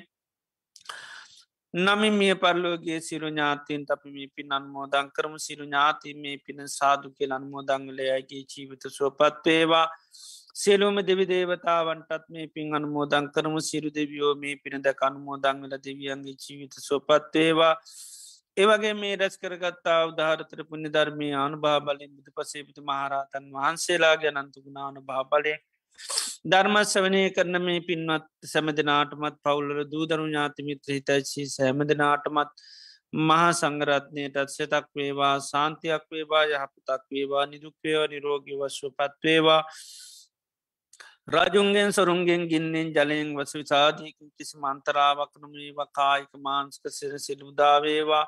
නමින් 1.75 2.15
මිය 2.15 2.35
පරලෝගේ 2.37 3.01
සිරු 3.01 3.29
ඥාතීන් 3.29 3.87
අපි 3.89 4.11
මේ 4.11 4.29
පින් 4.29 4.53
අන්මෝදං 4.53 5.11
කරම. 5.11 5.39
සිරු 5.39 5.65
ඥාති 5.65 6.15
මේ 6.15 6.37
පින 6.39 6.67
සාදු 6.69 7.11
කෙල් 7.13 7.33
අන්මෝදංගලයගේ 7.33 8.45
ජීවිත 8.45 8.83
සුවපත්වේවා 8.91 9.87
සෙලෝම 10.55 10.97
දෙවි 11.01 11.27
දේවතාවන්ටත් 11.27 12.25
මේ 12.29 12.47
පින් 12.49 12.75
අනුමෝදං 12.75 13.31
කරම. 13.31 13.55
සිරු 13.61 13.91
දෙවියෝ 13.91 14.35
මේ 14.37 14.57
පින 14.57 14.83
දැක 14.83 15.03
අනුමෝදංගල 15.03 15.77
දෙවියන්ගේ 15.79 16.37
ජීවිත 16.37 16.75
සුවපත්වේවා 16.81 17.75
ඒවගේ 18.57 18.95
මේ 18.95 19.15
රැස් 19.17 19.39
කරගත්තා 19.39 20.01
උදාහරතර 20.07 20.65
පුුණි 20.65 20.89
ධර්මය 20.89 21.29
අනු 21.37 21.57
භාබලින් 21.59 22.11
බුදු 22.17 22.31
පසේපිතු 22.37 22.83
මහරහතන් 22.83 23.47
වහන්සේලාගේ 23.53 24.33
අනන්තුගුණානු 24.35 25.01
භාබලය 25.03 25.55
ධර්මස්වනය 26.45 27.23
කරන 27.31 27.57
මේ 27.61 27.81
පින්වත් 27.83 28.29
සැමදිනාටමත් 28.47 29.35
පවුලර 29.43 29.81
දූදරු 29.87 30.27
ඥාතිමිත්‍ර 30.27 30.91
හිතයිචි 30.91 31.43
සැමදිනාටමත් 31.49 32.55
මහා 33.23 33.51
සංගරත්නයටත් 33.53 34.51
සෙතක් 34.51 34.87
වේවා 34.95 35.35
සාන්තියක් 35.43 36.05
වේවා 36.11 36.45
යහපතක් 36.47 37.03
වේවා 37.11 37.45
නිදුක්වේවා 37.47 38.07
නිරෝගී 38.07 38.59
වශ්ව 38.59 38.93
පත්වේවා 38.95 39.63
රාජුන්ගෙන් 41.29 41.93
සොරුන්ගෙන් 41.93 42.49
ගින්නෙන් 42.49 42.89
ජලයෙන් 42.91 43.35
වස 43.35 43.55
විසාධීකින් 43.55 44.31
කිසි 44.33 44.57
මන්තරාවක් 44.59 45.33
නොමේවා 45.37 45.93
කායික 45.93 46.33
මාන්ස්ක 46.41 46.89
සිර 46.91 47.13
සිලුදාවේවා 47.19 48.27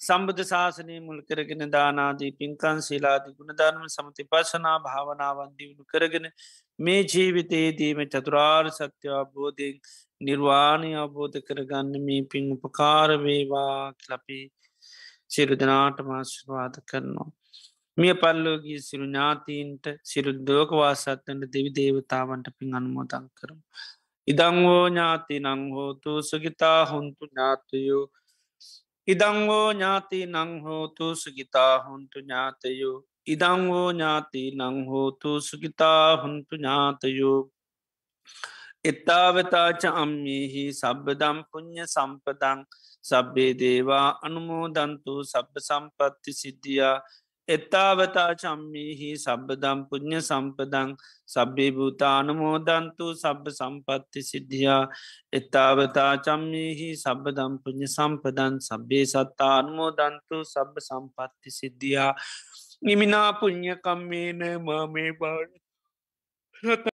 සම්බුධ 0.00 0.42
ශාසනය 0.44 0.94
මුල් 1.00 1.18
කරගෙන 1.22 1.64
දානාදී 1.70 2.30
පින්කන් 2.34 2.78
ශීලාදී 2.80 3.34
ගුණධර්ම 3.34 3.84
සමති 3.88 4.24
පශනා 4.26 4.78
භාවනාවන් 4.80 5.50
දියුණු 5.54 5.84
කරගෙන 5.86 6.26
මේ 6.82 7.02
ජීවිතයේදීම 7.04 8.00
චතුරාර් 8.06 8.66
සත්‍යවබෝධයෙන් 8.70 9.76
නිර්වාණය 10.20 10.90
අවබෝධ 10.96 11.38
කරගන්න 11.40 11.92
මේ 12.00 12.22
පින් 12.26 12.50
උපකාරවේවා 12.54 13.76
ලපි 14.08 14.40
සිරුදනාට 15.28 15.98
මාශවාද 16.02 16.74
කරනවා. 16.88 17.30
මිය 17.98 18.14
පල්ලෝගේ 18.14 18.78
සිරු 18.80 19.06
ඥාතීන්ට 19.06 19.86
සිරු 20.04 20.32
දෝකවාසත්තන්ට 20.46 21.50
දෙවි 21.50 21.70
දේවතාවන්ට 21.72 22.48
පින් 22.58 22.74
අනුමෝදං 22.74 23.26
කරම. 23.38 23.58
ඉදංවෝ 24.28 24.84
ඥාති 24.86 25.36
නංහෝතු 25.40 26.12
සුගිතා 26.22 26.80
හොන්තු 26.86 27.24
ඥාතයෝ 27.26 28.04
ඉදංවෝ 29.08 29.68
ඥාති 29.72 30.18
නංහෝතු 30.26 31.06
සුගිතා 31.16 31.74
හොන්තු 31.78 32.18
ඥාතයෝ 32.20 32.98
ඉදංවෝ 33.26 33.88
ඥාති 33.90 34.42
නංහෝතු 34.52 35.30
සුගිතා 35.40 36.16
හොන්තු 36.16 36.54
ඥාතයෝ 36.56 37.40
එත්තාවතාච 38.84 39.82
අම්මිහි 39.94 40.64
සබ්බදම් 40.72 41.38
පුුණ්්‍ය 41.50 41.84
සම්පදං 41.86 42.60
සබ්බේ 43.04 43.52
දේවා 43.54 44.08
අනුමෝදන්තු 44.20 45.12
සබ්බ 45.24 45.54
සම්පත්ති 45.60 46.32
සිද්ධියා 46.40 46.96
එත්තාවතා 47.48 48.34
චම්මිහි 48.34 49.08
සබ්බදම් 49.16 49.78
පුුණ්්‍ය 49.88 50.18
සම්පදං 50.20 50.90
සබ්බේ 51.26 51.70
භූතානමෝදන්තු 51.70 53.06
සබ්බ 53.14 53.44
සම්පත්ති 53.50 54.22
සිද්ධියා 54.22 54.82
එත්තාවතා 55.32 56.12
චම්මිහි 56.18 56.88
සබ්බදම් 56.96 57.54
පුුණ්්‍ය 57.58 57.88
සම්පදන් 57.88 58.60
සබ්බේ 58.60 59.04
සත්තා 59.06 59.54
අනුමෝදන්තු 59.58 60.38
සබ්බ 60.44 60.74
සම්පත්ති 60.80 61.50
සිද්ධියා 61.52 62.12
නිමිනා 62.82 63.32
පුුණ්්‍යකම්මේන 63.32 64.40
මා 64.64 64.86
මේ 64.86 65.10
බාඩ 65.12 65.52